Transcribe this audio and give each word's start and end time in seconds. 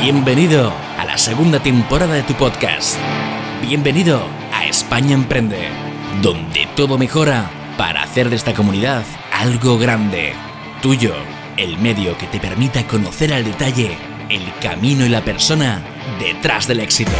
Bienvenido 0.00 0.72
a 0.98 1.04
la 1.04 1.18
segunda 1.18 1.62
temporada 1.62 2.14
de 2.14 2.22
tu 2.22 2.32
podcast. 2.32 2.96
Bienvenido 3.60 4.22
a 4.50 4.64
España 4.64 5.12
Emprende, 5.12 5.68
donde 6.22 6.66
todo 6.74 6.96
mejora 6.96 7.50
para 7.76 8.02
hacer 8.02 8.30
de 8.30 8.36
esta 8.36 8.54
comunidad 8.54 9.04
algo 9.30 9.76
grande. 9.76 10.32
Tuyo, 10.80 11.12
el 11.58 11.76
medio 11.76 12.16
que 12.16 12.26
te 12.26 12.40
permita 12.40 12.86
conocer 12.86 13.34
al 13.34 13.44
detalle 13.44 13.98
el 14.30 14.50
camino 14.62 15.04
y 15.04 15.10
la 15.10 15.20
persona 15.20 15.82
detrás 16.18 16.66
del 16.66 16.80
éxito. 16.80 17.12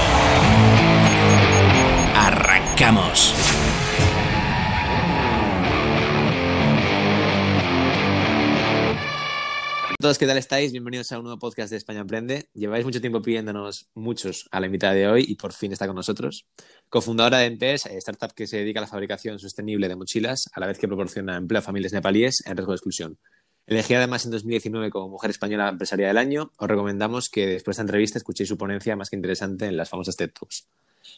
Arrancamos. 2.17 3.35
Todos, 10.01 10.17
¿qué 10.17 10.27
tal 10.27 10.39
estáis? 10.39 10.73
Bienvenidos 10.73 11.13
a 11.13 11.19
un 11.19 11.25
nuevo 11.25 11.39
podcast 11.39 11.71
de 11.71 11.77
España 11.77 12.01
Emprende. 12.01 12.49
Lleváis 12.55 12.87
mucho 12.87 13.03
tiempo 13.03 13.21
pidiéndonos 13.21 13.91
muchos 13.95 14.49
a 14.51 14.59
la 14.59 14.65
invitada 14.65 14.95
de 14.95 15.07
hoy 15.07 15.27
y 15.29 15.35
por 15.35 15.53
fin 15.53 15.73
está 15.73 15.87
con 15.87 15.95
nosotros. 15.95 16.47
Cofundadora 16.89 17.39
de 17.39 17.47
Empes, 17.47 17.85
eh, 17.85 17.99
startup 17.99 18.33
que 18.33 18.47
se 18.47 18.57
dedica 18.57 18.81
a 18.81 18.83
la 18.83 18.87
fabricación 18.87 19.39
sostenible 19.39 19.89
de 19.89 19.97
mochilas, 19.97 20.49
a 20.55 20.61
la 20.61 20.69
vez 20.69 20.79
que 20.79 20.89
proporciona 20.89 21.37
empleo 21.37 21.59
a 21.59 21.63
familias 21.63 21.93
nepalíes 21.93 22.43
en 22.47 22.57
riesgo 22.57 22.73
de 22.73 22.77
exclusión. 22.77 23.19
Elegida 23.67 23.99
además 23.99 24.25
en 24.25 24.31
2019 24.31 24.89
como 24.89 25.11
Mujer 25.11 25.31
Española 25.33 25.69
Empresaria 25.69 26.09
del 26.09 26.17
Año, 26.17 26.51
os 26.57 26.69
recomendamos 26.69 27.29
que 27.29 27.47
después 27.47 27.77
de 27.77 27.83
esta 27.83 27.83
entrevista 27.83 28.17
escuchéis 28.17 28.49
su 28.49 28.57
ponencia 28.57 28.97
más 28.97 29.11
que 29.11 29.17
interesante 29.17 29.67
en 29.67 29.77
las 29.77 29.91
famosas 29.91 30.17
TED 30.17 30.31
Talks. 30.33 30.67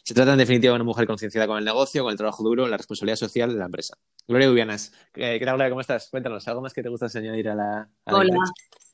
Se 0.03 0.13
trata 0.13 0.33
en 0.33 0.39
definitiva 0.39 0.71
de 0.71 0.75
una 0.75 0.83
mujer 0.83 1.05
concienciada 1.05 1.47
con 1.47 1.57
el 1.57 1.65
negocio, 1.65 2.03
con 2.03 2.11
el 2.11 2.17
trabajo 2.17 2.43
duro, 2.43 2.67
la 2.67 2.77
responsabilidad 2.77 3.17
social 3.17 3.51
de 3.51 3.59
la 3.59 3.65
empresa. 3.65 3.97
Gloria 4.27 4.47
Dubianas, 4.47 4.93
¿qué 5.13 5.39
tal 5.43 5.55
Gloria? 5.55 5.69
¿Cómo 5.69 5.81
estás? 5.81 6.09
Cuéntanos, 6.09 6.47
¿algo 6.47 6.61
más 6.61 6.73
que 6.73 6.81
te 6.81 6.89
gusta 6.89 7.07
añadir 7.13 7.49
a 7.49 7.55
la... 7.55 7.89
Hola. 8.05 8.35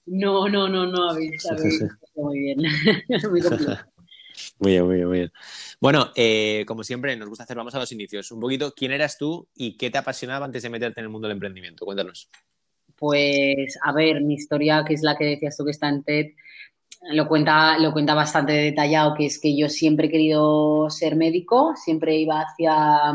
No, 0.05 0.49
no, 0.49 0.67
no, 0.67 0.87
no, 0.87 1.13
muy 2.15 2.39
bien. 2.39 2.57
muy 3.29 3.43
Muy 4.59 4.71
bien, 4.71 4.85
muy 4.85 4.95
bien, 4.95 5.07
muy 5.07 5.17
bien. 5.17 5.31
Bueno, 5.81 6.11
eh, 6.15 6.63
como 6.67 6.83
siempre, 6.83 7.15
nos 7.15 7.29
gusta 7.29 7.43
hacer, 7.43 7.57
vamos 7.57 7.75
a 7.75 7.79
los 7.79 7.91
inicios. 7.91 8.31
Un 8.31 8.39
poquito, 8.39 8.73
¿quién 8.75 8.91
eras 8.91 9.17
tú 9.17 9.47
y 9.53 9.77
qué 9.77 9.89
te 9.89 9.97
apasionaba 9.97 10.45
antes 10.45 10.63
de 10.63 10.69
meterte 10.69 10.99
en 10.99 11.05
el 11.05 11.09
mundo 11.09 11.27
del 11.27 11.35
emprendimiento? 11.35 11.85
Cuéntanos. 11.85 12.29
Pues, 12.95 13.77
a 13.83 13.93
ver, 13.93 14.21
mi 14.21 14.35
historia, 14.35 14.83
que 14.87 14.93
es 14.93 15.01
la 15.03 15.17
que 15.17 15.25
decías 15.25 15.55
tú 15.57 15.65
que 15.65 15.71
está 15.71 15.89
en 15.89 16.03
TED, 16.03 16.27
lo 17.01 17.27
cuenta, 17.27 17.77
lo 17.77 17.91
cuenta 17.91 18.13
bastante 18.13 18.53
detallado, 18.53 19.13
que 19.15 19.25
es 19.25 19.39
que 19.39 19.57
yo 19.57 19.69
siempre 19.69 20.07
he 20.07 20.11
querido 20.11 20.89
ser 20.89 21.15
médico, 21.15 21.73
siempre 21.75 22.17
iba 22.17 22.41
hacia 22.41 23.13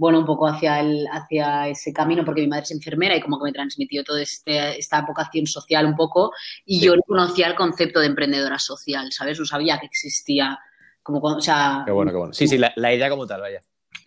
bueno, 0.00 0.18
un 0.20 0.24
poco 0.24 0.46
hacia, 0.46 0.80
el, 0.80 1.06
hacia 1.12 1.68
ese 1.68 1.92
camino, 1.92 2.24
porque 2.24 2.40
mi 2.40 2.46
madre 2.46 2.62
es 2.62 2.70
enfermera 2.70 3.14
y 3.14 3.20
como 3.20 3.38
que 3.38 3.44
me 3.44 3.52
transmitió 3.52 4.02
toda 4.02 4.22
este, 4.22 4.78
esta 4.78 5.02
vocación 5.02 5.46
social 5.46 5.84
un 5.84 5.94
poco, 5.94 6.32
y 6.64 6.80
yo 6.80 6.96
no 6.96 7.02
conocía 7.02 7.48
el 7.48 7.54
concepto 7.54 8.00
de 8.00 8.06
emprendedora 8.06 8.58
social, 8.58 9.12
¿sabes? 9.12 9.38
No 9.38 9.44
sabía 9.44 9.78
que 9.78 9.84
existía. 9.84 10.58
Como, 11.02 11.18
o 11.20 11.40
sea, 11.42 11.82
qué 11.84 11.92
bueno, 11.92 12.12
qué 12.12 12.16
bueno. 12.16 12.32
Sí, 12.32 12.48
sí, 12.48 12.56
la, 12.56 12.94
idea 12.94 13.10
como 13.10 13.26
tal, 13.26 13.42
vaya. 13.42 13.60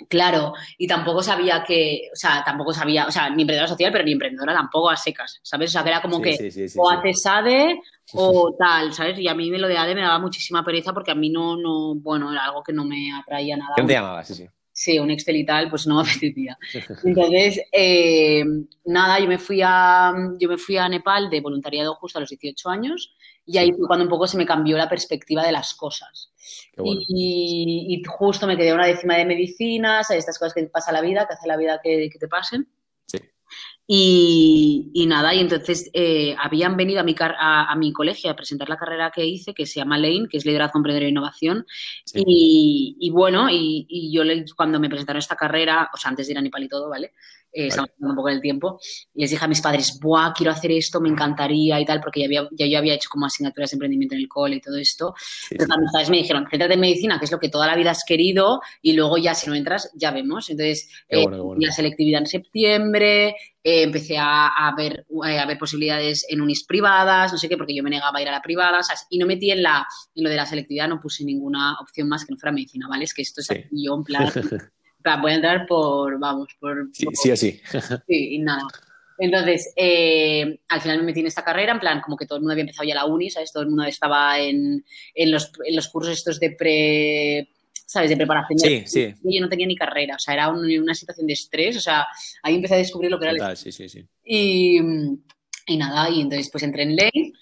Claro, 0.09 0.53
y 0.77 0.87
tampoco 0.87 1.21
sabía 1.21 1.63
que, 1.63 2.09
o 2.11 2.15
sea, 2.15 2.43
tampoco 2.43 2.73
sabía, 2.73 3.07
o 3.07 3.11
sea, 3.11 3.29
ni 3.29 3.43
emprendedora 3.43 3.67
social, 3.67 3.91
pero 3.91 4.03
ni 4.03 4.13
emprendedora 4.13 4.53
tampoco 4.53 4.89
a 4.89 4.97
secas, 4.97 5.39
¿sabes? 5.43 5.69
O 5.69 5.73
sea, 5.73 5.83
que 5.83 5.89
era 5.89 6.01
como 6.01 6.21
que 6.21 6.37
o 6.77 6.89
haces 6.89 7.25
ADE 7.25 7.79
o 8.13 8.55
tal, 8.57 8.93
¿sabes? 8.93 9.19
Y 9.19 9.27
a 9.27 9.35
mí 9.35 9.49
me 9.49 9.57
lo 9.57 9.67
de 9.67 9.77
ADE 9.77 9.95
me 9.95 10.01
daba 10.01 10.19
muchísima 10.19 10.63
pereza 10.63 10.93
porque 10.93 11.11
a 11.11 11.15
mí 11.15 11.29
no, 11.29 11.57
no, 11.57 11.95
bueno, 11.95 12.31
era 12.31 12.45
algo 12.45 12.63
que 12.63 12.73
no 12.73 12.85
me 12.85 13.13
atraía 13.13 13.57
nada. 13.57 13.73
¿Quién 13.75 13.87
te 13.87 13.93
llamaba? 13.93 14.23
Sí, 14.23 14.33
sí. 14.33 14.47
Sí, 14.75 14.97
un 14.97 15.11
Excel 15.11 15.35
y 15.35 15.45
tal, 15.45 15.69
pues 15.69 15.85
no 15.85 15.95
me 15.95 16.01
apetecía. 16.09 16.57
Entonces, 17.03 17.61
eh, 17.71 18.43
nada, 18.85 19.19
yo 19.19 19.27
me, 19.27 19.37
fui 19.37 19.61
a, 19.63 20.13
yo 20.39 20.49
me 20.49 20.57
fui 20.57 20.77
a 20.77 20.89
Nepal 20.89 21.29
de 21.29 21.41
voluntariado 21.41 21.95
justo 21.95 22.17
a 22.17 22.21
los 22.21 22.29
18 22.29 22.69
años 22.69 23.15
y 23.45 23.57
ahí 23.57 23.71
fue 23.71 23.87
cuando 23.87 24.05
un 24.05 24.09
poco 24.09 24.27
se 24.27 24.37
me 24.37 24.45
cambió 24.45 24.77
la 24.77 24.89
perspectiva 24.89 25.45
de 25.45 25.51
las 25.51 25.73
cosas. 25.73 26.31
Y, 26.77 28.01
justo 28.07 28.47
me 28.47 28.57
quedé 28.57 28.73
una 28.73 28.87
décima 28.87 29.15
de 29.15 29.25
medicinas, 29.25 30.09
estas 30.11 30.37
cosas 30.37 30.53
que 30.53 30.63
te 30.63 30.69
pasa 30.69 30.91
la 30.91 31.01
vida, 31.01 31.27
que 31.27 31.33
hace 31.33 31.47
la 31.47 31.57
vida 31.57 31.79
que, 31.83 32.09
que 32.11 32.19
te 32.19 32.27
pasen. 32.27 32.67
Y, 33.85 35.05
nada, 35.07 35.33
y 35.33 35.39
entonces 35.39 35.89
eh, 35.93 36.35
habían 36.39 36.77
venido 36.77 37.01
a 37.01 37.03
mi, 37.03 37.15
a, 37.19 37.75
mi 37.75 37.91
colegio 37.91 38.31
a 38.31 38.35
presentar 38.35 38.69
la 38.69 38.77
carrera 38.77 39.11
que 39.13 39.25
hice, 39.25 39.53
que 39.53 39.65
se 39.65 39.79
llama 39.79 39.97
Lane, 39.97 40.27
que 40.29 40.37
es 40.37 40.45
Liderazgo 40.45 40.79
Emprendedor 40.79 41.05
e 41.05 41.09
Innovación. 41.09 41.65
Y, 42.13 43.09
bueno, 43.11 43.47
y, 43.51 44.11
yo 44.11 44.23
cuando 44.55 44.79
me 44.79 44.89
presentaron 44.89 45.19
esta 45.19 45.35
carrera, 45.35 45.89
o 45.93 45.97
sea, 45.97 46.09
antes 46.09 46.27
de 46.27 46.33
ir 46.33 46.37
a 46.37 46.41
Nepal 46.41 46.63
y 46.63 46.69
todo, 46.69 46.89
¿vale? 46.89 47.13
Eh, 47.53 47.67
estamos 47.67 47.91
hablando 47.91 48.13
un 48.13 48.15
poco 48.15 48.29
del 48.29 48.41
tiempo, 48.41 48.79
y 49.13 49.21
les 49.21 49.29
dije 49.29 49.45
a 49.45 49.47
mis 49.47 49.61
padres, 49.61 49.99
¡buah, 50.01 50.33
quiero 50.33 50.51
hacer 50.51 50.71
esto, 50.71 50.99
me 50.99 51.09
encantaría 51.09 51.79
y 51.79 51.85
tal, 51.85 52.01
porque 52.01 52.21
ya, 52.21 52.25
había, 52.25 52.47
ya 52.51 52.65
yo 52.65 52.77
había 52.79 52.95
hecho 52.95 53.09
como 53.09 53.27
asignaturas 53.27 53.69
de 53.69 53.75
emprendimiento 53.75 54.15
en 54.15 54.21
el 54.21 54.27
cole 54.27 54.55
y 54.55 54.61
todo 54.61 54.77
esto. 54.77 55.13
Pero 55.49 55.65
mis 55.79 55.91
padres 55.91 56.09
me 56.09 56.17
dijeron, 56.17 56.47
céntrate 56.49 56.73
en 56.73 56.79
medicina, 56.79 57.19
que 57.19 57.25
es 57.25 57.31
lo 57.31 57.39
que 57.39 57.49
toda 57.49 57.67
la 57.67 57.75
vida 57.75 57.91
has 57.91 58.03
querido, 58.05 58.59
y 58.81 58.93
luego 58.93 59.17
ya 59.17 59.35
si 59.35 59.47
no 59.49 59.55
entras, 59.55 59.91
ya 59.93 60.11
vemos. 60.11 60.49
Entonces, 60.49 60.89
eh, 61.07 61.25
la 61.57 61.71
selectividad 61.71 62.21
en 62.21 62.27
septiembre, 62.27 63.35
eh, 63.63 63.83
empecé 63.83 64.17
a, 64.17 64.73
ver, 64.75 65.05
a 65.21 65.45
ver 65.45 65.57
posibilidades 65.59 66.25
en 66.27 66.41
unis 66.41 66.65
privadas, 66.65 67.31
no 67.31 67.37
sé 67.37 67.47
qué, 67.47 67.55
porque 67.55 67.75
yo 67.75 67.83
me 67.83 67.91
negaba 67.91 68.17
a 68.17 68.21
ir 68.21 68.27
a 68.27 68.31
la 68.31 68.41
privada, 68.41 68.79
y 69.11 69.19
no 69.19 69.27
metí 69.27 69.51
en, 69.51 69.61
la, 69.61 69.85
en 70.15 70.23
lo 70.23 70.29
de 70.29 70.35
la 70.35 70.45
selectividad, 70.47 70.89
no 70.89 70.99
puse 70.99 71.23
ninguna 71.23 71.77
opción 71.79 72.09
más 72.09 72.25
que 72.25 72.33
no 72.33 72.39
fuera 72.39 72.51
medicina, 72.51 72.87
¿vale? 72.89 73.03
Es 73.03 73.13
que 73.13 73.21
esto 73.21 73.41
es 73.41 73.47
yo 73.71 73.95
en 73.95 74.03
plan... 74.03 74.27
voy 75.21 75.31
a 75.31 75.35
entrar 75.35 75.65
por, 75.67 76.19
vamos, 76.19 76.49
por... 76.59 76.89
Sí, 76.93 77.05
sí 77.13 77.31
o 77.31 77.37
sí. 77.37 77.61
Sí, 78.07 78.35
y 78.35 78.39
nada. 78.39 78.63
Entonces, 79.17 79.73
eh, 79.75 80.59
al 80.69 80.81
final 80.81 80.99
me 80.99 81.05
metí 81.05 81.19
en 81.19 81.27
esta 81.27 81.43
carrera, 81.43 81.73
en 81.73 81.79
plan, 81.79 82.01
como 82.01 82.17
que 82.17 82.25
todo 82.25 82.37
el 82.37 82.41
mundo 82.41 82.53
había 82.53 82.63
empezado 82.63 82.87
ya 82.87 82.95
la 82.95 83.05
uni, 83.05 83.29
¿sabes? 83.29 83.51
Todo 83.51 83.63
el 83.63 83.69
mundo 83.69 83.83
estaba 83.83 84.39
en, 84.39 84.83
en, 85.13 85.31
los, 85.31 85.51
en 85.65 85.75
los 85.75 85.87
cursos 85.87 86.13
estos 86.17 86.39
de 86.39 86.51
pre... 86.51 87.49
¿sabes? 87.85 88.09
De 88.09 88.17
preparación. 88.17 88.57
Sí, 88.57 88.83
sí. 88.87 89.13
Y 89.23 89.37
yo 89.37 89.41
no 89.41 89.49
tenía 89.49 89.67
ni 89.67 89.75
carrera, 89.75 90.15
o 90.15 90.19
sea, 90.19 90.33
era 90.33 90.49
una 90.49 90.95
situación 90.95 91.27
de 91.27 91.33
estrés, 91.33 91.77
o 91.77 91.81
sea, 91.81 92.07
ahí 92.41 92.55
empecé 92.55 92.73
a 92.73 92.77
descubrir 92.77 93.11
lo 93.11 93.19
que 93.19 93.27
era 93.27 93.51
el... 93.51 93.57
Sí, 93.57 93.71
sí, 93.71 93.87
sí. 93.87 94.03
Y, 94.25 94.79
y 95.67 95.77
nada, 95.77 96.09
y 96.09 96.21
entonces 96.21 96.49
pues 96.51 96.63
entré 96.63 96.83
en 96.83 96.95
ley 96.95 97.33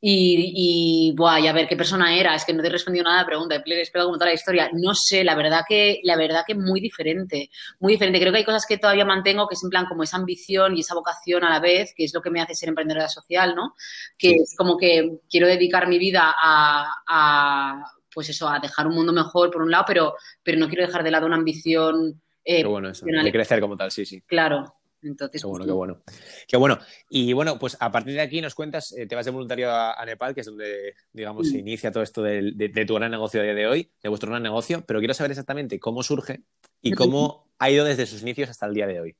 y, 0.00 1.14
y, 1.14 1.48
a 1.48 1.52
ver 1.52 1.66
qué 1.66 1.76
persona 1.76 2.16
era, 2.16 2.34
es 2.34 2.44
que 2.44 2.52
no 2.52 2.62
te 2.62 2.68
he 2.68 2.72
respondido 2.72 3.04
nada 3.04 3.18
a 3.18 3.22
la 3.22 3.26
pregunta, 3.26 3.56
he 3.56 3.80
esperado 3.80 4.12
toda 4.12 4.26
la 4.26 4.34
historia. 4.34 4.70
No 4.72 4.94
sé, 4.94 5.24
la 5.24 5.34
verdad 5.34 5.62
que, 5.66 6.00
la 6.04 6.16
verdad 6.16 6.44
que 6.46 6.54
muy 6.54 6.80
diferente, 6.80 7.50
muy 7.80 7.94
diferente. 7.94 8.20
Creo 8.20 8.32
que 8.32 8.38
hay 8.38 8.44
cosas 8.44 8.66
que 8.66 8.78
todavía 8.78 9.04
mantengo, 9.06 9.48
que 9.48 9.54
es 9.54 9.64
en 9.64 9.70
plan 9.70 9.86
como 9.86 10.02
esa 10.02 10.18
ambición 10.18 10.76
y 10.76 10.80
esa 10.80 10.94
vocación 10.94 11.44
a 11.44 11.50
la 11.50 11.60
vez, 11.60 11.94
que 11.96 12.04
es 12.04 12.12
lo 12.14 12.20
que 12.20 12.30
me 12.30 12.40
hace 12.42 12.54
ser 12.54 12.68
emprendedora 12.68 13.08
social, 13.08 13.54
¿no? 13.54 13.74
Que 14.18 14.32
es 14.32 14.54
como 14.56 14.76
que 14.76 15.18
quiero 15.30 15.46
dedicar 15.46 15.88
mi 15.88 15.98
vida 15.98 16.34
a, 16.38 17.82
pues 18.12 18.28
eso, 18.28 18.48
a 18.48 18.58
dejar 18.58 18.86
un 18.86 18.94
mundo 18.94 19.12
mejor 19.12 19.50
por 19.50 19.62
un 19.62 19.70
lado, 19.70 19.84
pero, 19.86 20.14
pero 20.42 20.58
no 20.58 20.68
quiero 20.68 20.86
dejar 20.86 21.04
de 21.04 21.10
lado 21.10 21.26
una 21.26 21.36
ambición. 21.36 22.20
Eh, 22.44 22.62
qué 22.62 22.68
bueno 22.68 22.90
eso, 22.90 23.06
de 23.06 23.32
crecer 23.32 23.60
como 23.60 23.76
tal, 23.76 23.90
sí, 23.90 24.04
sí. 24.04 24.20
Claro, 24.20 24.75
entonces, 25.06 25.42
qué 25.42 25.48
bueno, 25.48 25.64
qué 25.64 25.72
bueno. 25.72 26.02
Qué 26.46 26.56
bueno. 26.56 26.78
Y 27.08 27.32
bueno, 27.32 27.58
pues 27.58 27.76
a 27.80 27.90
partir 27.90 28.14
de 28.14 28.20
aquí 28.20 28.40
nos 28.40 28.54
cuentas, 28.54 28.92
eh, 28.92 29.06
te 29.06 29.14
vas 29.14 29.24
de 29.24 29.30
voluntario 29.30 29.70
a, 29.70 30.04
Nepal, 30.04 30.34
que 30.34 30.40
es 30.40 30.46
donde, 30.46 30.94
digamos, 31.12 31.48
se 31.48 31.58
inicia 31.58 31.90
todo 31.90 32.02
esto 32.02 32.22
de, 32.22 32.84
tu 32.86 32.94
gran 32.94 33.10
negocio 33.10 33.40
a 33.40 33.44
día 33.44 33.54
de 33.54 33.66
hoy, 33.66 33.90
de 34.02 34.08
vuestro 34.08 34.30
gran 34.30 34.42
negocio, 34.42 34.84
pero 34.86 34.98
quiero 34.98 35.14
saber 35.14 35.32
exactamente 35.32 35.78
cómo 35.80 36.02
surge 36.02 36.42
y 36.82 36.92
cómo 36.92 37.48
ha 37.58 37.70
ido 37.70 37.84
desde 37.84 38.06
sus 38.06 38.22
inicios 38.22 38.50
hasta 38.50 38.66
el 38.66 38.74
día 38.74 38.86
de 38.86 39.00
hoy. 39.00 39.16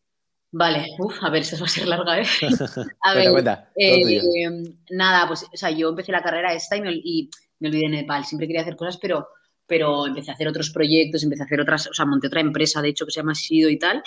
Vale, 0.52 0.86
Uf, 0.98 1.22
a 1.22 1.30
ver, 1.30 1.42
eso 1.42 1.58
va 1.58 1.66
a 1.66 1.68
ser 1.68 1.86
larga, 1.86 2.20
¿eh? 2.20 2.26
A 3.02 3.14
ver, 3.14 3.28
eh, 3.76 4.50
nada, 4.90 5.26
pues, 5.26 5.42
o 5.42 5.56
sea, 5.56 5.70
yo 5.70 5.88
empecé 5.88 6.12
la 6.12 6.22
carrera 6.22 6.54
esta 6.54 6.76
y 6.76 6.80
me, 6.80 6.92
y 6.92 7.28
me 7.58 7.68
olvidé 7.68 7.84
de 7.84 7.96
Nepal. 7.96 8.24
Siempre 8.24 8.46
quería 8.46 8.62
hacer 8.62 8.76
cosas, 8.76 8.96
pero 8.96 9.28
pero 9.66 10.06
empecé 10.06 10.30
a 10.30 10.34
hacer 10.34 10.48
otros 10.48 10.70
proyectos, 10.70 11.22
empecé 11.22 11.42
a 11.42 11.46
hacer 11.46 11.60
otras, 11.60 11.88
o 11.88 11.94
sea, 11.94 12.06
monté 12.06 12.28
otra 12.28 12.40
empresa, 12.40 12.82
de 12.82 12.88
hecho, 12.88 13.04
que 13.04 13.12
se 13.12 13.20
llama 13.20 13.34
Sido 13.34 13.68
y 13.68 13.78
tal, 13.78 14.02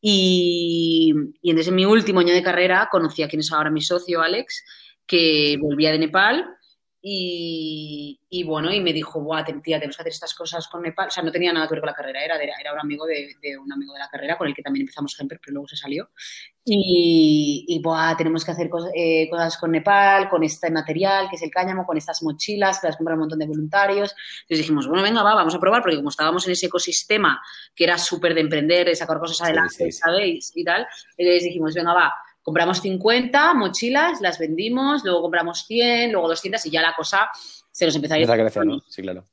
y, 0.00 1.12
y 1.40 1.50
entonces 1.50 1.68
en 1.68 1.76
mi 1.76 1.84
último 1.84 2.20
año 2.20 2.34
de 2.34 2.42
carrera 2.42 2.88
conocí 2.90 3.22
a 3.22 3.28
quien 3.28 3.40
es 3.40 3.52
ahora 3.52 3.70
mi 3.70 3.80
socio, 3.80 4.20
Alex, 4.20 4.64
que 5.06 5.56
volvía 5.60 5.92
de 5.92 5.98
Nepal 5.98 6.46
y, 7.04 8.20
y, 8.30 8.44
bueno, 8.44 8.72
y 8.72 8.80
me 8.80 8.92
dijo, 8.92 9.20
Buah, 9.20 9.44
tía, 9.44 9.80
tenemos 9.80 9.96
que 9.96 10.02
hacer 10.02 10.12
estas 10.12 10.34
cosas 10.34 10.68
con 10.68 10.82
Nepal. 10.82 11.08
O 11.08 11.10
sea, 11.10 11.24
no 11.24 11.32
tenía 11.32 11.52
nada 11.52 11.66
que 11.66 11.74
ver 11.74 11.80
con 11.80 11.88
la 11.88 11.94
carrera, 11.94 12.24
era, 12.24 12.36
era 12.36 12.72
un 12.72 12.78
amigo 12.78 13.04
de, 13.06 13.34
de, 13.42 13.58
un 13.58 13.72
amigo 13.72 13.92
de 13.92 13.98
la 13.98 14.08
carrera 14.08 14.38
con 14.38 14.46
el 14.46 14.54
que 14.54 14.62
también 14.62 14.82
empezamos 14.82 15.16
Gemper, 15.16 15.40
pero 15.40 15.54
luego 15.54 15.66
se 15.66 15.76
salió. 15.76 16.10
Y, 16.64 17.64
y 17.66 17.82
Buah, 17.82 18.16
tenemos 18.16 18.44
que 18.44 18.52
hacer 18.52 18.68
cosas, 18.68 18.92
eh, 18.94 19.28
cosas, 19.28 19.56
con 19.58 19.72
Nepal, 19.72 20.28
con 20.28 20.44
este 20.44 20.70
material, 20.70 21.28
que 21.28 21.34
es 21.34 21.42
el 21.42 21.50
cáñamo, 21.50 21.84
con 21.84 21.96
estas 21.96 22.22
mochilas, 22.22 22.78
que 22.78 22.86
las 22.86 22.96
compran 22.96 23.16
un 23.16 23.22
montón 23.22 23.40
de 23.40 23.46
voluntarios. 23.46 24.14
Entonces 24.42 24.58
dijimos, 24.58 24.86
bueno, 24.86 25.02
venga, 25.02 25.24
va, 25.24 25.34
vamos 25.34 25.56
a 25.56 25.58
probar, 25.58 25.82
porque 25.82 25.96
como 25.96 26.10
estábamos 26.10 26.46
en 26.46 26.52
ese 26.52 26.66
ecosistema 26.66 27.42
que 27.74 27.82
era 27.82 27.98
súper 27.98 28.32
de 28.32 28.42
emprender, 28.42 28.86
de 28.86 28.94
sacar 28.94 29.18
cosas 29.18 29.42
adelante, 29.42 29.90
¿sabéis? 29.90 30.52
Y 30.54 30.62
tal, 30.62 30.86
entonces 31.16 31.42
dijimos, 31.42 31.74
venga, 31.74 31.94
va 31.94 32.12
compramos 32.42 32.80
50 32.80 33.54
mochilas, 33.54 34.20
las 34.20 34.38
vendimos, 34.38 35.04
luego 35.04 35.22
compramos 35.22 35.64
100, 35.66 36.12
luego 36.12 36.28
200 36.28 36.66
y 36.66 36.70
ya 36.70 36.82
la 36.82 36.94
cosa 36.94 37.28
se 37.70 37.86
nos 37.86 37.94
empezó 37.94 38.14
a 38.14 38.18
ir. 38.18 38.30
a 38.30 38.36
crecer, 38.36 38.66
¿no? 38.66 38.82
Sí, 38.88 39.02
claro. 39.02 39.26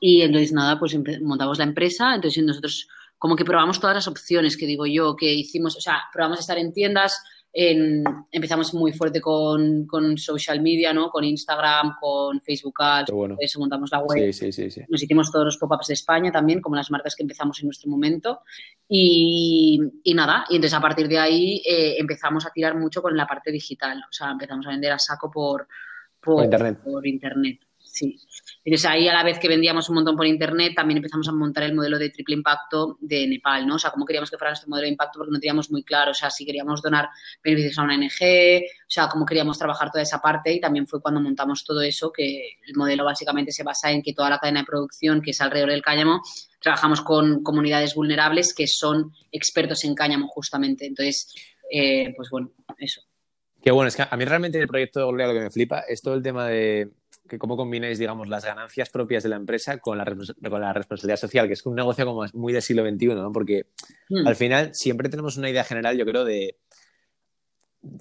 Y 0.00 0.22
entonces 0.22 0.52
nada, 0.52 0.78
pues 0.78 0.96
montamos 1.22 1.58
la 1.58 1.64
empresa, 1.64 2.14
entonces 2.14 2.42
nosotros 2.44 2.88
como 3.18 3.34
que 3.34 3.44
probamos 3.44 3.80
todas 3.80 3.96
las 3.96 4.08
opciones 4.08 4.56
que 4.56 4.66
digo 4.66 4.86
yo, 4.86 5.16
que 5.16 5.32
hicimos, 5.32 5.76
o 5.76 5.80
sea, 5.80 6.02
probamos 6.12 6.38
estar 6.38 6.58
en 6.58 6.72
tiendas 6.72 7.22
empezamos 7.58 8.74
muy 8.74 8.92
fuerte 8.92 9.20
con, 9.20 9.86
social 10.16 10.60
media, 10.60 10.92
¿no? 10.92 11.08
Con 11.08 11.24
Instagram, 11.24 11.94
con 11.98 12.40
Facebook 12.42 12.74
Ads, 12.78 13.12
eso 13.38 13.58
montamos 13.60 13.90
la 13.90 14.00
web. 14.00 14.30
Sí, 14.32 14.52
sí, 14.52 14.70
sí, 14.70 14.82
Nos 14.88 15.02
hicimos 15.02 15.32
todos 15.32 15.46
los 15.46 15.56
pop-ups 15.56 15.86
de 15.86 15.94
España 15.94 16.30
también, 16.30 16.60
como 16.60 16.76
las 16.76 16.90
marcas 16.90 17.16
que 17.16 17.22
empezamos 17.22 17.58
en 17.60 17.68
nuestro 17.68 17.90
momento. 17.90 18.40
Y, 18.88 19.80
nada, 20.14 20.44
y 20.50 20.56
entonces 20.56 20.76
a 20.76 20.82
partir 20.82 21.08
de 21.08 21.18
ahí 21.18 21.62
eh, 21.66 21.96
empezamos 21.98 22.44
a 22.46 22.50
tirar 22.50 22.76
mucho 22.76 23.00
con 23.00 23.16
la 23.16 23.26
parte 23.26 23.50
digital. 23.50 23.98
O 23.98 24.12
sea, 24.12 24.32
empezamos 24.32 24.66
a 24.66 24.70
vender 24.70 24.92
a 24.92 24.98
saco 24.98 25.30
por, 25.30 25.66
por, 26.20 26.44
internet. 26.44 26.78
Por 26.84 27.06
internet, 27.06 27.60
sí. 27.78 28.18
Entonces 28.66 28.90
ahí 28.90 29.06
a 29.06 29.14
la 29.14 29.22
vez 29.22 29.38
que 29.38 29.46
vendíamos 29.46 29.88
un 29.90 29.94
montón 29.94 30.16
por 30.16 30.26
internet, 30.26 30.72
también 30.74 30.96
empezamos 30.96 31.28
a 31.28 31.32
montar 31.32 31.62
el 31.62 31.72
modelo 31.72 32.00
de 32.00 32.10
triple 32.10 32.34
impacto 32.34 32.98
de 33.00 33.24
Nepal, 33.28 33.64
¿no? 33.64 33.76
O 33.76 33.78
sea, 33.78 33.92
cómo 33.92 34.04
queríamos 34.04 34.28
que 34.28 34.36
fuera 34.36 34.50
nuestro 34.50 34.68
modelo 34.68 34.86
de 34.86 34.90
impacto 34.90 35.20
porque 35.20 35.30
no 35.30 35.38
teníamos 35.38 35.70
muy 35.70 35.84
claro, 35.84 36.10
o 36.10 36.14
sea, 36.14 36.30
si 36.30 36.44
queríamos 36.44 36.82
donar 36.82 37.08
beneficios 37.44 37.78
a 37.78 37.82
una 37.84 37.94
ONG, 37.94 38.64
o 38.66 38.88
sea, 38.88 39.06
cómo 39.06 39.24
queríamos 39.24 39.56
trabajar 39.56 39.92
toda 39.92 40.02
esa 40.02 40.20
parte 40.20 40.52
y 40.52 40.58
también 40.58 40.88
fue 40.88 41.00
cuando 41.00 41.20
montamos 41.20 41.62
todo 41.64 41.80
eso, 41.80 42.10
que 42.10 42.56
el 42.66 42.74
modelo 42.74 43.04
básicamente 43.04 43.52
se 43.52 43.62
basa 43.62 43.92
en 43.92 44.02
que 44.02 44.14
toda 44.14 44.30
la 44.30 44.38
cadena 44.40 44.62
de 44.62 44.66
producción 44.66 45.22
que 45.22 45.30
es 45.30 45.40
alrededor 45.40 45.70
del 45.70 45.82
cáñamo, 45.82 46.22
trabajamos 46.58 47.02
con 47.02 47.44
comunidades 47.44 47.94
vulnerables 47.94 48.52
que 48.52 48.66
son 48.66 49.12
expertos 49.30 49.84
en 49.84 49.94
cáñamo 49.94 50.26
justamente. 50.26 50.86
Entonces, 50.86 51.32
eh, 51.70 52.12
pues 52.16 52.30
bueno, 52.30 52.50
eso. 52.78 53.00
Qué 53.62 53.70
bueno, 53.70 53.86
es 53.86 53.94
que 53.94 54.04
a 54.08 54.16
mí 54.16 54.24
realmente 54.24 54.60
el 54.60 54.66
proyecto 54.66 55.06
de 55.06 55.26
lo 55.26 55.32
que 55.34 55.40
me 55.40 55.50
flipa 55.50 55.84
es 55.88 56.02
todo 56.02 56.14
el 56.14 56.22
tema 56.24 56.48
de 56.48 56.90
que 57.26 57.38
cómo 57.38 57.56
combináis, 57.56 57.98
digamos, 57.98 58.28
las 58.28 58.44
ganancias 58.44 58.90
propias 58.90 59.22
de 59.22 59.28
la 59.28 59.36
empresa 59.36 59.78
con 59.78 59.98
la, 59.98 60.04
con 60.04 60.60
la 60.60 60.72
responsabilidad 60.72 61.18
social, 61.18 61.46
que 61.46 61.54
es 61.54 61.66
un 61.66 61.74
negocio 61.74 62.04
como 62.04 62.24
muy 62.34 62.52
del 62.52 62.62
siglo 62.62 62.88
XXI, 62.88 63.06
¿no? 63.08 63.32
Porque 63.32 63.66
hmm. 64.08 64.26
al 64.26 64.36
final 64.36 64.74
siempre 64.74 65.08
tenemos 65.08 65.36
una 65.36 65.50
idea 65.50 65.64
general, 65.64 65.96
yo 65.96 66.04
creo, 66.04 66.24
de, 66.24 66.58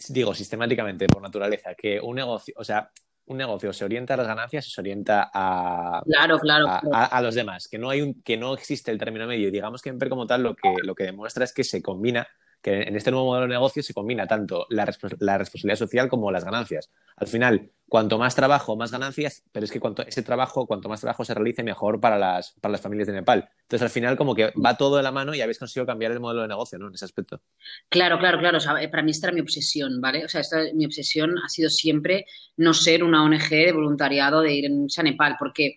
digo, 0.10 0.34
sistemáticamente, 0.34 1.08
por 1.08 1.22
naturaleza, 1.22 1.76
que 1.76 2.00
un 2.00 2.16
negocio, 2.16 2.54
o 2.58 2.64
sea, 2.64 2.92
un 3.28 3.38
negocio 3.38 3.74
se 3.74 3.86
orienta 3.86 4.14
a 4.14 4.18
las 4.18 4.28
ganancias 4.28 4.68
y 4.68 4.72
se 4.72 4.82
orienta 4.82 5.32
a, 5.34 6.02
claro, 6.06 6.38
claro, 6.40 6.68
a, 6.92 7.22
los 7.22 7.34
demás, 7.34 7.68
que 7.68 7.78
no, 7.78 7.90
hay 7.90 8.02
un, 8.02 8.22
que 8.22 8.38
no 8.38 8.54
existe 8.54 8.92
el 8.92 9.00
término 9.00 9.26
medio. 9.26 9.50
Digamos 9.50 9.82
que 9.82 9.90
en 9.90 9.98
como 9.98 10.28
tal 10.28 10.44
lo 10.44 10.56
que, 10.56 10.74
lo 10.84 10.94
que 10.94 11.06
demuestra 11.06 11.44
es 11.44 11.54
que 11.54 11.64
se 11.64 11.82
combina 11.82 12.28
que 12.66 12.82
en 12.82 12.96
este 12.96 13.12
nuevo 13.12 13.28
modelo 13.28 13.44
de 13.44 13.54
negocio 13.54 13.84
se 13.84 13.94
combina 13.94 14.26
tanto 14.26 14.66
la, 14.72 14.86
responsabilidad 14.86 15.76
social 15.76 16.10
como 16.10 16.32
las 16.32 16.44
ganancias. 16.44 16.90
Al 17.16 17.28
final, 17.28 17.70
cuanto 17.88 18.18
más 18.18 18.34
trabajo, 18.34 18.76
más 18.76 18.92
ganancias, 18.92 19.44
pero 19.52 19.66
es 19.66 19.72
que 19.72 19.80
cuanto, 19.80 20.02
ese 20.02 20.24
trabajo, 20.24 20.66
cuanto 20.66 20.90
más 20.90 21.00
trabajo 21.00 21.24
se 21.24 21.36
realice, 21.36 21.62
mejor 21.62 22.02
para 22.02 22.18
las, 22.18 22.56
para 22.62 22.72
las 22.72 22.82
familias 22.82 23.06
de 23.06 23.14
Nepal. 23.14 23.48
Entonces, 23.62 23.84
al 23.84 23.92
final, 23.92 24.18
como 24.18 24.34
que 24.34 24.52
va 24.54 24.78
todo 24.78 24.98
de 24.98 25.04
la 25.04 25.12
mano 25.12 25.36
y 25.36 25.42
habéis 25.42 25.60
conseguido 25.60 25.86
cambiar 25.86 26.12
el 26.14 26.20
modelo 26.20 26.42
de 26.42 26.48
negocio, 26.48 26.80
¿no? 26.80 26.88
En 26.88 26.96
ese 26.96 27.06
aspecto. 27.06 27.40
Claro, 27.88 28.18
claro, 28.18 28.40
claro. 28.40 28.58
para 28.90 29.04
mí 29.04 29.12
esta 29.12 29.28
era 29.28 29.36
mi 29.36 29.42
obsesión, 29.42 30.02
¿vale? 30.02 30.26
O 30.26 30.28
sea, 30.28 30.42
esta, 30.42 30.64
mi 30.74 30.88
obsesión 30.88 31.36
ha 31.38 31.50
sido 31.50 31.70
siempre 31.70 32.26
no 32.58 32.74
ser 32.74 33.04
una 33.04 33.24
ONG 33.24 33.48
de 33.48 33.74
voluntariado 33.74 34.42
de 34.42 34.54
ir 34.56 34.72
a 34.98 35.04
Nepal, 35.04 35.36
porque 35.38 35.76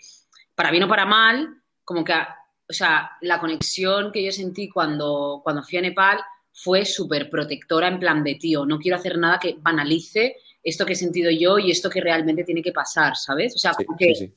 para 0.54 0.70
bien 0.70 0.84
o 0.84 0.88
para 0.88 1.04
mal, 1.04 1.50
como 1.84 2.02
que, 2.02 2.14
o 2.14 2.72
sea, 2.72 3.10
la 3.20 3.38
conexión 3.40 4.10
que 4.10 4.24
yo 4.24 4.32
sentí 4.32 4.70
cuando, 4.70 5.42
cuando 5.44 5.62
fui 5.62 5.76
a 5.76 5.82
Nepal 5.82 6.18
fue 6.62 6.84
súper 6.84 7.30
protectora 7.30 7.88
en 7.88 8.00
plan 8.00 8.24
de, 8.24 8.34
tío, 8.34 8.66
no 8.66 8.78
quiero 8.78 8.96
hacer 8.96 9.16
nada 9.16 9.38
que 9.38 9.56
banalice 9.58 10.36
esto 10.62 10.84
que 10.84 10.94
he 10.94 10.96
sentido 10.96 11.30
yo 11.30 11.58
y 11.58 11.70
esto 11.70 11.88
que 11.88 12.00
realmente 12.00 12.44
tiene 12.44 12.62
que 12.62 12.72
pasar, 12.72 13.16
¿sabes? 13.16 13.54
O 13.54 13.58
sea, 13.58 13.72
como, 13.72 13.96
que, 13.96 14.32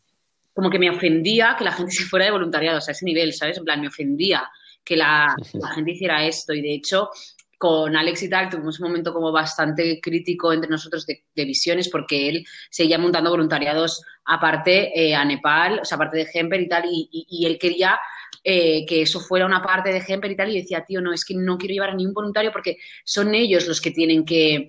como 0.54 0.70
que 0.70 0.80
me 0.80 0.90
ofendía 0.90 1.56
que 1.58 1.64
la 1.64 1.72
gente 1.72 1.92
se 1.92 2.04
fuera 2.06 2.26
de 2.26 2.32
voluntariado, 2.32 2.78
o 2.78 2.82
sea, 2.82 2.92
a 2.92 2.96
ese 2.96 3.06
nivel, 3.06 3.34
¿sabes? 3.34 3.58
En 3.58 3.66
plan, 3.66 3.82
me 3.82 3.88
ofendía 3.88 4.50
que 4.84 4.96
la, 4.96 5.36
gente 5.76 5.92
hiciera 5.92 6.26
esto 6.26 6.54
y 6.54 6.62
de 6.62 6.74
hecho 6.74 7.10
con 7.58 7.96
Alex 7.96 8.24
y 8.24 8.30
tal 8.30 8.50
tuvimos 8.50 8.80
un 8.80 8.88
momento 8.88 9.14
como 9.14 9.32
bastante 9.32 10.00
crítico 10.02 10.52
entre 10.52 10.68
nosotros 10.68 11.06
de, 11.06 11.24
visiones 11.36 11.90
porque 11.90 12.28
él 12.28 12.46
seguía 12.72 12.98
montando 12.98 13.30
voluntariados 13.30 14.02
aparte 14.26 14.92
eh, 15.00 15.14
a 15.14 15.24
Nepal, 15.24 15.80
o 15.80 15.86
sea, 15.86 15.98
aparte 15.98 16.18
de 16.18 16.28
Hemper 16.34 16.62
y 16.62 16.68
tal, 16.68 16.84
y 16.90 17.46
él 17.46 17.60
quería 17.60 18.00
eh, 18.44 18.86
que 18.88 19.04
eso 19.04 19.20
fuera 19.20 19.46
una 19.46 19.62
parte 19.62 19.94
de 19.94 20.02
Gemper 20.02 20.32
y 20.32 20.36
tal, 20.36 20.50
y 20.50 20.62
decía, 20.62 20.84
tío, 20.84 21.02
no, 21.02 21.14
es 21.14 21.24
que 21.24 21.36
no 21.36 21.58
quiero 21.58 21.74
llevar 21.74 21.92
a 21.92 21.96
ningún 21.96 22.14
voluntario 22.14 22.52
porque 22.52 22.78
son 23.04 23.36
ellos 23.36 23.68
los 23.68 23.80
que 23.82 23.92
tienen 23.92 24.26
que 24.26 24.68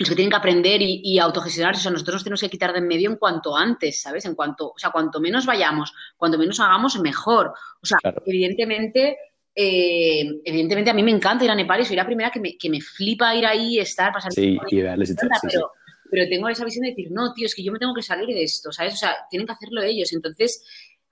los 0.00 0.08
que 0.08 0.14
tienen 0.14 0.30
que 0.30 0.36
aprender 0.36 0.80
y, 0.80 1.18
autogestionarse, 1.18 1.80
o 1.80 1.82
sea, 1.82 1.92
nosotros 1.92 2.14
nos 2.14 2.24
tenemos 2.24 2.40
que 2.40 2.48
quitar 2.48 2.72
de 2.72 2.78
en 2.78 2.88
medio 2.88 3.10
en 3.10 3.16
cuanto 3.16 3.54
antes, 3.54 4.00
¿sabes? 4.00 4.24
En 4.24 4.34
cuanto, 4.34 4.68
o 4.68 4.78
sea, 4.78 4.90
cuanto 4.90 5.20
menos 5.20 5.44
vayamos, 5.44 5.92
cuanto 6.16 6.38
menos 6.38 6.58
hagamos, 6.58 6.98
mejor. 7.00 7.52
O 7.82 7.86
sea, 7.86 7.98
evidentemente, 8.24 9.18
eh, 9.54 10.40
evidentemente 10.42 10.90
a 10.90 10.94
mí 10.94 11.02
me 11.02 11.10
encanta 11.10 11.44
ir 11.44 11.50
a 11.50 11.54
Nepal 11.54 11.82
y 11.82 11.84
soy 11.84 11.96
la 11.96 12.06
primera 12.06 12.30
que 12.30 12.40
me, 12.40 12.56
que 12.56 12.70
me 12.70 12.80
flipa 12.80 13.34
ir 13.34 13.44
ahí, 13.44 13.78
estar, 13.78 14.10
pasar... 14.10 14.32
Sí, 14.32 14.56
y 14.70 14.80
darles 14.80 15.14
pero, 15.42 15.70
pero 16.10 16.28
tengo 16.30 16.48
esa 16.48 16.64
visión 16.64 16.84
de 16.84 16.90
decir, 16.90 17.08
no, 17.10 17.34
tío, 17.34 17.44
es 17.44 17.54
que 17.54 17.62
yo 17.62 17.70
me 17.70 17.78
tengo 17.78 17.92
que 17.94 18.00
salir 18.00 18.26
de 18.34 18.42
esto, 18.42 18.72
¿sabes? 18.72 18.94
O 18.94 18.96
sea, 18.96 19.14
tienen 19.28 19.46
que 19.46 19.52
hacerlo 19.52 19.82
ellos. 19.82 20.14
Entonces, 20.14 20.64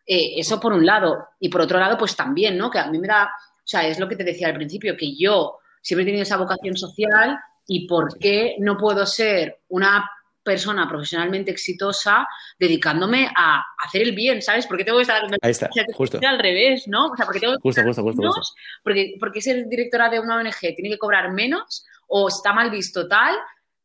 eh, 0.09 0.41
eso 0.41 0.59
por 0.59 0.73
un 0.73 0.87
lado. 0.87 1.29
Y 1.39 1.51
por 1.51 1.61
otro 1.61 1.79
lado, 1.79 1.99
pues 1.99 2.17
también, 2.17 2.57
¿no? 2.57 2.71
Que 2.71 2.79
a 2.79 2.91
mí 2.91 2.99
me 2.99 3.07
da, 3.07 3.25
o 3.27 3.63
sea, 3.67 3.87
es 3.87 4.01
lo 4.01 4.09
que 4.09 4.17
te 4.17 4.25
decía 4.25 4.49
al 4.49 4.55
principio, 4.55 4.97
que 4.97 5.15
yo 5.15 5.59
siempre 5.83 6.03
he 6.03 6.07
tenido 6.07 6.23
esa 6.23 6.39
vocación 6.39 6.77
social 6.77 7.39
y 7.67 7.87
por 7.87 8.19
qué 8.19 8.57
no 8.59 8.79
puedo 8.79 9.05
ser 9.05 9.59
una 9.69 10.11
persona 10.43 10.89
profesionalmente 10.89 11.51
exitosa 11.51 12.27
dedicándome 12.59 13.31
a 13.37 13.63
hacer 13.85 14.01
el 14.01 14.15
bien, 14.15 14.41
¿sabes? 14.41 14.67
Porque 14.67 14.83
tengo 14.83 14.97
que 14.97 15.03
estar 15.03 15.23
Ahí 15.43 15.51
está, 15.51 15.69
justo. 15.95 16.19
al 16.27 16.39
revés, 16.39 16.89
¿no? 16.89 17.09
O 17.09 17.17
sea, 17.17 17.27
porque 17.27 17.41
tengo 17.41 17.53
que 17.57 17.61
justo, 17.61 17.83
justo, 17.83 18.03
justo, 18.03 18.43
Porque, 18.83 19.17
porque 19.21 19.43
ser 19.43 19.69
directora 19.69 20.09
de 20.09 20.21
una 20.21 20.37
ONG 20.37 20.75
tiene 20.75 20.89
que 20.89 20.97
cobrar 20.97 21.33
menos 21.33 21.85
o 22.07 22.29
está 22.29 22.55
mal 22.55 22.71
visto 22.71 23.07
tal 23.07 23.37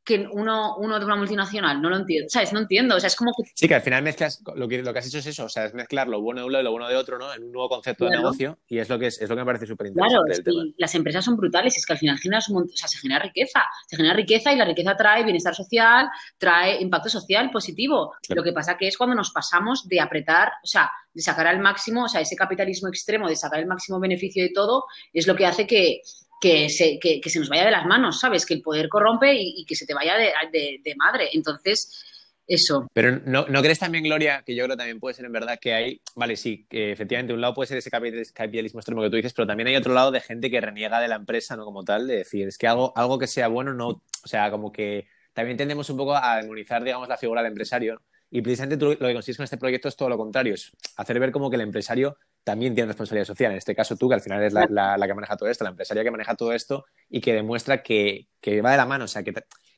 que 0.04 0.28
uno, 0.32 0.76
uno 0.78 1.00
de 1.00 1.06
una 1.06 1.16
multinacional, 1.16 1.82
no 1.82 1.90
lo 1.90 1.98
entiendo, 1.98 2.28
¿sabes? 2.30 2.52
No 2.54 2.60
entiendo, 2.60 2.96
o 2.96 3.00
sea, 3.00 3.08
es 3.08 3.16
como 3.16 3.32
que... 3.32 3.50
Sí, 3.56 3.68
que 3.68 3.76
al 3.76 3.82
final 3.82 4.04
mezclas, 4.04 4.42
lo 4.56 4.68
que, 4.68 4.82
lo 4.82 4.92
que 4.92 5.00
has 5.00 5.08
hecho 5.08 5.20
es 5.20 5.26
eso, 5.28 5.46
o 5.46 5.50
sea, 5.50 5.66
es 5.66 5.74
mezclar 5.74 6.08
lo 6.08 6.22
bueno 6.22 6.42
de 6.42 6.48
uno 6.48 6.60
y 6.60 6.64
lo 6.64 6.72
bueno 6.72 6.90
de 6.90 6.96
otro, 6.96 7.18
¿no? 7.18 7.34
En 7.34 7.44
un 7.44 7.52
nuevo 7.52 7.70
concepto 7.70 8.06
de 8.06 8.12
negocio 8.12 8.60
y 8.68 8.80
es 8.80 8.90
lo 8.90 9.00
que, 9.00 9.08
es, 9.08 9.22
es 9.22 9.30
lo 9.30 9.36
que 9.36 9.42
me 9.42 9.46
parece 9.46 9.66
súper 9.66 9.88
interesante 9.88 10.44
claro, 10.44 10.74
las 10.78 10.96
empresas 10.96 11.26
son 11.26 11.38
brutales, 11.38 11.78
es 11.78 11.86
que 11.86 11.94
al 11.94 12.00
final 12.00 12.18
generas 12.18 12.50
o 12.50 12.66
sea, 12.74 12.88
se 12.88 12.98
genera 12.98 13.24
riqueza, 13.24 13.62
se 13.88 13.96
genera 13.96 14.16
riqueza 14.16 14.54
y 14.54 14.58
la 14.58 14.66
riqueza 14.66 14.96
trae 14.96 15.24
bienestar 15.24 15.56
social, 15.56 16.10
trae 16.38 16.82
impacto 16.82 17.10
social 17.10 17.50
positivo. 17.52 18.14
Lo 18.30 18.44
que 18.44 18.54
pasa 18.54 18.78
que 18.78 18.88
es 18.88 18.98
cuando 18.98 19.16
nos 19.16 19.32
pasamos 19.32 19.88
de 19.88 20.00
apretar, 20.00 20.50
o 20.64 20.68
sea, 20.68 20.92
de 21.14 21.22
sacar 21.22 21.48
al 21.48 21.60
máximo, 21.60 22.06
o 22.06 22.10
sea, 22.10 22.22
ese 22.22 22.36
capitalismo 22.36 22.90
extremo, 22.90 23.28
de 23.28 23.36
sacar 23.36 23.60
el 23.60 23.68
máximo 23.68 24.00
beneficio 24.00 24.44
de 24.44 24.50
todo, 24.50 24.86
es 25.12 25.28
lo 25.28 25.36
que 25.36 25.46
hace 25.46 25.68
que, 25.68 26.02
que 26.44 26.68
se, 26.68 27.00
que, 27.00 27.22
se 27.30 27.40
nos 27.40 27.48
vaya 27.48 27.64
de 27.64 27.72
las 27.72 27.86
manos, 27.86 28.20
¿sabes? 28.20 28.46
Que 28.46 28.56
el 28.56 28.62
poder 28.62 28.90
corrompe 28.90 29.34
y, 29.34 29.64
que 29.64 29.76
se 29.76 29.86
te 29.86 29.94
vaya 29.94 30.18
de, 30.18 30.96
madre. 30.98 31.30
Entonces, 31.32 32.04
eso. 32.46 32.86
Pero 32.92 33.22
¿no, 33.26 33.46
¿no, 33.48 33.62
crees 33.62 33.80
también, 33.80 34.04
Gloria, 34.04 34.44
que 34.46 34.54
yo 34.54 34.66
creo 34.66 34.76
también 34.76 35.00
puede 35.00 35.16
ser 35.16 35.24
en 35.24 35.32
verdad 35.32 35.58
que 35.58 35.74
hay, 35.74 36.02
vale, 36.16 36.36
sí, 36.36 36.66
que 36.70 36.92
efectivamente 36.92 37.32
un 37.32 37.40
lado 37.40 37.54
puede 37.54 37.68
ser 37.68 37.78
ese 37.78 37.90
capitalismo 37.90 38.82
extremo 38.82 39.02
que 39.02 39.10
tú 39.10 39.16
dices, 39.16 39.32
pero 39.34 39.48
también 39.48 39.68
hay 39.68 39.78
otro 39.78 39.94
lado 39.94 40.12
de 40.12 40.20
gente 40.20 40.52
que 40.52 40.60
reniega 40.60 41.00
de 41.00 41.08
la 41.08 41.16
empresa, 41.16 41.56
¿no? 41.56 41.64
Como 41.64 41.86
tal, 41.86 42.08
de 42.08 42.18
decir, 42.18 42.46
es 42.46 42.58
que 42.58 42.68
algo, 42.68 42.92
algo 42.98 43.18
que 43.18 43.28
sea 43.28 43.48
bueno, 43.48 43.74
no, 43.74 43.88
o 43.88 44.28
sea, 44.28 44.52
como 44.52 44.70
que 44.74 45.08
también 45.32 45.56
tendemos 45.56 45.90
un 45.90 45.96
poco 45.96 46.14
a 46.14 46.42
demonizar, 46.42 46.84
digamos, 46.84 47.08
la 47.08 47.16
figura 47.16 47.42
del 47.42 47.52
empresario. 47.52 48.02
Y 48.30 48.42
precisamente 48.42 48.76
tú 48.76 48.98
lo 49.00 49.08
que 49.08 49.14
consigues 49.14 49.38
con 49.38 49.46
este 49.46 49.58
proyecto 49.58 49.88
es 49.88 49.96
todo 49.96 50.10
lo 50.10 50.18
contrario, 50.18 50.56
es 50.56 50.74
hacer 50.98 51.22
ver 51.22 51.32
como 51.32 51.50
que 51.50 51.56
el 51.56 51.62
empresario 51.62 52.18
también 52.44 52.74
tiene 52.74 52.88
responsabilidad 52.88 53.26
social. 53.26 53.52
En 53.52 53.58
este 53.58 53.76
caso 53.76 53.96
tú, 53.96 54.10
que 54.10 54.16
al 54.16 54.22
final 54.22 54.44
es 54.44 54.54
la, 54.54 54.98
que 55.06 55.14
maneja 55.14 55.38
todo 55.38 55.50
esto, 55.50 55.64
la 55.64 55.72
empresaria 55.72 56.04
que 56.04 56.12
maneja 56.12 56.36
todo 56.36 56.54
esto 56.54 56.86
y 57.10 57.22
que 57.22 57.34
demuestra 57.34 57.82
que, 57.82 58.28
va 58.64 58.72
de 58.72 58.78
la 58.78 58.86
mano. 58.86 59.06
O 59.06 59.08
sea, 59.08 59.24
que, 59.24 59.34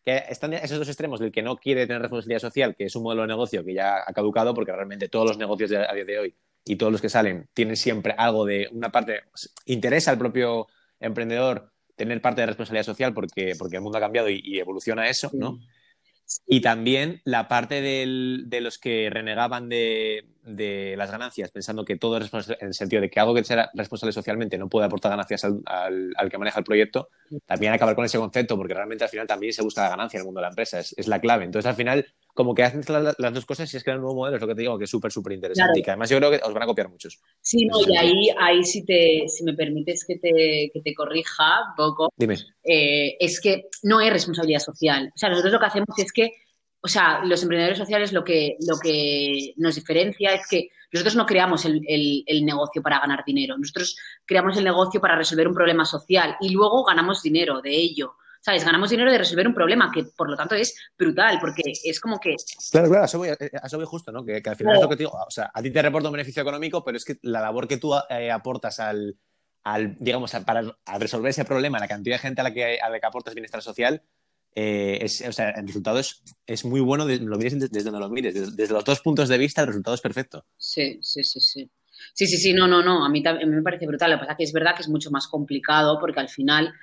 están 0.06 0.54
esos 0.54 0.78
dos 0.78 0.88
extremos 0.88 1.20
del 1.20 1.32
que 1.32 1.42
no 1.42 1.58
quiere 1.58 1.88
tener 1.88 2.02
responsabilidad 2.02 2.40
social, 2.40 2.76
que 2.76 2.86
es 2.86 2.96
un 2.96 3.04
modelo 3.04 3.24
de 3.24 3.28
negocio 3.30 3.64
que 3.64 3.74
ya 3.74 3.98
ha 4.06 4.14
caducado, 4.14 4.54
porque 4.54 4.72
realmente 4.72 5.10
todos 5.10 5.28
los 5.28 5.38
negocios 5.38 5.72
a 5.72 5.94
día 5.94 6.06
de 6.06 6.20
hoy 6.20 6.36
y 6.64 6.76
todos 6.76 6.92
los 6.92 7.02
que 7.02 7.10
salen 7.10 7.48
tienen 7.54 7.76
siempre 7.76 8.16
algo 8.18 8.46
de 8.46 8.68
una 8.72 8.92
parte, 8.92 9.24
interesa 9.66 10.12
al 10.12 10.18
propio 10.18 10.68
emprendedor 11.00 11.72
tener 11.96 12.22
parte 12.22 12.42
de 12.42 12.48
responsabilidad 12.48 12.86
social 12.86 13.14
porque, 13.14 13.54
porque 13.58 13.78
el 13.78 13.82
mundo 13.82 13.98
ha 13.98 14.02
cambiado 14.02 14.30
y 14.30 14.60
evoluciona 14.60 15.08
eso, 15.08 15.30
¿no? 15.34 15.60
Y 16.48 16.62
también 16.62 17.22
la 17.24 17.48
parte 17.48 17.82
de 17.82 18.62
los 18.62 18.78
que 18.80 19.10
renegaban 19.12 19.70
de, 19.70 20.26
las 20.98 21.12
ganancias, 21.12 21.52
pensando 21.52 21.86
que 21.86 21.98
todo 21.98 22.18
es 22.18 22.24
responsable, 22.24 22.58
en 22.62 22.68
el 22.70 22.74
sentido 22.74 23.02
de 23.02 23.10
que 23.10 23.20
algo 23.20 23.36
que 23.36 23.44
sea 23.44 23.70
responsable 23.74 24.12
socialmente 24.12 24.58
no 24.58 24.70
puede 24.70 24.86
aportar 24.88 25.12
ganancias 25.12 25.44
al, 25.44 26.30
que 26.30 26.38
maneja 26.38 26.60
el 26.60 26.66
proyecto, 26.66 27.10
también 27.46 27.74
acabar 27.74 27.96
con 27.96 28.06
ese 28.06 28.18
concepto, 28.18 28.58
porque 28.58 28.74
realmente 28.74 29.04
al 29.04 29.10
final 29.10 29.28
también 29.28 29.54
se 29.54 29.62
busca 29.62 29.84
la 29.84 29.90
ganancia 29.90 30.18
en 30.18 30.22
el 30.22 30.26
mundo 30.26 30.40
de 30.40 30.44
la 30.44 30.50
empresa, 30.50 30.80
es, 30.80 31.08
la 31.08 31.20
clave. 31.20 31.46
Entonces 31.46 31.70
al 31.70 31.76
final, 31.76 32.06
como 32.36 32.54
que 32.54 32.64
hacen 32.64 32.84
las, 32.88 33.34
dos 33.34 33.46
cosas 33.46 33.74
y 33.74 33.78
es 33.78 33.84
que 33.84 33.90
el 33.90 33.98
nuevo 33.98 34.14
modelo, 34.14 34.36
es 34.36 34.42
lo 34.42 34.48
que 34.48 34.54
te 34.54 34.62
digo, 34.62 34.78
que 34.78 34.84
es 34.84 34.90
súper, 34.90 35.12
súper 35.12 35.34
interesante 35.34 35.80
y 35.80 35.82
que 35.82 35.90
además 35.90 36.10
yo 36.10 36.18
creo 36.18 36.30
que 36.30 36.42
os 36.44 36.54
van 36.54 36.64
a 36.64 36.68
copiar 36.68 36.90
muchos. 36.90 37.20
Sí, 37.42 37.66
no, 37.66 37.80
y 37.82 37.98
ahí, 37.98 38.30
ahí 38.40 38.64
si, 38.64 38.86
te, 38.86 39.24
si 39.28 39.44
me 39.44 39.54
permites 39.54 40.06
que 40.06 40.18
te, 40.18 40.70
que 40.72 40.82
te 40.84 40.94
corrija 40.94 41.62
un 41.70 41.76
poco, 41.76 42.10
Dime. 42.16 42.36
Eh, 42.64 43.16
es 43.20 43.42
que 43.42 43.70
no 43.84 44.00
hay 44.00 44.12
responsabilidad 44.12 44.60
social. 44.60 45.12
O 45.16 45.18
sea, 45.18 45.30
nosotros 45.30 45.54
lo 45.54 45.60
que 45.60 45.66
hacemos 45.66 45.98
es 45.98 46.12
que 46.12 46.32
o 46.86 46.88
sea, 46.88 47.26
los 47.26 47.42
emprendedores 47.42 47.80
sociales 47.80 48.14
lo 48.14 48.24
que, 48.24 48.58
lo 48.68 48.78
que 48.78 49.56
nos 49.58 49.74
diferencia 49.74 50.36
es 50.36 50.48
que 50.48 50.70
nosotros 50.94 51.16
no 51.16 51.26
creamos 51.26 51.66
el, 51.66 51.82
negocio 52.44 52.84
para 52.84 53.00
ganar 53.00 53.24
dinero, 53.26 53.58
nosotros 53.58 53.98
creamos 54.24 54.56
el 54.58 54.66
negocio 54.66 55.02
para 55.02 55.16
resolver 55.16 55.48
un 55.48 55.56
problema 55.56 55.84
social 55.84 56.36
y 56.40 56.50
luego 56.50 56.84
ganamos 56.86 57.24
dinero 57.24 57.60
de 57.62 57.76
ello. 57.76 58.14
¿Sabes? 58.46 58.64
Ganamos 58.64 58.92
dinero 58.92 59.12
de 59.12 59.18
resolver 59.18 59.48
un 59.48 59.56
problema, 59.56 59.90
que 59.92 60.04
por 60.04 60.30
lo 60.30 60.38
tanto 60.38 60.54
es 60.54 60.76
brutal, 60.96 61.40
porque 61.42 61.64
es 61.84 62.00
como 62.00 62.20
que... 62.20 62.36
Claro, 62.72 62.90
claro, 62.90 63.06
eso 63.06 63.18
voy, 63.18 63.30
eso 63.30 63.78
voy 63.78 63.88
justo, 63.88 64.12
¿no? 64.12 64.24
Que, 64.24 64.40
al 64.46 64.56
final 64.56 64.76
es 64.76 64.82
lo 64.84 64.88
que 64.90 64.98
te 64.98 65.02
digo, 65.02 65.14
o 65.14 65.32
sea, 65.32 65.50
a 65.52 65.64
ti 65.64 65.72
te 65.72 65.82
reporta 65.82 66.10
un 66.10 66.14
beneficio 66.14 66.44
económico, 66.44 66.84
pero 66.84 66.96
es 66.96 67.04
que 67.04 67.18
la 67.24 67.42
labor 67.42 67.68
que 67.68 67.78
tú 67.78 67.96
eh, 68.08 68.30
aportas 68.30 68.80
al, 68.80 69.18
al 69.64 69.98
digamos, 70.00 70.32
para 70.46 70.62
resolver 71.00 71.32
ese 71.32 71.44
problema, 71.44 71.80
la 71.80 71.88
cantidad 71.88 72.18
de 72.18 72.20
gente 72.20 72.42
a 72.42 72.44
la 72.44 72.54
que, 72.54 72.80
a 72.80 72.88
la 72.88 73.00
que 73.00 73.08
aportas 73.08 73.34
bienestar 73.34 73.64
social, 73.64 74.04
eh, 74.54 75.00
es, 75.02 75.24
o 75.28 75.32
sea, 75.32 75.50
el 75.50 75.66
resultado 75.66 75.98
es, 75.98 76.22
es 76.46 76.66
muy 76.66 76.82
bueno, 76.82 77.06
lo 77.08 77.38
mires 77.38 77.60
desde 77.60 77.84
donde 77.84 78.00
lo 78.00 78.10
mires, 78.10 78.56
desde, 78.56 78.72
los 78.72 78.86
dos 78.86 79.02
puntos 79.02 79.28
de 79.28 79.40
vista 79.40 79.62
el 79.62 79.68
resultado 79.70 79.96
es 79.96 80.02
perfecto. 80.02 80.46
Sí, 80.56 81.00
sí, 81.02 81.24
sí, 81.24 81.40
sí. 81.40 81.72
Sí, 82.14 82.28
sí, 82.28 82.38
sí, 82.38 82.54
no, 82.54 82.68
no, 82.68 82.84
no, 82.84 83.04
a 83.06 83.10
mí, 83.10 83.24
mí 83.24 83.46
me 83.48 83.62
parece 83.64 83.88
brutal. 83.88 84.12
Lo 84.12 84.18
que 84.18 84.22
pasa 84.22 84.34
es 84.34 84.38
que 84.38 84.44
es 84.44 84.54
verdad 84.54 84.76
que 84.76 84.84
es 84.84 84.90
mucho 84.90 85.10
más 85.10 85.28
complicado 85.28 85.98
porque 86.00 86.20
al 86.20 86.30
final 86.30 86.74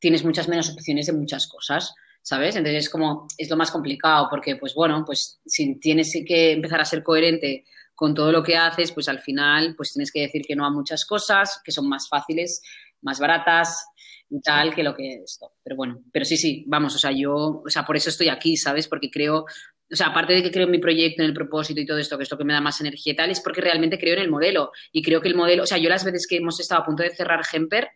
tienes 0.00 0.24
muchas 0.24 0.48
menos 0.48 0.70
opciones 0.70 1.06
de 1.06 1.12
muchas 1.12 1.46
cosas, 1.46 1.94
¿sabes? 2.22 2.56
Entonces 2.56 2.84
es 2.84 2.90
como, 2.90 3.26
es 3.38 3.48
lo 3.48 3.56
más 3.56 3.70
complicado 3.70 4.26
porque, 4.28 4.56
pues 4.56 4.74
bueno, 4.74 5.04
pues 5.04 5.40
si 5.46 5.78
tienes 5.78 6.12
que 6.26 6.52
empezar 6.52 6.80
a 6.80 6.84
ser 6.84 7.02
coherente 7.02 7.64
con 7.94 8.14
todo 8.14 8.32
lo 8.32 8.42
que 8.42 8.56
haces, 8.56 8.92
pues 8.92 9.08
al 9.08 9.20
final, 9.20 9.74
pues 9.76 9.92
tienes 9.92 10.10
que 10.10 10.22
decir 10.22 10.42
que 10.46 10.56
no 10.56 10.64
a 10.64 10.70
muchas 10.70 11.04
cosas 11.04 11.60
que 11.62 11.70
son 11.70 11.88
más 11.88 12.08
fáciles, 12.08 12.62
más 13.02 13.20
baratas 13.20 13.86
y 14.30 14.40
tal 14.40 14.74
que 14.74 14.82
lo 14.82 14.94
que 14.94 15.20
esto. 15.22 15.52
Pero 15.62 15.76
bueno, 15.76 16.02
pero 16.10 16.24
sí, 16.24 16.36
sí, 16.36 16.64
vamos, 16.66 16.94
o 16.94 16.98
sea, 16.98 17.12
yo, 17.12 17.62
o 17.64 17.68
sea, 17.68 17.84
por 17.84 17.96
eso 17.96 18.08
estoy 18.08 18.28
aquí, 18.28 18.56
¿sabes? 18.56 18.88
Porque 18.88 19.10
creo, 19.10 19.40
o 19.40 19.96
sea, 19.96 20.08
aparte 20.08 20.32
de 20.32 20.42
que 20.42 20.50
creo 20.50 20.64
en 20.64 20.70
mi 20.70 20.78
proyecto, 20.78 21.22
en 21.22 21.28
el 21.28 21.34
propósito 21.34 21.80
y 21.80 21.86
todo 21.86 21.98
esto, 21.98 22.16
que 22.16 22.22
es 22.22 22.30
lo 22.30 22.38
que 22.38 22.44
me 22.44 22.52
da 22.52 22.60
más 22.60 22.80
energía 22.80 23.12
y 23.12 23.16
tal, 23.16 23.30
es 23.30 23.40
porque 23.40 23.60
realmente 23.60 23.98
creo 23.98 24.14
en 24.14 24.20
el 24.20 24.30
modelo. 24.30 24.70
Y 24.92 25.02
creo 25.02 25.20
que 25.20 25.28
el 25.28 25.34
modelo, 25.34 25.64
o 25.64 25.66
sea, 25.66 25.78
yo 25.78 25.90
las 25.90 26.04
veces 26.04 26.26
que 26.26 26.36
hemos 26.36 26.58
estado 26.60 26.82
a 26.82 26.86
punto 26.86 27.02
de 27.02 27.10
cerrar 27.10 27.44
Gemper, 27.44 27.88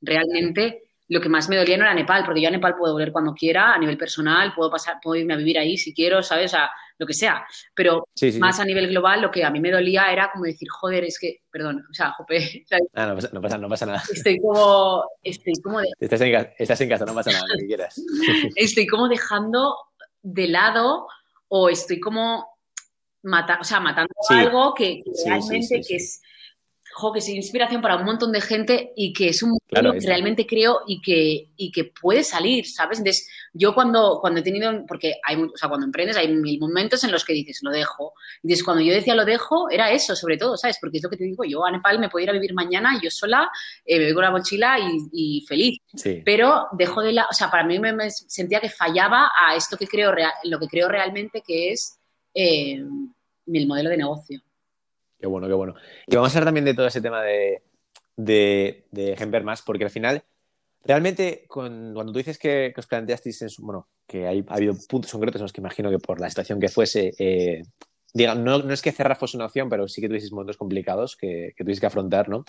realmente 0.00 0.89
lo 1.10 1.20
que 1.20 1.28
más 1.28 1.48
me 1.48 1.56
dolía 1.56 1.76
no 1.76 1.82
era 1.82 1.92
Nepal, 1.92 2.24
porque 2.24 2.40
yo 2.40 2.46
a 2.46 2.52
Nepal 2.52 2.76
puedo 2.76 2.92
volver 2.92 3.10
cuando 3.10 3.34
quiera, 3.34 3.74
a 3.74 3.78
nivel 3.78 3.98
personal, 3.98 4.54
puedo 4.54 4.70
pasar, 4.70 4.98
puedo 5.02 5.20
irme 5.20 5.34
a 5.34 5.36
vivir 5.36 5.58
ahí 5.58 5.76
si 5.76 5.92
quiero, 5.92 6.22
¿sabes? 6.22 6.52
O 6.52 6.56
sea, 6.56 6.70
lo 6.98 7.06
que 7.06 7.14
sea. 7.14 7.44
Pero 7.74 8.06
más 8.38 8.60
a 8.60 8.64
nivel 8.64 8.86
global, 8.86 9.20
lo 9.20 9.28
que 9.28 9.44
a 9.44 9.50
mí 9.50 9.58
me 9.58 9.72
dolía 9.72 10.12
era 10.12 10.30
como 10.32 10.44
decir, 10.44 10.68
joder, 10.70 11.02
es 11.02 11.18
que, 11.18 11.40
perdón, 11.50 11.84
o 11.90 11.92
sea, 11.92 12.12
jope. 12.12 12.64
Ah, 12.94 13.06
no, 13.06 13.16
pasa, 13.40 13.58
no, 13.58 13.68
pasa, 13.68 13.86
nada. 13.86 14.02
Estoy 14.12 14.38
como, 14.38 15.02
estoy 15.20 15.54
como 15.64 15.80
estás, 15.80 16.20
en, 16.20 16.48
estás 16.56 16.80
en 16.80 16.88
casa, 16.88 17.04
no 17.04 17.14
pasa 17.14 17.32
nada, 17.32 17.44
lo 17.48 17.58
que 17.58 17.66
quieras. 17.66 18.00
estoy 18.54 18.86
como 18.86 19.08
dejando 19.08 19.74
de 20.22 20.46
lado 20.46 21.08
o 21.48 21.68
estoy 21.68 21.98
como 21.98 22.46
mata, 23.22 23.58
o 23.60 23.64
sea, 23.64 23.80
matando 23.80 24.14
algo 24.28 24.74
que, 24.74 25.02
realmente 25.26 25.80
que 25.86 25.96
es 25.96 26.22
que 27.12 27.18
es 27.20 27.28
inspiración 27.28 27.80
para 27.80 27.96
un 27.96 28.04
montón 28.04 28.32
de 28.32 28.40
gente 28.40 28.92
y 28.96 29.12
que 29.12 29.28
es 29.28 29.42
un 29.42 29.58
claro, 29.68 29.92
que 29.92 30.00
realmente 30.00 30.46
creo 30.46 30.80
y 30.86 31.00
que, 31.00 31.48
y 31.56 31.70
que 31.70 31.84
puede 31.84 32.22
salir, 32.24 32.66
¿sabes? 32.66 32.98
Entonces, 32.98 33.28
yo 33.52 33.74
cuando, 33.74 34.18
cuando 34.20 34.40
he 34.40 34.42
tenido, 34.42 34.84
porque 34.86 35.14
hay, 35.24 35.36
o 35.36 35.56
sea, 35.56 35.68
cuando 35.68 35.86
emprendes 35.86 36.16
hay 36.16 36.28
mil 36.28 36.58
momentos 36.60 37.02
en 37.04 37.12
los 37.12 37.24
que 37.24 37.32
dices, 37.32 37.60
lo 37.62 37.70
dejo. 37.70 38.12
Entonces, 38.42 38.64
cuando 38.64 38.82
yo 38.82 38.92
decía 38.92 39.14
lo 39.14 39.24
dejo, 39.24 39.70
era 39.70 39.90
eso, 39.90 40.14
sobre 40.14 40.36
todo, 40.36 40.56
¿sabes? 40.56 40.78
Porque 40.80 40.98
es 40.98 41.02
lo 41.02 41.10
que 41.10 41.16
te 41.16 41.24
digo, 41.24 41.44
yo 41.44 41.64
a 41.64 41.70
Nepal 41.70 41.98
me 41.98 42.08
puedo 42.08 42.22
ir 42.22 42.30
a 42.30 42.34
vivir 42.34 42.52
mañana, 42.54 43.00
yo 43.02 43.10
sola, 43.10 43.50
eh, 43.84 43.98
me 43.98 44.04
voy 44.06 44.14
con 44.14 44.24
la 44.24 44.30
mochila 44.30 44.76
y, 45.12 45.44
feliz. 45.48 45.78
Pero 46.24 46.66
dejo 46.72 47.02
de 47.02 47.12
la, 47.12 47.26
o 47.30 47.32
sea, 47.32 47.50
para 47.50 47.64
mí 47.64 47.78
me, 47.78 48.10
sentía 48.10 48.60
que 48.60 48.68
fallaba 48.68 49.30
a 49.34 49.54
esto 49.54 49.76
que 49.76 49.86
creo, 49.86 50.12
lo 50.44 50.58
que 50.58 50.66
creo 50.66 50.88
realmente 50.88 51.42
que 51.46 51.72
es 51.72 51.98
eh, 52.34 52.82
el 53.46 53.66
modelo 53.66 53.90
de 53.90 53.96
negocio. 53.96 54.42
Qué 55.20 55.26
bueno, 55.26 55.46
qué 55.46 55.52
bueno. 55.52 55.74
Y 56.06 56.16
vamos 56.16 56.34
a 56.34 56.38
hablar 56.38 56.48
también 56.48 56.64
de 56.64 56.74
todo 56.74 56.86
ese 56.86 57.02
tema 57.02 57.22
de, 57.22 57.62
de, 58.16 58.86
de 58.90 59.42
más, 59.42 59.62
porque 59.62 59.84
al 59.84 59.90
final, 59.90 60.24
realmente, 60.82 61.44
cuando 61.46 62.06
tú 62.06 62.18
dices 62.18 62.38
que, 62.38 62.72
os 62.76 62.86
planteasteis, 62.86 63.42
en 63.42 63.48
bueno, 63.58 63.88
que 64.06 64.26
hay, 64.26 64.44
ha 64.48 64.54
habido 64.54 64.74
puntos 64.88 65.12
concretos 65.12 65.40
en 65.40 65.44
los 65.44 65.52
que 65.52 65.60
imagino 65.60 65.90
que 65.90 65.98
por 65.98 66.20
la 66.20 66.30
situación 66.30 66.58
que 66.58 66.68
fuese, 66.68 67.12
eh, 67.18 67.62
no, 68.14 68.34
no, 68.34 68.72
es 68.72 68.80
que 68.80 68.92
cerrar 68.92 69.18
fuese 69.18 69.36
una 69.36 69.46
opción, 69.46 69.68
pero 69.68 69.86
sí 69.88 70.00
que 70.00 70.08
tuvieseis 70.08 70.32
momentos 70.32 70.56
complicados 70.56 71.16
que, 71.16 71.52
que 71.54 71.64
que 71.64 71.86
afrontar, 71.86 72.28
¿no? 72.28 72.44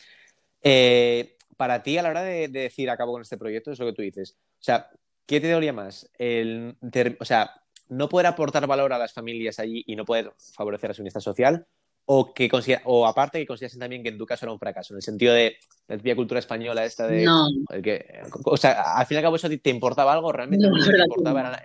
Eh, 0.64 1.36
para 1.58 1.84
ti, 1.84 1.98
a 1.98 2.04
la 2.04 2.10
hora 2.10 2.24
de, 2.24 2.48
decir 2.48 2.90
acabo 2.90 3.12
con 3.12 3.22
este 3.22 3.38
proyecto, 3.38 3.72
es 3.72 3.80
lo 3.80 3.86
que 3.88 3.94
tú 3.94 4.02
dices. 4.02 4.38
O 4.54 4.64
sea, 4.64 4.90
¿qué 5.26 5.42
te 5.42 5.52
dolía 5.52 5.74
más? 5.74 6.10
El, 6.18 6.78
o 7.20 7.26
sea, 7.26 7.52
no 7.90 8.08
poder 8.08 8.28
aportar 8.28 8.66
valor 8.66 8.94
a 8.94 8.98
las 8.98 9.14
familias 9.14 9.60
allí 9.60 9.84
y 9.86 9.96
no 9.96 10.06
poder 10.06 10.32
favorecer 10.56 10.92
a 10.92 10.94
su 10.94 11.02
bienestar 11.02 11.22
social 11.22 11.68
o 12.06 12.34
que 12.34 12.50
o 12.86 13.06
aparte 13.06 13.40
que 13.40 13.46
considerasen 13.46 13.80
también 13.80 14.04
que 14.04 14.10
en 14.10 14.18
tu 14.18 14.26
caso 14.26 14.46
era 14.46 14.54
un 14.54 14.60
fracaso, 14.60 14.94
en 14.94 14.98
el 14.98 15.04
sentido 15.04 15.34
de 15.34 15.58
la 15.88 15.98
típica 15.98 16.16
cultura 16.16 16.40
española 16.40 16.84
esta 16.86 17.08
de... 17.08 17.24
No. 17.24 17.48
que, 17.84 18.22
o 18.46 18.58
sea, 18.58 18.98
al 18.98 19.06
fin 19.06 19.16
y 19.16 19.18
al 19.20 19.24
cabo 19.24 19.36
eso 19.36 19.50
te 19.50 19.70
importaba 19.70 20.14
algo, 20.14 20.32
realmente 20.32 20.68
no, 20.68 20.74
te 20.84 20.98
importaba... 20.98 21.54
Eh, 21.54 21.62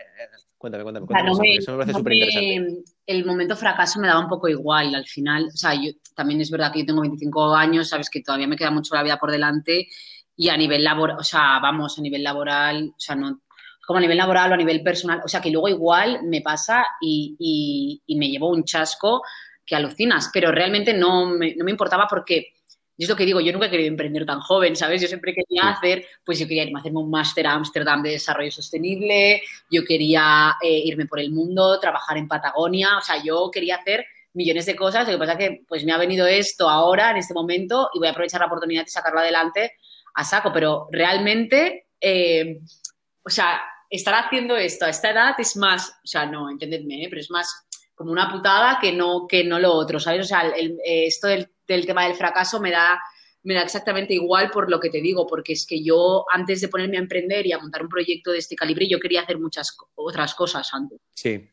cuéntame, 0.58 0.84
cuéntame, 0.84 1.06
cuéntame 1.06 1.56
eso, 1.56 1.72
me 1.72 1.78
parece 1.78 1.98
súper 1.98 2.12
interesante. 2.12 2.84
El 3.06 3.24
momento 3.24 3.56
fracaso 3.56 4.00
me 4.00 4.08
daba 4.08 4.20
un 4.20 4.28
poco 4.28 4.48
igual, 4.48 4.94
al 4.94 5.06
final, 5.06 5.46
o 5.46 5.56
sea, 5.56 5.74
yo, 5.74 5.92
también 6.14 6.40
es 6.40 6.50
verdad 6.50 6.72
que 6.72 6.80
yo 6.80 6.86
tengo 6.86 7.02
25 7.02 7.54
años, 7.54 7.88
sabes 7.88 8.10
que 8.10 8.22
todavía 8.22 8.48
me 8.48 8.56
queda 8.56 8.70
mucho 8.70 8.94
la 8.94 9.02
vida 9.02 9.18
por 9.18 9.30
delante 9.30 9.88
y 10.36 10.48
a 10.48 10.56
nivel 10.56 10.84
laboral, 10.84 11.16
o 11.18 11.24
sea, 11.24 11.58
vamos, 11.60 11.98
a 11.98 12.02
nivel 12.02 12.22
laboral, 12.22 12.90
o 12.90 13.00
sea, 13.00 13.14
no, 13.14 13.40
como 13.86 13.98
a 13.98 14.02
nivel 14.02 14.18
laboral 14.18 14.50
o 14.50 14.54
a 14.54 14.58
nivel 14.58 14.82
personal, 14.82 15.22
o 15.24 15.28
sea, 15.28 15.40
que 15.40 15.50
luego 15.50 15.68
igual 15.68 16.24
me 16.24 16.40
pasa 16.40 16.84
y, 17.00 17.36
y, 17.38 18.02
y 18.06 18.18
me 18.18 18.28
llevo 18.28 18.50
un 18.50 18.64
chasco 18.64 19.22
que 19.66 19.74
alucinas, 19.74 20.30
pero 20.32 20.52
realmente 20.52 20.94
no 20.94 21.26
me, 21.26 21.54
no 21.56 21.64
me 21.64 21.72
importaba 21.72 22.06
porque 22.08 22.52
es 22.98 23.08
lo 23.08 23.16
que 23.16 23.26
digo, 23.26 23.40
yo 23.40 23.52
nunca 23.52 23.66
he 23.66 23.70
querido 23.70 23.88
emprender 23.88 24.24
tan 24.24 24.40
joven, 24.40 24.74
¿sabes? 24.74 25.02
Yo 25.02 25.08
siempre 25.08 25.34
quería 25.34 25.68
hacer, 25.70 26.06
pues 26.24 26.38
yo 26.38 26.46
quería 26.46 26.64
irme 26.64 26.78
a 26.78 26.80
hacerme 26.80 27.00
un 27.00 27.10
máster 27.10 27.46
a 27.46 27.52
Ámsterdam 27.52 28.02
de 28.02 28.12
desarrollo 28.12 28.50
sostenible, 28.50 29.42
yo 29.70 29.84
quería 29.84 30.54
eh, 30.62 30.82
irme 30.84 31.06
por 31.06 31.20
el 31.20 31.30
mundo, 31.30 31.78
trabajar 31.78 32.16
en 32.16 32.28
Patagonia, 32.28 32.96
o 32.96 33.02
sea, 33.02 33.22
yo 33.22 33.50
quería 33.52 33.76
hacer 33.76 34.06
millones 34.32 34.66
de 34.66 34.76
cosas, 34.76 35.06
lo 35.06 35.14
que 35.14 35.18
pasa 35.18 35.32
es 35.32 35.38
que 35.38 35.64
pues 35.68 35.84
me 35.84 35.92
ha 35.92 35.98
venido 35.98 36.26
esto 36.26 36.68
ahora, 36.68 37.10
en 37.10 37.18
este 37.18 37.34
momento, 37.34 37.90
y 37.92 37.98
voy 37.98 38.08
a 38.08 38.12
aprovechar 38.12 38.40
la 38.40 38.46
oportunidad 38.46 38.84
de 38.84 38.90
sacarlo 38.90 39.20
adelante 39.20 39.72
a 40.14 40.24
saco, 40.24 40.50
pero 40.52 40.88
realmente, 40.90 41.88
eh, 42.00 42.60
o 43.22 43.30
sea, 43.30 43.60
estar 43.90 44.14
haciendo 44.14 44.56
esto 44.56 44.84
a 44.84 44.90
esta 44.90 45.10
edad 45.10 45.34
es 45.38 45.56
más, 45.56 45.90
o 45.90 46.06
sea, 46.06 46.26
no, 46.26 46.50
entendedme, 46.50 47.04
¿eh? 47.04 47.06
pero 47.08 47.20
es 47.20 47.30
más 47.30 47.65
como 47.96 48.12
una 48.12 48.30
putada 48.30 48.78
que 48.80 48.92
no, 48.92 49.26
que 49.26 49.42
no 49.42 49.58
lo 49.58 49.72
otro, 49.72 49.98
¿sabes? 49.98 50.26
O 50.26 50.28
sea, 50.28 50.52
eh, 50.54 51.06
esto 51.06 51.28
del, 51.28 51.48
tema 51.66 52.04
del 52.04 52.14
fracaso 52.14 52.60
me 52.60 52.70
da, 52.70 53.00
me 53.42 53.54
da 53.54 53.62
exactamente 53.62 54.12
igual 54.12 54.50
por 54.50 54.70
lo 54.70 54.78
que 54.78 54.90
te 54.90 55.00
digo, 55.00 55.26
porque 55.26 55.54
es 55.54 55.66
que 55.66 55.82
yo 55.82 56.26
antes 56.30 56.60
de 56.60 56.68
ponerme 56.68 56.98
a 56.98 57.00
emprender 57.00 57.46
y 57.46 57.52
a 57.52 57.58
montar 57.58 57.82
un 57.82 57.88
proyecto 57.88 58.32
de 58.32 58.38
este 58.38 58.54
calibre, 58.54 58.86
yo 58.86 59.00
quería 59.00 59.22
hacer 59.22 59.38
muchas 59.38 59.74
otras 59.94 60.34
cosas 60.34 60.68
antes. 60.74 61.00
Sí, 61.14 61.48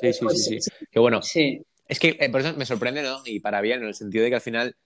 sí, 0.00 0.12
sí, 0.12 0.28
sí, 0.30 0.60
sí. 0.60 0.70
Qué 0.90 0.98
bueno. 0.98 1.22
Sí. 1.22 1.62
Es 1.86 2.00
que 2.00 2.16
eh, 2.18 2.28
por 2.28 2.40
eso 2.40 2.54
me 2.56 2.66
sorprende, 2.66 3.02
¿no? 3.02 3.22
Y 3.24 3.38
para 3.38 3.60
bien, 3.60 3.82
en 3.82 3.88
el 3.88 3.94
sentido 3.94 4.24
de 4.24 4.30
que 4.30 4.36
al 4.36 4.40
final 4.40 4.76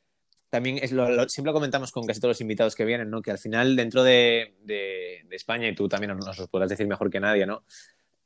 también 0.50 0.78
es 0.82 0.92
lo, 0.92 1.06
siempre 1.28 1.50
lo 1.50 1.54
comentamos 1.54 1.90
con 1.90 2.06
casi 2.06 2.20
todos 2.20 2.32
los 2.32 2.40
invitados 2.42 2.74
que 2.74 2.84
vienen, 2.84 3.08
¿no? 3.08 3.22
Que 3.22 3.30
al 3.30 3.38
final 3.38 3.76
dentro 3.76 4.02
de, 4.02 4.56
de, 4.60 5.22
de 5.24 5.36
España, 5.36 5.68
y 5.68 5.74
tú 5.74 5.88
también 5.88 6.14
nos 6.18 6.38
lo 6.38 6.48
podrás 6.48 6.68
decir 6.68 6.86
mejor 6.86 7.08
que 7.08 7.20
nadie, 7.20 7.46
¿no? 7.46 7.64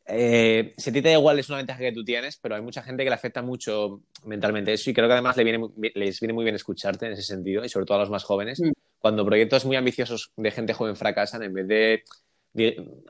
Eh, 0.07 0.75
si 0.77 0.91
a 0.91 0.93
ti 0.93 1.01
te 1.01 1.09
da 1.09 1.15
igual 1.15 1.39
es 1.39 1.49
una 1.49 1.59
ventaja 1.59 1.79
que 1.81 1.93
tú 1.93 2.05
tienes, 2.05 2.37
pero 2.37 2.55
hay 2.55 2.63
mucha 2.63 2.83
gente 2.83 3.05
que 3.05 3.11
le 3.11 3.15
afecta 3.15 3.43
mucho 3.43 4.03
mentalmente 4.25 4.73
eso 4.73 4.91
y 4.91 4.95
creo 4.95 5.07
que 5.07 5.15
además 5.15 5.37
le 5.37 5.45
viene, 5.45 5.69
les 5.95 6.21
viene 6.21 6.33
muy 6.33 6.45
bien 6.45 6.57
escucharte 6.57 7.07
en 7.07 7.13
ese 7.13 7.23
sentido 7.23 7.65
y 7.65 7.69
sobre 7.69 7.87
todo 7.87 7.99
a 7.99 8.01
los 8.01 8.11
más 8.11 8.25
jóvenes. 8.25 8.61
Mm. 8.61 8.73
Cuando 8.99 9.25
proyectos 9.25 9.65
muy 9.65 9.77
ambiciosos 9.77 10.33
de 10.37 10.51
gente 10.51 10.75
joven 10.75 10.97
fracasan, 10.97 11.43
en 11.43 11.53
vez 11.53 11.69
de 11.69 12.03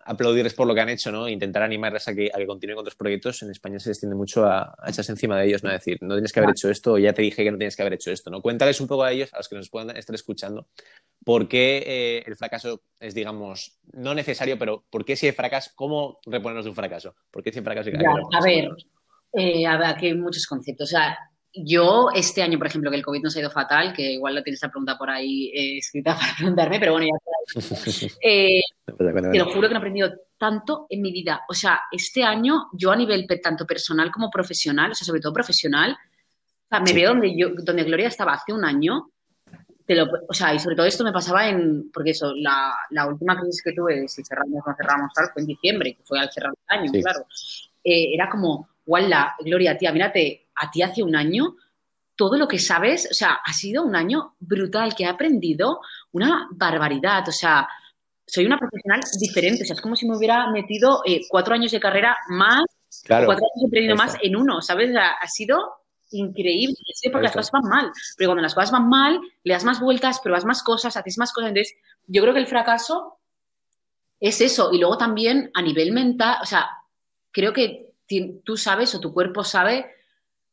aplaudirles 0.05 0.55
por 0.55 0.67
lo 0.67 0.75
que 0.75 0.81
han 0.81 0.89
hecho, 0.89 1.11
¿no? 1.11 1.29
Intentar 1.29 1.63
animarles 1.63 2.07
a 2.07 2.15
que, 2.15 2.31
a 2.33 2.39
que 2.39 2.47
continúen 2.47 2.77
con 2.77 2.83
otros 2.83 2.95
proyectos. 2.95 3.43
En 3.43 3.51
España 3.51 3.81
se 3.81 3.91
les 3.91 3.99
tiende 3.99 4.15
mucho 4.15 4.47
a, 4.47 4.75
echarse 4.87 5.11
encima 5.11 5.39
de 5.39 5.47
ellos, 5.47 5.65
¿no? 5.65 5.71
A 5.71 5.73
decir, 5.73 5.99
no 6.01 6.15
tienes 6.15 6.33
que 6.33 6.41
haber 6.41 6.51
hecho 6.51 6.71
esto, 6.71 6.93
o 6.93 6.99
ya 6.99 7.13
te 7.13 7.23
dije 7.23 7.43
que 7.43 7.51
no 7.51 7.59
tienes 7.59 7.75
que 7.75 7.83
haber 7.83 7.95
hecho 7.95 8.13
esto, 8.13 8.31
¿no? 8.31 8.41
Cuéntales 8.41 8.81
un 8.81 8.87
poco 8.87 9.03
a 9.03 9.13
ellos, 9.13 9.33
a 9.35 9.39
los 9.39 9.49
que 9.49 9.57
nos 9.57 9.69
puedan 9.69 9.97
estar 9.97 10.15
escuchando, 10.15 10.69
por 11.25 11.49
qué 11.49 11.83
eh, 11.87 12.25
el 12.27 12.37
fracaso 12.37 12.83
es, 13.01 13.15
digamos, 13.15 13.79
no 13.93 14.15
necesario, 14.15 14.59
pero 14.59 14.85
por 14.91 15.05
qué 15.05 15.17
si 15.17 15.27
hay 15.27 15.33
fracaso, 15.33 15.73
cómo 15.75 16.21
reponernos 16.25 16.65
de 16.65 16.71
un 16.71 16.77
fracaso? 16.77 17.17
¿Por 17.31 17.43
qué 17.43 17.53
si 17.53 17.59
hay 17.59 17.65
fracaso 17.65 17.91
hay 17.91 17.97
a 17.97 18.45
ver, 18.45 18.69
eh, 19.33 19.67
a 19.67 19.77
ver, 19.77 19.87
aquí 19.89 20.07
hay 20.07 20.15
muchos 20.15 20.47
conceptos. 20.47 20.89
O 20.89 20.91
sea, 20.91 21.19
yo 21.55 22.09
este 22.15 22.43
año, 22.43 22.59
por 22.59 22.67
ejemplo, 22.67 22.91
que 22.91 22.97
el 22.97 23.05
COVID 23.05 23.23
nos 23.23 23.37
ha 23.37 23.41
ido 23.41 23.51
fatal, 23.51 23.93
que 23.93 24.13
igual 24.13 24.35
lo 24.35 24.43
tienes 24.43 24.63
la 24.63 24.71
pregunta 24.71 24.97
por 24.97 25.11
ahí 25.11 25.51
eh, 25.55 25.79
escrita 25.79 26.17
para 26.21 26.35
preguntarme, 26.37 26.81
pero 26.81 26.93
bueno, 26.93 27.07
ya 27.07 27.57
eh, 28.23 28.61
te 28.87 29.39
lo 29.39 29.51
juro 29.51 29.69
que 29.69 29.75
no 29.75 29.79
he 29.79 29.79
aprendido 29.79 30.13
tanto 30.39 30.87
en 30.89 31.03
mi 31.03 31.13
vida. 31.13 31.43
O 31.49 31.55
sea, 31.55 31.83
este 31.91 32.25
año 32.25 32.69
yo 32.73 32.91
a 32.91 32.97
nivel 32.97 33.27
tanto 33.43 33.67
personal 33.67 34.11
como 34.11 34.31
profesional, 34.31 34.91
o 34.91 34.95
sea, 34.95 35.07
sobre 35.07 35.21
todo 35.21 35.33
profesional, 35.33 35.93
o 35.93 36.69
sea, 36.69 36.81
me 36.81 36.93
veo 36.93 37.11
donde, 37.11 37.37
yo, 37.37 37.51
donde 37.55 37.85
Gloria 37.85 38.09
estaba 38.09 38.33
hace 38.33 38.53
un 38.53 38.65
año. 38.65 39.11
Te 39.85 39.95
lo, 39.95 40.07
o 40.29 40.33
sea, 40.33 40.55
y 40.55 40.59
sobre 40.59 40.77
todo 40.77 40.87
esto 40.87 41.05
me 41.05 41.13
pasaba 41.13 41.49
en, 41.49 41.91
porque 41.93 42.11
eso, 42.11 42.33
la, 42.35 42.73
la 42.91 43.07
última 43.07 43.39
crisis 43.39 43.63
que 43.63 43.73
tuve, 43.73 44.09
si 44.09 44.23
cerramos 44.25 44.63
o 44.65 44.71
no 44.71 44.77
cerramos 44.77 45.13
tal, 45.13 45.29
fue 45.33 45.43
en 45.43 45.49
diciembre, 45.49 45.95
que 45.95 46.03
fue 46.05 46.19
al 46.19 46.31
cerrar 46.33 46.53
el 46.53 46.79
año, 46.79 46.93
claro. 46.93 47.27
Eh, 47.85 48.15
era 48.15 48.31
como, 48.31 48.69
la 48.87 49.35
Gloria, 49.41 49.77
tía, 49.77 49.93
mírate, 49.93 50.42
a 50.55 50.71
ti 50.71 50.83
hace 50.83 51.03
un 51.03 51.17
año, 51.17 51.57
todo 52.17 52.37
lo 52.37 52.47
que 52.47 52.59
sabes, 52.59 53.09
o 53.11 53.15
sea, 53.15 53.41
ha 53.45 53.53
sido 53.53 53.83
un 53.83 53.97
año 53.97 54.37
brutal, 54.39 54.95
que 54.95 55.05
he 55.05 55.07
aprendido 55.09 55.81
una 56.13 56.49
barbaridad, 56.53 57.29
o 57.29 57.33
sea, 57.33 57.67
soy 58.27 58.47
una 58.47 58.59
profesional 58.59 59.01
diferente. 59.21 59.63
O 59.63 59.67
sea, 59.67 59.75
es 59.75 59.81
como 59.81 59.97
si 59.97 60.09
me 60.09 60.17
hubiera 60.17 60.51
metido 60.51 61.03
eh, 61.05 61.23
cuatro 61.29 61.55
años 61.55 61.73
de 61.73 61.81
carrera 61.81 62.17
más, 62.29 62.65
cuatro 63.07 63.45
años 63.57 63.71
de 63.71 63.95
más 63.95 64.17
en 64.23 64.37
uno, 64.37 64.63
¿sabes? 64.63 64.95
ha 64.97 65.27
sido 65.27 65.83
increíble, 66.13 66.77
porque 67.11 67.25
las 67.25 67.33
cosas 67.33 67.51
van 67.51 67.69
mal. 67.69 67.93
Pero 68.17 68.29
cuando 68.29 68.43
las 68.43 68.55
cosas 68.55 68.71
van 68.71 68.89
mal, 68.89 69.21
le 69.45 69.53
das 69.53 69.65
más 69.65 69.81
vueltas, 69.81 70.21
pruebas 70.21 70.45
más 70.45 70.63
cosas, 70.63 70.97
haces 70.97 71.19
más 71.19 71.33
cosas. 71.33 71.49
Entonces, 71.49 71.75
yo 72.07 72.23
creo 72.23 72.35
que 72.35 72.41
el 72.41 72.47
fracaso 72.47 73.19
es 74.21 74.41
eso. 74.41 74.71
Y 74.73 74.79
luego 74.79 74.97
también 74.97 75.51
a 75.55 75.63
nivel 75.63 75.93
mental, 75.93 76.39
o 76.43 76.47
sea, 76.47 76.71
creo 77.31 77.53
que 77.53 77.93
tú 78.45 78.57
sabes 78.57 78.95
o 78.95 79.01
tu 79.01 79.13
cuerpo 79.13 79.43
sabe 79.43 79.91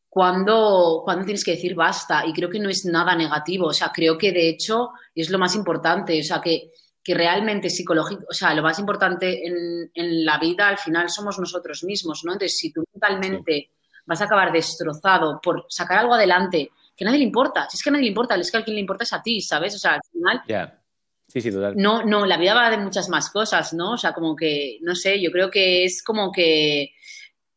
cuando, 0.10 1.02
cuando 1.06 1.26
tienes 1.26 1.44
que 1.44 1.52
decir 1.52 1.76
basta. 1.76 2.26
Y 2.26 2.34
creo 2.34 2.50
que 2.50 2.60
no 2.60 2.70
es 2.70 2.86
nada 2.86 3.16
negativo. 3.16 3.68
O 3.68 3.74
sea, 3.74 3.92
creo 3.94 4.18
que 4.18 4.32
de 4.32 4.50
hecho 4.50 4.90
es 5.14 5.30
lo 5.30 5.38
más 5.38 5.56
importante. 5.56 6.20
O 6.20 6.24
sea, 6.24 6.42
que, 6.42 6.72
que 7.04 7.14
realmente 7.14 7.70
psicológico, 7.70 8.24
o 8.30 8.34
sea, 8.34 8.54
lo 8.54 8.64
más 8.64 8.80
importante 8.80 9.46
en, 9.46 9.92
en, 9.94 10.26
la 10.26 10.40
vida 10.40 10.68
al 10.68 10.78
final 10.78 11.10
somos 11.10 11.40
nosotros 11.40 11.84
mismos, 11.84 12.24
¿no? 12.26 12.34
Entonces, 12.34 12.58
si 12.58 12.74
tú 12.74 12.84
mentalmente 12.94 13.72
vas 14.06 14.22
a 14.22 14.26
acabar 14.26 14.52
destrozado 14.52 15.40
por 15.42 15.66
sacar 15.70 16.00
algo 16.00 16.16
adelante 16.16 16.72
que 16.96 17.06
a 17.06 17.08
nadie 17.08 17.20
le 17.20 17.26
importa. 17.26 17.70
Si 17.70 17.78
es 17.78 17.84
que 17.84 17.90
a 17.90 17.94
nadie 17.94 18.06
le 18.06 18.10
importa, 18.10 18.36
es 18.36 18.52
que 18.52 18.58
a 18.58 18.64
quien 18.64 18.76
le 18.76 18.82
importa 18.82 19.04
es 19.04 19.14
a 19.14 19.22
ti, 19.22 19.40
¿sabes? 19.40 19.76
O 19.76 19.80
sea, 19.80 19.94
al 19.94 20.02
final. 20.12 20.42
Ya. 20.48 20.82
Sí, 21.28 21.40
sí, 21.40 21.52
total. 21.52 21.76
No, 21.78 22.04
no, 22.04 22.26
la 22.26 22.38
vida 22.38 22.56
va 22.56 22.72
de 22.72 22.78
muchas 22.78 23.08
más 23.08 23.30
cosas, 23.30 23.74
¿no? 23.74 23.92
O 23.92 23.98
sea, 23.98 24.14
como 24.14 24.36
que, 24.36 24.80
no 24.82 24.96
sé, 24.96 25.22
yo 25.22 25.32
creo 25.32 25.50
que 25.50 25.86
es 25.86 26.04
como 26.04 26.32
que 26.32 26.92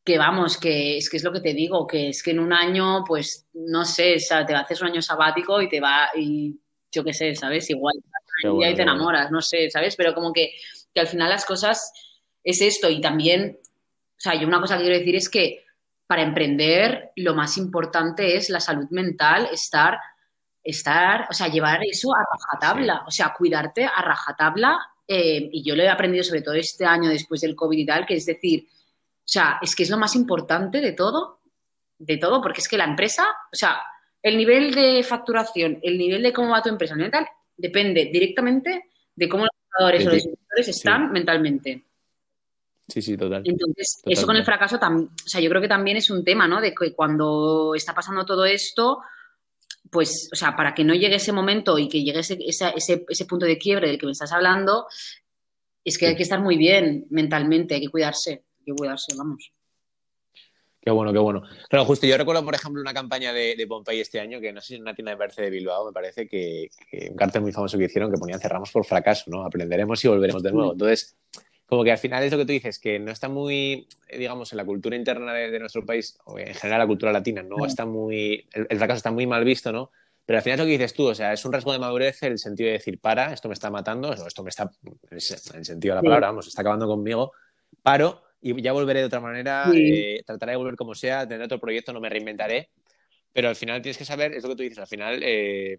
que 0.05 0.19
vamos, 0.19 0.59
que 0.59 0.97
es 0.97 1.09
que 1.09 1.17
es 1.17 1.25
lo 1.25 1.33
que 1.33 1.41
te 1.41 1.55
digo, 1.55 1.87
que 1.87 2.09
es 2.09 2.23
que 2.23 2.33
en 2.33 2.41
un 2.41 2.53
año, 2.53 3.05
pues, 3.07 3.47
no 3.55 3.85
sé, 3.85 4.17
o 4.17 4.19
sea, 4.19 4.45
te 4.45 4.55
haces 4.55 4.81
un 4.81 4.89
año 4.89 5.03
sabático 5.03 5.63
y 5.63 5.69
te 5.69 5.81
va, 5.81 6.11
y 6.17 6.59
yo 6.91 7.05
qué 7.05 7.13
sé, 7.13 7.35
¿sabes? 7.35 7.71
Igual, 7.71 7.95
y 8.43 8.65
ahí 8.65 8.75
te 8.75 8.83
enamoras, 8.83 9.31
no 9.31 9.41
sé, 9.41 9.71
¿sabes? 9.71 9.95
Pero 9.97 10.15
como 10.15 10.33
que, 10.33 10.53
que 10.93 11.01
al 11.01 11.07
final 11.07 11.31
las 11.31 11.47
cosas 11.47 11.93
es 12.43 12.61
esto 12.61 12.91
y 12.91 13.01
también, 13.01 13.59
o 13.63 14.21
sea, 14.21 14.35
yo 14.35 14.49
una 14.49 14.61
cosa 14.61 14.77
que 14.77 14.83
quiero 14.83 14.99
decir 14.99 15.15
es 15.15 15.29
que 15.29 15.65
para 16.07 16.23
emprender 16.23 17.13
lo 17.17 17.35
más 17.35 17.57
importante 17.57 18.37
es 18.37 18.51
la 18.51 18.61
salud 18.61 18.89
mental, 18.91 19.49
estar, 19.53 19.99
estar, 20.63 21.27
o 21.31 21.33
sea, 21.33 21.49
llevar 21.49 21.81
eso 21.85 22.09
a 22.15 22.25
rajatabla, 22.31 23.05
o 23.07 23.11
sea, 23.11 23.33
cuidarte 23.37 23.85
a 23.85 24.03
rajatabla. 24.03 24.79
Eh, 25.09 25.49
y 25.53 25.65
yo 25.65 25.75
lo 25.75 25.83
he 25.83 25.89
aprendido 25.89 26.23
sobre 26.23 26.43
todo 26.43 26.55
este 26.55 26.85
año 26.85 27.09
después 27.09 27.41
del 27.41 27.57
COVID 27.57 27.79
y 27.79 27.87
tal, 27.87 28.07
que 28.07 28.15
es 28.15 28.27
decir, 28.27 28.67
o 29.25 29.29
sea, 29.33 29.59
es 29.63 29.75
que 29.77 29.85
es 29.85 29.91
lo 29.91 29.99
más 29.99 30.15
importante 30.17 30.81
de 30.81 30.93
todo, 30.93 31.41
de 31.99 32.17
todo, 32.17 32.43
porque 32.43 32.61
es 32.61 32.69
que 32.69 32.77
la 32.77 32.85
empresa, 32.85 33.25
o 33.53 33.57
sea, 33.57 33.81
el 34.23 34.37
nivel 34.37 34.75
de 34.75 35.03
facturación, 35.03 35.79
el 35.83 35.97
nivel 35.97 36.23
de 36.23 36.33
cómo 36.33 36.51
va 36.51 36.63
tu 36.63 36.69
empresa 36.69 36.97
depende 37.57 38.11
directamente 38.13 38.91
de 39.15 39.29
cómo 39.29 39.45
los 39.45 39.53
jugadores 39.71 40.07
o 40.07 40.11
los 40.11 40.25
inversores 40.25 40.69
están 40.69 41.13
mentalmente. 41.13 41.85
Sí, 42.89 43.01
sí, 43.01 43.17
total. 43.17 43.43
Entonces, 43.45 44.03
eso 44.05 44.27
con 44.27 44.37
el 44.37 44.45
fracaso, 44.45 44.77
o 44.77 45.09
sea, 45.25 45.41
yo 45.41 45.49
creo 45.49 45.63
que 45.63 45.69
también 45.69 45.97
es 45.97 46.11
un 46.11 46.25
tema, 46.25 46.47
¿no? 46.47 46.61
De 46.61 46.75
que 46.75 46.93
cuando 46.93 47.75
está 47.75 47.95
pasando 47.95 48.27
todo 48.27 48.45
esto, 48.45 49.01
pues, 49.91 50.29
o 50.33 50.37
sea, 50.37 50.57
para 50.57 50.75
que 50.75 50.85
no 50.85 50.95
llegue 50.95 51.17
ese 51.17 51.33
momento 51.33 51.79
y 51.79 51.89
que 51.89 52.03
llegue 52.03 52.21
ese, 52.21 52.39
ese, 52.41 53.27
punto 53.27 53.47
de 53.47 53.59
quiebre 53.59 53.89
del 53.89 53.99
que 53.99 54.07
me 54.07 54.13
estás 54.13 54.33
hablando, 54.33 54.87
es 55.85 55.99
que 55.99 56.09
hay 56.09 56.17
que 56.17 56.23
estar 56.23 56.41
muy 56.41 56.57
bien 56.57 57.07
mentalmente, 57.11 57.75
hay 57.75 57.83
que 57.83 57.91
cuidarse, 57.91 58.45
que 58.65 58.73
cuidarse, 58.73 59.15
vamos. 59.17 59.53
Qué 60.83 60.91
bueno, 60.91 61.13
qué 61.13 61.19
bueno. 61.21 61.43
Claro, 61.69 61.85
justo 61.85 62.09
yo 62.09 62.19
recuerdo, 62.19 62.45
por 62.45 62.57
ejemplo, 62.57 62.83
una 62.83 62.93
campaña 62.93 63.33
de, 63.33 63.55
de 63.55 63.67
Pompey 63.69 64.01
este 64.01 64.19
año, 64.19 64.41
que 64.41 64.53
no 64.53 64.61
sé 64.61 64.67
si 64.67 64.75
es 64.75 64.81
una 64.81 64.95
tienda 64.95 65.13
de 65.13 65.17
Berce 65.17 65.43
de 65.43 65.51
Bilbao, 65.51 65.87
me 65.87 65.93
parece 65.93 66.27
que, 66.27 66.71
un 67.09 67.17
cartel 67.17 67.43
muy 67.43 67.53
famoso 67.53 67.79
que 67.79 67.85
hicieron 67.85 68.11
que 68.11 68.19
ponían 68.19 68.41
cerramos 68.41 68.73
por 68.73 68.85
fracaso, 68.85 69.31
¿no? 69.31 69.45
Aprenderemos 69.45 70.05
y 70.05 70.09
volveremos 70.09 70.43
de 70.43 70.51
nuevo. 70.51 70.73
Entonces, 70.73 71.17
como 71.67 71.85
que 71.85 71.93
al 71.93 71.99
final 71.99 72.25
es 72.25 72.33
lo 72.33 72.39
que 72.39 72.47
tú 72.47 72.53
dices, 72.53 72.81
que 72.81 72.99
no 72.99 73.13
está 73.13 73.29
muy, 73.29 73.87
digamos, 74.11 74.53
en 74.53 74.57
la 74.57 74.65
cultura 74.65 74.97
interna 74.97 75.33
de, 75.33 75.57
nuestro 75.61 75.87
país, 75.87 76.19
o 76.25 76.37
en 76.37 76.53
general 76.53 76.81
la 76.81 76.87
cultura 76.89 77.13
latina, 77.13 77.45
no 77.45 77.65
está 77.65 77.87
muy, 77.87 78.49
el, 78.53 78.77
fracaso 78.77 78.97
está 78.97 79.13
muy 79.13 79.29
mal 79.29 79.45
visto, 79.45 79.71
¿no? 79.71 79.93
Pero 80.27 80.39
al 80.39 80.43
final 80.43 80.59
es 80.59 80.65
lo 80.65 80.67
que 80.67 80.73
dices 80.73 80.95
tú, 80.95 81.07
o 81.07 81.15
sea, 81.15 81.33
es 81.33 81.45
un 81.45 81.53
rasgo 81.53 81.73
de 81.73 81.79
madurez 81.79 82.25
el 82.25 82.39
sentido 82.39 82.67
de 82.67 82.73
decir, 82.73 82.99
para, 82.99 83.33
esto 83.33 83.47
me 83.47 83.55
está 83.55 83.71
matando, 83.71 84.13
esto 84.13 84.43
me 84.43 84.51
está, 84.51 84.69
en 85.11 85.17
el 85.59 85.65
sentido 85.65 85.95
de 85.95 85.97
la 85.97 86.03
palabra, 86.03 86.27
vamos, 86.27 86.49
está 86.49 86.63
acabando 86.63 86.89
conmigo, 86.89 87.33
paro 87.83 88.21
y 88.43 88.61
ya 88.61 88.73
volveré 88.73 89.01
de 89.01 89.07
otra 89.07 89.21
manera, 89.21 89.73
eh, 89.75 90.23
trataré 90.27 90.53
de 90.53 90.57
volver 90.57 90.77
como 90.77 90.95
sea, 90.95 91.27
tener 91.27 91.45
otro 91.45 91.61
proyecto, 91.61 91.93
no 91.93 92.01
me 92.01 92.11
reinventaré, 92.11 92.71
pero 93.33 93.49
al 93.49 93.57
final 93.57 93.81
tienes 93.81 93.97
que 93.97 94.05
saber, 94.05 94.35
es 94.35 94.43
lo 94.43 94.51
que 94.51 94.57
tú 94.57 94.63
dices, 94.65 94.79
al 94.79 94.89
final 94.89 95.21
eh, 95.23 95.79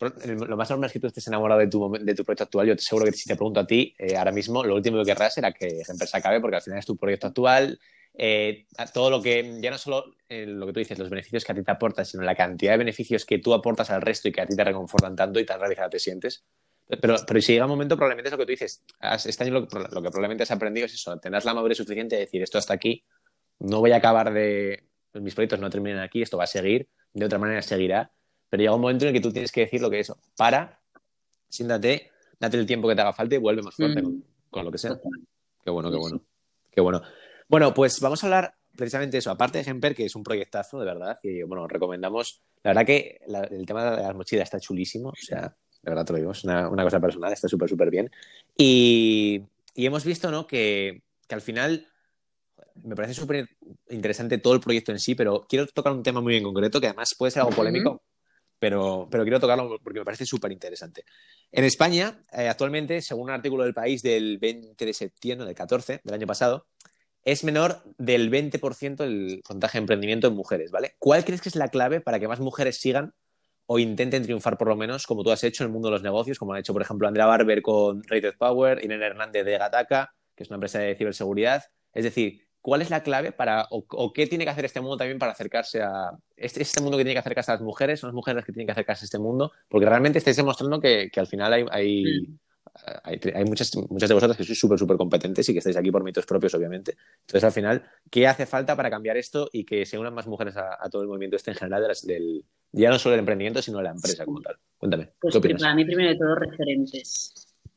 lo 0.00 0.56
más 0.56 0.68
normal 0.70 0.88
es 0.88 0.92
que 0.92 1.00
tú 1.00 1.06
estés 1.06 1.26
enamorado 1.28 1.60
de 1.60 1.68
tu, 1.68 1.92
de 1.92 2.14
tu 2.14 2.24
proyecto 2.24 2.44
actual. 2.44 2.66
Yo 2.66 2.76
te 2.76 2.82
seguro 2.82 3.06
que 3.06 3.12
si 3.12 3.28
te 3.28 3.36
pregunto 3.36 3.60
a 3.60 3.66
ti, 3.66 3.94
eh, 3.98 4.16
ahora 4.16 4.32
mismo, 4.32 4.64
lo 4.64 4.74
último 4.74 4.98
que 4.98 5.04
querrás 5.04 5.38
era 5.38 5.52
que 5.52 5.66
esa 5.66 5.92
empresa 5.92 6.18
acabe, 6.18 6.40
porque 6.40 6.56
al 6.56 6.62
final 6.62 6.78
es 6.78 6.86
tu 6.86 6.96
proyecto 6.96 7.28
actual. 7.28 7.78
Eh, 8.14 8.66
todo 8.92 9.10
lo 9.10 9.22
que, 9.22 9.58
ya 9.60 9.70
no 9.70 9.78
solo 9.78 10.16
eh, 10.28 10.44
lo 10.46 10.66
que 10.66 10.72
tú 10.72 10.80
dices, 10.80 10.98
los 10.98 11.08
beneficios 11.08 11.44
que 11.44 11.52
a 11.52 11.54
ti 11.54 11.62
te 11.62 11.70
aportan, 11.70 12.04
sino 12.04 12.22
la 12.24 12.34
cantidad 12.34 12.72
de 12.72 12.78
beneficios 12.78 13.24
que 13.24 13.38
tú 13.38 13.54
aportas 13.54 13.90
al 13.90 14.02
resto 14.02 14.28
y 14.28 14.32
que 14.32 14.40
a 14.40 14.46
ti 14.46 14.56
te 14.56 14.64
reconfortan 14.64 15.16
tanto 15.16 15.38
y 15.40 15.46
tan 15.46 15.60
realizado 15.60 15.90
te 15.90 15.98
sientes. 15.98 16.44
Pero, 16.88 17.16
pero 17.26 17.40
si 17.40 17.52
llega 17.52 17.64
un 17.64 17.70
momento, 17.70 17.96
probablemente 17.96 18.28
es 18.28 18.32
lo 18.32 18.38
que 18.38 18.44
tú 18.44 18.50
dices. 18.50 18.84
este 19.24 19.44
año 19.44 19.52
lo, 19.52 19.66
que 19.66 19.78
probablemente 20.10 20.42
has 20.42 20.50
aprendido 20.50 20.86
es 20.86 20.94
eso, 20.94 21.16
tener 21.18 21.44
la 21.44 21.54
madurez 21.54 21.78
suficiente 21.78 22.16
de 22.16 22.22
decir 22.22 22.42
esto 22.42 22.58
hasta 22.58 22.74
aquí, 22.74 23.04
no 23.60 23.80
voy 23.80 23.92
a 23.92 23.96
acabar 23.96 24.32
de. 24.32 24.84
Mis 25.14 25.34
proyectos 25.34 25.60
no 25.60 25.68
terminan 25.68 26.00
aquí, 26.00 26.22
esto 26.22 26.38
va 26.38 26.44
a 26.44 26.46
seguir, 26.46 26.88
de 27.12 27.26
otra 27.26 27.38
manera 27.38 27.60
seguirá 27.60 28.10
pero 28.52 28.60
llega 28.60 28.74
un 28.74 28.82
momento 28.82 29.06
en 29.06 29.08
el 29.08 29.14
que 29.14 29.20
tú 29.22 29.32
tienes 29.32 29.50
que 29.50 29.62
decir 29.62 29.80
lo 29.80 29.88
que 29.88 30.00
es. 30.00 30.12
Para, 30.36 30.78
siéntate, 31.48 32.10
date 32.38 32.58
el 32.58 32.66
tiempo 32.66 32.86
que 32.86 32.94
te 32.94 33.00
haga 33.00 33.14
falta 33.14 33.34
y 33.34 33.38
vuelve 33.38 33.62
más 33.62 33.74
fuerte 33.74 34.02
con, 34.50 34.64
lo 34.66 34.70
que 34.70 34.76
sea. 34.76 35.00
Qué 35.64 35.70
bueno, 35.70 35.90
qué 35.90 35.96
bueno. 35.96 36.20
Qué 36.70 36.82
bueno. 36.82 37.00
Bueno, 37.48 37.72
pues 37.72 37.98
vamos 38.00 38.22
a 38.22 38.26
hablar 38.26 38.54
precisamente 38.76 39.16
eso. 39.16 39.30
Aparte 39.30 39.56
de 39.56 39.64
Gemper, 39.64 39.94
que 39.94 40.04
es 40.04 40.14
un 40.14 40.22
proyectazo, 40.22 40.78
de 40.78 40.84
verdad, 40.84 41.18
y 41.22 41.42
bueno, 41.44 41.66
recomendamos. 41.66 42.42
La 42.62 42.72
verdad 42.72 42.84
que 42.84 43.22
el 43.24 43.64
tema 43.64 43.96
de 43.96 44.02
las 44.02 44.14
mochilas 44.14 44.44
está 44.44 44.60
chulísimo. 44.60 45.08
O 45.08 45.16
sea, 45.16 45.56
de 45.82 45.90
verdad 45.90 46.04
te 46.04 46.12
lo 46.12 46.18
digo, 46.18 46.32
es 46.32 46.44
una, 46.44 46.68
cosa 46.70 47.00
personal, 47.00 47.32
está 47.32 47.48
súper, 47.48 47.68
súper 47.68 47.90
bien. 47.90 48.10
Y, 48.56 49.42
hemos 49.74 50.04
visto, 50.04 50.30
¿no? 50.30 50.46
Que, 50.46 51.02
al 51.28 51.40
final 51.40 51.86
me 52.84 52.94
parece 52.94 53.14
súper 53.14 53.48
interesante 53.88 54.36
todo 54.36 54.52
el 54.54 54.60
proyecto 54.60 54.92
en 54.92 54.98
sí, 54.98 55.14
pero 55.14 55.46
quiero 55.48 55.66
tocar 55.66 55.92
un 55.92 56.02
tema 56.02 56.20
muy 56.20 56.36
en 56.36 56.44
concreto 56.44 56.78
que 56.78 56.88
además 56.88 57.14
puede 57.16 57.30
ser 57.30 57.40
algo 57.40 57.56
polémico, 57.56 58.02
pero, 58.58 59.08
pero 59.10 59.24
quiero 59.24 59.40
tocarlo 59.40 59.78
porque 59.82 60.00
me 60.00 60.04
parece 60.04 60.26
súper 60.26 60.52
interesante. 60.52 61.04
En 61.50 61.64
España, 61.64 62.22
eh, 62.32 62.48
actualmente, 62.48 63.00
según 63.00 63.24
un 63.24 63.30
artículo 63.30 63.64
del 63.64 63.72
país 63.72 64.02
del 64.02 64.38
20 64.38 64.84
de 64.84 64.92
septiembre, 64.92 65.46
del 65.46 65.54
14 65.54 66.02
del 66.04 66.14
año 66.14 66.26
pasado, 66.26 66.66
es 67.24 67.44
menor 67.44 67.82
del 67.98 68.30
20% 68.30 69.04
el 69.04 69.42
contagio 69.42 69.78
de 69.78 69.82
emprendimiento 69.82 70.28
en 70.28 70.34
mujeres, 70.34 70.70
¿vale? 70.70 70.96
¿Cuál 70.98 71.24
crees 71.24 71.40
que 71.40 71.48
es 71.48 71.56
la 71.56 71.68
clave 71.68 72.00
para 72.00 72.20
que 72.20 72.28
más 72.28 72.40
mujeres 72.40 72.78
sigan 72.78 73.14
o 73.66 73.78
intenten 73.78 74.22
triunfar 74.22 74.58
por 74.58 74.68
lo 74.68 74.76
menos, 74.76 75.06
como 75.06 75.22
tú 75.22 75.30
has 75.30 75.44
hecho 75.44 75.64
en 75.64 75.68
el 75.68 75.72
mundo 75.72 75.88
de 75.88 75.92
los 75.92 76.02
negocios, 76.02 76.38
como 76.38 76.52
han 76.52 76.60
hecho, 76.60 76.72
por 76.72 76.82
ejemplo, 76.82 77.08
Andrea 77.08 77.26
Barber 77.26 77.62
con 77.62 78.02
Rated 78.04 78.34
Power, 78.38 78.84
Irene 78.84 79.06
Hernández 79.06 79.44
de 79.44 79.58
Gataca, 79.58 80.14
que 80.34 80.42
es 80.42 80.50
una 80.50 80.56
empresa 80.56 80.78
de 80.78 80.94
ciberseguridad? 80.94 81.62
Es 81.92 82.04
decir, 82.04 82.46
¿cuál 82.60 82.80
es 82.80 82.90
la 82.90 83.02
clave 83.02 83.32
para, 83.32 83.66
o, 83.70 84.12
qué 84.12 84.26
tiene 84.26 84.44
que 84.44 84.50
hacer 84.50 84.64
este 84.64 84.80
mundo 84.80 84.96
también 84.96 85.18
para 85.18 85.32
acercarse 85.32 85.82
a, 85.82 86.12
este, 86.36 86.62
este, 86.62 86.80
mundo 86.80 86.96
que 86.96 87.04
tiene 87.04 87.14
que 87.14 87.20
acercarse 87.20 87.50
a 87.50 87.54
las 87.54 87.62
mujeres, 87.62 88.00
son 88.00 88.08
las 88.08 88.14
mujeres 88.14 88.36
las 88.36 88.44
que 88.44 88.52
tienen 88.52 88.66
que 88.66 88.72
acercarse 88.72 89.04
a 89.04 89.06
este 89.06 89.18
mundo, 89.18 89.52
porque 89.68 89.86
realmente 89.86 90.18
estáis 90.18 90.36
demostrando 90.36 90.80
que, 90.80 91.10
al 91.14 91.26
final 91.26 91.52
hay, 91.52 91.64
hay, 91.70 92.04
hay, 93.34 93.44
muchas, 93.44 93.76
muchas 93.76 94.08
de 94.08 94.14
vosotras 94.14 94.36
que 94.36 94.44
sois 94.44 94.58
súper, 94.58 94.78
súper 94.78 94.96
competentes 94.96 95.46
y 95.48 95.52
que 95.52 95.58
estáis 95.58 95.76
aquí 95.76 95.90
por 95.90 96.02
méritos 96.02 96.24
propios, 96.24 96.54
obviamente. 96.54 96.96
Entonces, 97.20 97.44
al 97.44 97.52
final, 97.52 97.90
¿qué 98.10 98.26
hace 98.26 98.46
falta 98.46 98.76
para 98.76 98.90
cambiar 98.90 99.16
esto 99.16 99.50
y 99.52 99.64
que 99.64 99.84
se 99.84 99.98
unan 99.98 100.14
más 100.14 100.26
mujeres 100.26 100.56
a, 100.56 100.88
todo 100.88 101.02
el 101.02 101.08
movimiento 101.08 101.36
este 101.36 101.50
en 101.50 101.56
general 101.56 101.82
del, 102.04 102.44
ya 102.72 102.90
no 102.90 102.98
solo 102.98 103.12
del 103.12 103.20
emprendimiento, 103.20 103.60
sino 103.62 103.78
de 103.78 103.84
la 103.84 103.90
empresa 103.90 104.24
como 104.24 104.40
tal? 104.40 104.56
Cuéntame. 104.78 105.10
Pues 105.20 105.38
para 105.38 105.74
mí, 105.74 105.84
primero 105.84 106.10
de 106.10 106.16
todo, 106.16 106.34
referentes. 106.34 107.34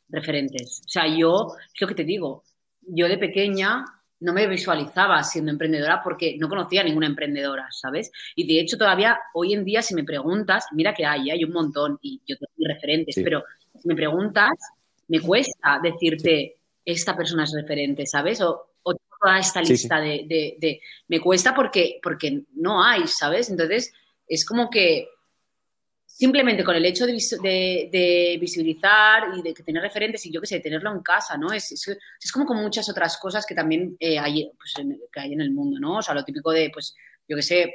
Referentes. 0.10 0.82
O 0.86 0.90
sea, 0.90 1.04
yo, 1.08 1.56
es 1.74 1.82
lo 1.82 1.88
que 1.88 1.96
te 1.96 2.04
digo, 2.04 2.44
yo 2.82 3.08
de 3.08 3.18
pequeña 3.18 3.86
no 4.20 4.34
me 4.34 4.48
visualizaba 4.48 5.22
siendo 5.24 5.52
emprendedora 5.52 6.02
porque 6.04 6.38
no 6.40 6.48
conocía 6.48 6.82
a 6.82 6.84
ninguna 6.84 7.08
emprendedora, 7.08 7.68
¿sabes? 7.72 8.12
Y 8.36 8.48
de 8.48 8.62
hecho 8.62 8.78
todavía 8.78 9.20
hoy 9.34 9.54
en 9.54 9.66
día 9.66 9.82
si 9.82 9.94
me 9.94 10.04
preguntas, 10.04 10.66
mira 10.72 10.94
que 10.94 11.06
hay, 11.06 11.30
hay 11.30 11.44
un 11.44 11.52
montón 11.52 12.00
y 12.02 12.22
yo 12.26 12.36
tengo 12.38 12.74
referentes, 12.74 13.16
pero 13.24 13.44
si 13.80 13.88
me 13.88 13.96
preguntas, 13.96 14.52
me 15.08 15.20
cuesta 15.20 15.80
decirte 15.84 16.58
esta 16.86 17.16
persona 17.16 17.44
es 17.44 17.54
referente, 17.54 18.06
¿sabes? 18.06 18.42
O, 18.42 18.70
toda 19.22 19.40
esta 19.40 19.62
lista 19.62 20.00
De, 20.00 20.82
Me 21.08 21.20
cuesta 21.20 21.56
porque, 21.56 22.00
porque 22.04 22.44
no 22.56 22.84
hay, 22.84 23.08
¿sabes? 23.08 23.50
Entonces 23.50 23.94
es 24.28 24.46
como 24.46 24.70
que 24.70 25.08
simplemente 26.06 26.64
con 26.64 26.76
el 26.76 26.86
hecho 26.86 27.06
de, 27.06 28.38
visibilizar 28.40 29.24
y 29.38 29.42
de 29.42 29.54
tener 29.54 29.82
referentes 29.82 30.26
y 30.26 30.32
yo 30.32 30.40
qué 30.40 30.48
sé, 30.48 30.60
tenerlo 30.62 30.92
en 30.92 31.02
casa, 31.02 31.38
¿no? 31.38 31.52
Es, 31.52 31.72
es, 31.72 32.32
como 32.32 32.46
con 32.46 32.62
muchas 32.62 32.88
otras 32.90 33.18
cosas 33.18 33.46
que 33.46 33.54
también 33.54 33.98
eh, 34.00 34.18
hay, 34.18 34.50
pues, 34.58 34.74
en, 34.78 34.98
que 35.12 35.20
hay 35.20 35.34
en 35.34 35.42
el 35.42 35.52
mundo, 35.52 35.78
¿no? 35.80 35.98
O 35.98 36.02
sea, 36.02 36.14
lo 36.14 36.24
típico 36.24 36.52
de, 36.52 36.70
pues, 36.72 36.96
yo 37.28 37.36
qué 37.36 37.42
sé, 37.42 37.74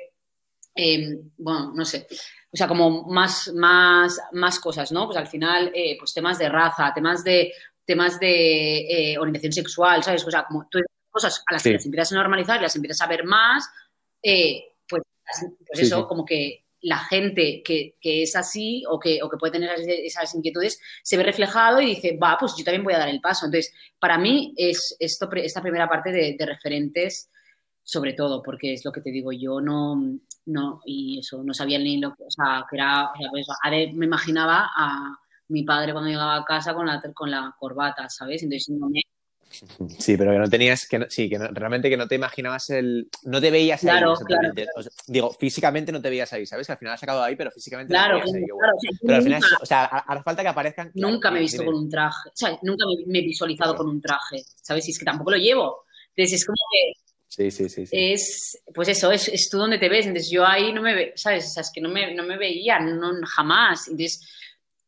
em, 0.75 1.31
bueno, 1.37 1.73
no 1.75 1.85
sé, 1.85 2.07
o 2.53 2.57
sea, 2.57 2.67
como 2.67 3.05
más, 3.07 3.53
más, 3.55 4.19
más 4.33 4.59
cosas, 4.59 4.91
¿no? 4.91 5.07
Pues 5.07 5.19
al 5.19 5.27
final, 5.27 5.71
eh, 5.75 5.97
pues 5.99 6.15
temas 6.15 6.39
de 6.39 6.49
raza, 6.49 6.93
temas 6.95 7.23
de 7.23 7.53
temas 7.85 8.21
de 8.21 9.13
eh, 9.13 9.19
orientación 9.19 9.53
sexual, 9.53 10.03
¿sabes? 10.03 10.25
O 10.25 10.31
sea, 10.31 10.45
como 10.45 10.67
todas 10.71 10.87
cosas 11.11 11.43
a 11.47 11.53
las 11.53 11.63
que 11.63 11.73
las 11.73 11.85
empiezas 11.85 12.13
a 12.13 12.17
normalizar 12.17 12.59
y 12.59 12.63
las 12.63 12.77
empiezas 12.77 13.01
a 13.01 13.09
ver 13.09 13.25
más, 13.25 13.69
eh, 14.23 14.70
pues, 15.67 15.81
eso, 15.81 16.07
como 16.07 16.25
que 16.25 16.65
la 16.83 16.99
gente 16.99 17.63
que, 17.65 17.97
es 18.01 18.37
así 18.37 18.85
o 18.89 18.99
que, 18.99 19.23
o 19.23 19.29
que 19.29 19.37
puede 19.37 19.53
tener 19.53 19.71
esas, 19.87 20.35
inquietudes 20.35 20.81
se 21.03 21.17
ve 21.17 21.23
reflejado 21.23 21.81
y 21.81 21.87
dice, 21.87 22.17
va, 22.17 22.37
pues 22.39 22.55
yo 22.57 22.65
también 22.65 22.85
voy 22.85 22.95
a 22.95 22.99
dar 22.99 23.09
el 23.09 23.21
paso. 23.21 23.47
Entonces, 23.47 23.73
para 23.99 24.19
mí 24.19 24.55
es 24.57 24.97
esto, 24.99 25.29
esta 25.33 25.63
primera 25.63 25.89
parte 25.89 26.11
de, 26.11 26.47
referentes, 26.47 27.31
sobre 27.83 28.15
todo, 28.15 28.43
porque 28.43 28.73
es 28.73 28.85
lo 28.85 28.93
que 28.93 29.01
te 29.01 29.11
digo, 29.11 29.33
yo 29.33 29.61
no, 29.61 29.97
no 30.47 30.81
y 30.85 31.19
eso, 31.21 31.43
no 31.45 31.53
sabía 31.55 31.79
ni 31.79 31.99
lo 31.99 32.15
que, 32.15 32.25
o 32.25 32.31
sea, 32.31 32.65
que 32.69 32.77
era, 32.77 33.11
pues, 33.31 33.47
me 33.95 34.07
imaginaba 34.07 34.71
a 34.75 35.19
mi 35.49 35.65
padre 35.65 35.93
cuando 35.93 36.09
llegaba 36.09 36.37
a 36.37 36.45
casa 36.45 36.75
con 36.75 36.87
la, 36.87 37.03
con 37.13 37.31
la 37.31 37.55
corbata, 37.59 38.09
¿sabes? 38.09 38.43
Entonces, 38.43 38.69
no 38.71 38.89
me, 38.89 39.01
Sí, 39.99 40.17
pero 40.17 40.33
que 40.33 40.39
no 40.39 40.49
tenías, 40.49 40.87
que 40.87 41.07
sí, 41.09 41.29
que 41.29 41.39
realmente 41.39 41.91
que 41.91 41.97
no 41.97 42.07
te 42.07 42.15
imaginabas 42.15 42.71
el, 42.71 43.09
no 43.25 43.41
te 43.41 43.51
veías 43.51 43.83
ahí. 43.83 43.91
Claro, 43.91 44.15
digo, 45.07 45.33
físicamente 45.33 45.91
no 45.91 46.01
te 46.01 46.09
veías 46.09 46.33
ahí, 46.33 46.47
¿sabes? 46.47 46.67
Que 46.67 46.73
al 46.73 46.79
final 46.79 46.95
has 46.95 47.01
sacado 47.01 47.23
ahí, 47.23 47.37
pero 47.37 47.51
físicamente 47.51 47.93
claro, 47.93 48.19
no 48.19 48.25
te 48.25 48.33
veías 48.33 48.43
ahí. 48.43 48.59
Claro, 48.59 48.73
pero 49.03 49.17
al 49.17 49.23
final, 49.23 49.43
o 49.61 49.67
sea, 49.67 49.85
hace 49.85 50.23
falta 50.23 50.43
que 50.43 50.49
aparezcan. 50.49 50.91
nunca 50.95 51.31
me 51.31 51.39
he 51.39 51.43
visto 51.43 51.65
con 51.65 51.75
un 51.75 51.89
traje, 51.91 52.29
o 52.29 52.37
sea, 52.37 52.59
nunca 52.63 52.85
me, 53.07 53.19
he 53.19 53.23
visualizado 53.23 53.77
con 53.77 53.89
un 53.89 54.01
traje, 54.01 54.43
¿sabes? 54.63 54.87
Y 54.89 54.93
es 54.93 54.99
que 54.99 55.05
tampoco 55.05 55.33
lo 55.33 55.37
llevo. 55.37 55.85
Entonces 56.15 56.41
es 56.41 56.47
como 56.47 56.57
que 56.71 57.01
Sí, 57.31 57.49
sí, 57.53 57.69
sí, 57.69 57.85
Es, 57.93 58.61
pues 58.75 58.89
eso, 58.89 59.13
es, 59.13 59.29
es, 59.29 59.49
tú 59.49 59.59
donde 59.59 59.79
te 59.79 59.89
ves. 59.89 60.05
Entonces 60.05 60.31
yo 60.33 60.45
ahí 60.45 60.73
no 60.73 60.83
me, 60.83 60.95
ve, 60.95 61.13
¿sabes? 61.15 61.47
O 61.47 61.51
sea, 61.51 61.61
es 61.61 61.71
que 61.73 61.81
no 61.81 61.89
me, 61.89 62.13
no 62.13 62.25
me 62.25 62.37
veía, 62.37 62.81
no, 62.81 63.13
jamás. 63.25 63.87
Entonces, 63.87 64.29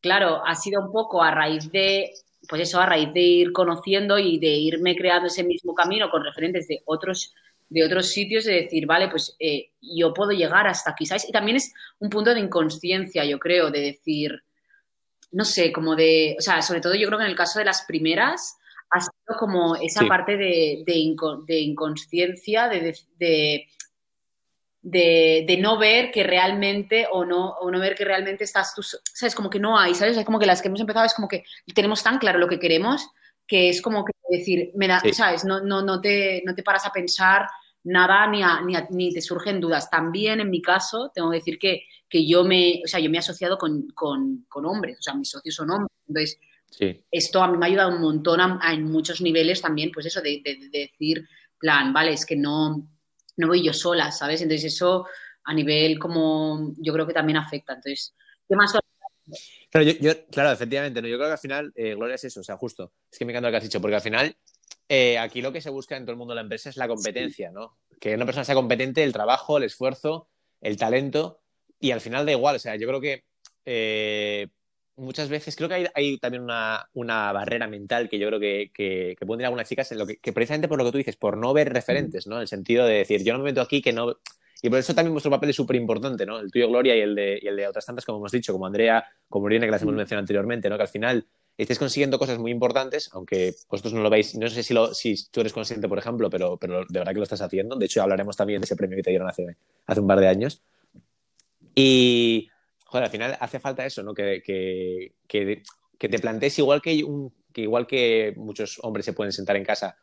claro, 0.00 0.44
ha 0.44 0.56
sido 0.56 0.84
un 0.84 0.90
poco 0.90 1.22
a 1.22 1.30
raíz 1.30 1.70
de 1.70 2.10
pues 2.48 2.62
eso, 2.62 2.80
a 2.80 2.86
raíz 2.86 3.12
de 3.12 3.20
ir 3.20 3.52
conociendo 3.52 4.18
y 4.18 4.38
de 4.38 4.48
irme 4.48 4.96
creando 4.96 5.28
ese 5.28 5.44
mismo 5.44 5.74
camino 5.74 6.10
con 6.10 6.24
referentes 6.24 6.68
de 6.68 6.82
otros 6.84 7.34
de 7.72 7.84
otros 7.84 8.08
sitios, 8.08 8.44
de 8.44 8.62
decir, 8.62 8.84
vale, 8.84 9.08
pues 9.08 9.34
eh, 9.38 9.70
yo 9.80 10.12
puedo 10.12 10.32
llegar 10.32 10.66
hasta 10.66 10.90
aquí, 10.90 11.06
¿sabes? 11.06 11.26
Y 11.26 11.32
también 11.32 11.56
es 11.56 11.72
un 12.00 12.10
punto 12.10 12.34
de 12.34 12.40
inconsciencia, 12.40 13.24
yo 13.24 13.38
creo, 13.38 13.70
de 13.70 13.80
decir, 13.80 14.42
no 15.30 15.44
sé, 15.46 15.72
como 15.72 15.96
de, 15.96 16.36
o 16.38 16.42
sea, 16.42 16.60
sobre 16.60 16.82
todo 16.82 16.94
yo 16.94 17.06
creo 17.06 17.18
que 17.18 17.24
en 17.24 17.30
el 17.30 17.36
caso 17.36 17.58
de 17.58 17.64
las 17.64 17.86
primeras, 17.86 18.58
ha 18.90 19.00
sido 19.00 19.38
como 19.38 19.74
esa 19.76 20.06
parte 20.06 20.36
de, 20.36 20.84
de, 20.86 21.58
inconsciencia, 21.60 22.68
de, 22.68 22.94
de, 23.18 23.66
no 24.82 25.78
ver 25.78 26.10
que 26.10 26.24
realmente 26.24 27.06
o 27.10 27.24
no, 27.24 27.50
o 27.50 27.70
no 27.70 27.78
ver 27.78 27.94
que 27.94 28.04
realmente 28.04 28.44
estás 28.44 28.74
tú, 28.74 28.82
sabes, 28.82 29.34
como 29.34 29.50
que 29.50 29.60
no 29.60 29.78
hay, 29.78 29.94
¿sabes? 29.94 30.16
Es 30.16 30.24
como 30.24 30.38
que 30.38 30.46
las 30.46 30.60
que 30.60 30.68
hemos 30.68 30.80
empezado 30.80 31.06
es 31.06 31.14
como 31.14 31.28
que 31.28 31.44
tenemos 31.74 32.02
tan 32.02 32.18
claro 32.18 32.38
lo 32.38 32.48
que 32.48 32.58
queremos 32.58 33.08
que 33.46 33.68
es 33.68 33.82
como 33.82 34.04
que 34.04 34.12
decir, 34.30 34.70
me 34.74 34.88
¿sabes? 35.12 35.44
No, 35.44 35.60
no, 35.60 35.82
no, 35.82 36.00
te, 36.00 36.42
no 36.46 36.54
te 36.54 36.62
paras 36.62 36.86
a 36.86 36.90
pensar 36.90 37.46
nada 37.84 38.26
ni, 38.28 38.40
ni, 38.64 38.74
ni, 38.90 39.12
te 39.12 39.20
surgen 39.20 39.60
dudas. 39.60 39.90
También 39.90 40.40
en 40.40 40.50
mi 40.50 40.62
caso, 40.62 41.10
tengo 41.14 41.30
que 41.30 41.38
decir 41.38 41.58
que, 41.58 41.82
que 42.08 42.26
yo, 42.26 42.44
me, 42.44 42.80
o 42.84 42.88
sea, 42.88 43.00
yo 43.00 43.10
me 43.10 43.16
he 43.16 43.20
asociado 43.20 43.58
con, 43.58 43.88
con, 43.88 44.46
con 44.48 44.64
hombres, 44.64 44.98
o 44.98 45.02
sea, 45.02 45.14
mis 45.14 45.28
socios 45.28 45.54
son 45.54 45.70
hombres. 45.70 45.90
Entonces, 46.08 46.40
esto 47.10 47.42
a 47.42 47.48
mí 47.48 47.58
me 47.58 47.66
ha 47.66 47.68
ayudado 47.68 47.94
un 47.94 48.00
montón 48.00 48.40
en 48.40 48.84
muchos 48.84 49.20
niveles 49.20 49.60
también, 49.60 49.90
pues 49.92 50.06
eso, 50.06 50.22
de, 50.22 50.40
de, 50.42 50.68
de 50.70 50.78
decir, 50.90 51.28
plan, 51.58 51.92
vale, 51.92 52.12
es 52.12 52.24
que 52.24 52.36
no, 52.36 52.88
no 53.42 53.48
voy 53.48 53.62
yo 53.62 53.72
sola, 53.72 54.10
¿sabes? 54.10 54.40
Entonces 54.40 54.72
eso 54.72 55.06
a 55.44 55.52
nivel 55.52 55.98
como 55.98 56.72
yo 56.78 56.92
creo 56.92 57.06
que 57.06 57.12
también 57.12 57.36
afecta. 57.36 57.74
Entonces, 57.74 58.14
¿qué 58.48 58.56
más? 58.56 58.72
Claro, 59.70 59.90
yo, 59.90 60.26
claro 60.30 60.50
efectivamente, 60.50 61.00
¿no? 61.00 61.08
yo 61.08 61.16
creo 61.16 61.28
que 61.28 61.32
al 61.32 61.38
final, 61.38 61.72
eh, 61.74 61.94
Gloria, 61.94 62.16
es 62.16 62.24
eso, 62.24 62.40
o 62.40 62.44
sea, 62.44 62.56
justo, 62.56 62.92
es 63.10 63.18
que 63.18 63.24
me 63.24 63.32
encanta 63.32 63.48
lo 63.48 63.52
que 63.52 63.58
has 63.58 63.62
dicho, 63.62 63.80
porque 63.80 63.96
al 63.96 64.02
final 64.02 64.36
eh, 64.88 65.18
aquí 65.18 65.40
lo 65.40 65.52
que 65.52 65.60
se 65.60 65.70
busca 65.70 65.96
en 65.96 66.04
todo 66.04 66.12
el 66.12 66.18
mundo 66.18 66.32
de 66.32 66.36
la 66.36 66.42
empresa 66.42 66.68
es 66.68 66.76
la 66.76 66.88
competencia, 66.88 67.50
¿no? 67.50 67.78
Que 68.00 68.14
una 68.14 68.26
persona 68.26 68.44
sea 68.44 68.54
competente, 68.54 69.02
el 69.02 69.12
trabajo, 69.12 69.56
el 69.56 69.64
esfuerzo, 69.64 70.28
el 70.60 70.76
talento, 70.76 71.40
y 71.80 71.92
al 71.92 72.00
final 72.00 72.26
da 72.26 72.32
igual, 72.32 72.56
o 72.56 72.58
sea, 72.58 72.76
yo 72.76 72.86
creo 72.86 73.00
que 73.00 73.24
eh, 73.64 74.48
muchas 75.02 75.28
veces 75.28 75.56
creo 75.56 75.68
que 75.68 75.90
hay, 75.94 76.18
también 76.18 76.44
una, 76.44 77.32
barrera 77.32 77.66
mental 77.66 78.08
que 78.08 78.18
yo 78.18 78.28
creo 78.28 78.40
que, 78.40 78.70
que, 78.72 79.16
que 79.18 79.26
pueden 79.26 79.38
tener 79.38 79.46
algunas 79.46 79.68
chicas 79.68 79.90
en 79.92 79.98
lo 79.98 80.06
que, 80.06 80.16
precisamente 80.32 80.68
por 80.68 80.78
lo 80.78 80.84
que 80.84 80.92
tú 80.92 80.98
dices, 80.98 81.16
por 81.16 81.36
no 81.36 81.52
ver 81.52 81.72
referentes, 81.72 82.26
¿no? 82.26 82.36
En 82.36 82.42
el 82.42 82.48
sentido 82.48 82.86
de 82.86 82.94
decir, 82.94 83.22
yo 83.22 83.32
no 83.32 83.40
me 83.40 83.46
meto 83.46 83.60
aquí 83.60 83.82
que 83.82 83.92
no... 83.92 84.16
Y 84.62 84.70
por 84.70 84.78
eso 84.78 84.94
también 84.94 85.12
vuestro 85.12 85.30
papel 85.30 85.50
es 85.50 85.56
súper 85.56 85.76
importante, 85.76 86.24
¿no? 86.24 86.38
El 86.38 86.50
tuyo, 86.50 86.68
Gloria, 86.68 86.96
y 86.96 87.00
el, 87.00 87.16
de, 87.16 87.38
y 87.42 87.48
el 87.48 87.56
de 87.56 87.66
otras 87.66 87.84
tantas, 87.84 88.04
como 88.04 88.18
hemos 88.18 88.30
dicho, 88.30 88.52
como 88.52 88.64
Andrea, 88.64 89.04
como 89.28 89.48
Irene, 89.48 89.66
que 89.66 89.72
las 89.72 89.82
hemos 89.82 89.94
mencionado 89.94 90.20
anteriormente, 90.20 90.70
¿no? 90.70 90.76
Que 90.76 90.82
al 90.82 90.88
final 90.88 91.26
estés 91.56 91.78
consiguiendo 91.80 92.18
cosas 92.18 92.38
muy 92.38 92.52
importantes, 92.52 93.10
aunque 93.12 93.54
vosotros 93.68 93.92
no 93.92 94.02
lo 94.02 94.08
veis, 94.10 94.36
no 94.36 94.48
sé 94.48 94.62
si, 94.62 94.72
lo, 94.72 94.94
si 94.94 95.16
tú 95.30 95.40
eres 95.40 95.52
consciente, 95.52 95.88
por 95.88 95.98
ejemplo, 95.98 96.30
pero, 96.30 96.56
pero 96.56 96.84
de 96.88 96.98
verdad 96.98 97.12
que 97.12 97.18
lo 97.18 97.24
estás 97.24 97.42
haciendo. 97.42 97.74
De 97.74 97.86
hecho, 97.86 98.02
hablaremos 98.02 98.36
también 98.36 98.60
de 98.60 98.66
ese 98.66 98.76
premio 98.76 98.96
que 98.96 99.02
te 99.02 99.10
dieron 99.10 99.28
hace, 99.28 99.56
hace 99.86 100.00
un 100.00 100.06
par 100.06 100.20
de 100.20 100.28
años. 100.28 100.62
Y, 101.74 102.51
joder, 102.92 103.04
al 103.04 103.10
final 103.10 103.38
hace 103.40 103.58
falta 103.58 103.86
eso, 103.86 104.02
¿no? 104.02 104.12
Que, 104.12 104.42
que, 104.44 105.14
que, 105.26 106.08
te 106.08 106.18
plantees 106.18 106.58
igual 106.58 106.82
que, 106.82 107.02
un, 107.02 107.32
que 107.50 107.62
igual 107.62 107.86
que 107.86 108.34
muchos 108.36 108.78
hombres 108.82 109.06
se 109.06 109.14
pueden 109.14 109.32
sentar 109.32 109.56
en 109.56 109.64
casa. 109.64 109.96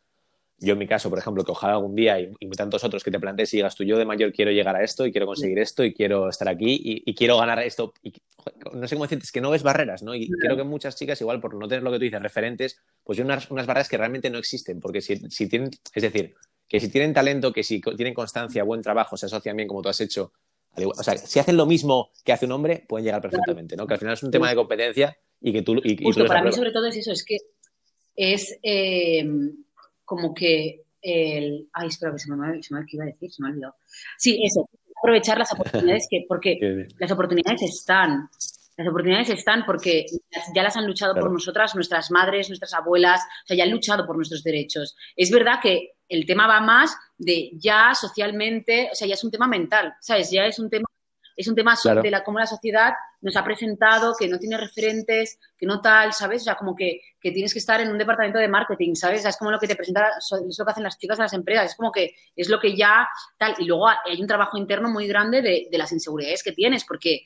Yo 0.58 0.73
en 0.73 0.80
mi 0.80 0.88
caso, 0.88 1.08
por 1.08 1.19
ejemplo, 1.19 1.43
que 1.45 1.52
ojalá 1.52 1.73
algún 1.73 1.95
día 1.95 2.19
y, 2.19 2.34
tantos 2.58 2.84
otros 2.84 3.04
que 3.04 3.12
te 3.12 3.19
plantees 3.19 3.54
y 3.54 3.58
digas 3.58 3.75
tú, 3.75 3.84
yo 3.84 3.95
de 3.95 4.06
mayor 4.06 4.34
quiero 4.34 4.49
llegar 4.52 4.75
a 4.75 4.84
esto 4.84 5.06
y 5.06 5.12
quiero 5.12 5.28
conseguir 5.28 5.60
esto 5.60 5.84
y 5.84 5.93
quiero 5.93 6.30
estar 6.30 6.49
aquí 6.49 7.04
y, 7.06 7.13
quiero 7.13 7.38
ganar 7.38 7.60
esto. 7.60 7.93
Y, 8.02 8.12
no 8.73 8.88
sé 8.88 8.95
cómo 8.95 9.06
decirte, 9.06 9.25
es 9.25 9.32
que 9.32 9.39
no 9.39 9.52
ves 9.52 9.62
barreras, 9.62 10.02
¿no? 10.02 10.15
Y 10.15 10.28
creo 10.28 10.58
que 10.58 10.63
muchas 10.63 10.95
chicas, 10.95 11.21
igual 11.21 11.39
por 11.39 11.54
no 11.54 11.67
tener 11.67 11.84
lo 11.84 11.91
que 11.91 11.97
tú 11.97 12.06
dices, 12.06 12.23
referentes, 12.23 12.82
pues 13.04 13.19
hay 13.19 13.25
unas, 13.25 13.52
unas 13.52 13.67
barreras 13.67 13.88
que 13.88 13.97
realmente 13.97 14.32
no 14.32 14.39
existen, 14.39 14.80
porque 14.80 15.02
si, 15.02 15.15
si 15.30 15.47
tienen, 15.47 15.69
es 15.93 16.02
decir, 16.02 16.34
que 16.67 16.80
si 16.80 16.89
tienen 16.89 17.13
talento, 17.13 17.54
que 17.54 17.63
si 17.63 17.80
tienen 17.82 18.15
constancia, 18.15 18.63
buen 18.63 18.82
trabajo, 18.82 19.15
se 19.15 19.28
asocian 19.28 19.56
bien 19.56 19.67
como 19.67 19.84
tú 19.84 19.89
has 19.89 20.02
hecho 20.02 20.34
o 20.75 21.03
sea, 21.03 21.17
si 21.17 21.39
hacen 21.39 21.58
lo 21.58 21.65
mismo 21.65 22.12
que 22.23 22.32
hace 22.32 22.45
un 22.45 22.53
hombre, 22.53 22.86
pueden 22.88 23.05
llegar 23.05 23.21
perfectamente, 23.21 23.75
¿no? 23.75 23.86
Que 23.86 23.93
al 23.93 23.99
final 23.99 24.13
es 24.13 24.23
un 24.23 24.32
tema 24.32 24.49
de 24.49 24.55
competencia 24.55 25.17
y 25.41 25.51
que 25.51 25.62
tú... 25.62 25.79
Y, 25.84 26.01
Justo, 26.03 26.25
para 26.25 26.43
mí 26.43 26.51
sobre 26.51 26.71
todo 26.71 26.86
es 26.88 26.97
eso, 26.97 27.12
es 27.12 27.23
que 27.23 27.38
es 28.15 28.58
eh, 28.63 29.25
como 30.05 30.34
que 30.34 30.84
el... 31.01 31.69
Ay, 31.73 31.88
espera, 31.88 32.12
que 32.12 32.19
se 32.19 32.32
me, 32.32 32.63
se 32.63 32.73
me 32.73 32.86
iba 32.88 33.03
a 33.03 33.08
decir, 33.08 33.32
se 33.32 33.41
me 33.41 33.49
ha 33.49 33.51
olvidado. 33.51 33.75
Sí, 34.17 34.41
eso, 34.43 34.69
aprovechar 34.97 35.38
las 35.38 35.51
oportunidades 35.53 36.08
que... 36.10 36.25
Porque 36.27 36.88
las 36.97 37.12
oportunidades 37.12 37.62
están, 37.63 38.29
las 38.79 38.87
oportunidades 38.87 39.29
están 39.29 39.65
porque 39.65 40.05
ya 40.55 40.63
las 40.63 40.77
han 40.77 40.87
luchado 40.87 41.13
por 41.13 41.29
nosotras, 41.29 41.75
nuestras 41.75 42.11
madres, 42.11 42.47
nuestras 42.47 42.73
abuelas, 42.73 43.19
o 43.43 43.47
sea, 43.47 43.57
ya 43.57 43.65
han 43.65 43.71
luchado 43.71 44.07
por 44.07 44.15
nuestros 44.15 44.41
derechos. 44.41 44.95
Es 45.17 45.29
verdad 45.31 45.59
que 45.61 45.95
el 46.07 46.25
tema 46.25 46.47
va 46.47 46.61
más 46.61 46.95
de 47.17 47.51
ya 47.55 47.93
socialmente, 47.93 48.87
o 48.89 48.95
sea, 48.95 49.05
ya 49.05 49.15
es 49.15 49.23
un 49.25 49.31
tema 49.31 49.49
mental, 49.49 49.95
¿sabes? 49.99 50.31
Ya 50.31 50.45
es 50.45 50.59
un 50.59 50.69
tema, 50.69 50.85
es 51.35 51.45
un 51.49 51.55
tema 51.55 51.75
de 52.01 52.09
la, 52.09 52.23
cómo 52.23 52.39
la 52.39 52.45
sociedad 52.45 52.93
nos 53.19 53.35
ha 53.35 53.43
presentado, 53.43 54.15
que 54.17 54.29
no 54.29 54.39
tiene 54.39 54.55
referentes, 54.55 55.37
que 55.57 55.65
no 55.65 55.81
tal, 55.81 56.13
¿sabes? 56.13 56.43
O 56.43 56.45
sea, 56.45 56.55
como 56.55 56.73
que, 56.73 57.01
tienes 57.19 57.51
que 57.51 57.59
estar 57.59 57.81
en 57.81 57.91
un 57.91 57.97
departamento 57.97 58.39
de 58.39 58.47
marketing, 58.47 58.95
¿sabes? 58.95 59.19
O 59.19 59.21
sea, 59.23 59.31
es 59.31 59.37
como 59.37 59.51
lo 59.51 59.59
que 59.59 59.67
te 59.67 59.75
presenta, 59.75 60.07
es 60.17 60.57
lo 60.57 60.65
que 60.65 60.71
hacen 60.71 60.85
las 60.85 60.97
chicas 60.97 61.19
en 61.19 61.23
las 61.23 61.33
empresas, 61.33 61.71
es 61.71 61.75
como 61.75 61.91
que 61.91 62.15
es 62.33 62.47
lo 62.47 62.61
que 62.61 62.77
ya 62.77 63.09
tal. 63.37 63.55
Y 63.59 63.65
luego 63.65 63.89
hay 63.89 64.21
un 64.21 64.27
trabajo 64.27 64.57
interno 64.57 64.89
muy 64.89 65.05
grande 65.05 65.41
de, 65.41 65.67
de 65.69 65.77
las 65.77 65.91
inseguridades 65.91 66.43
que 66.43 66.53
tienes, 66.53 66.85
porque 66.85 67.25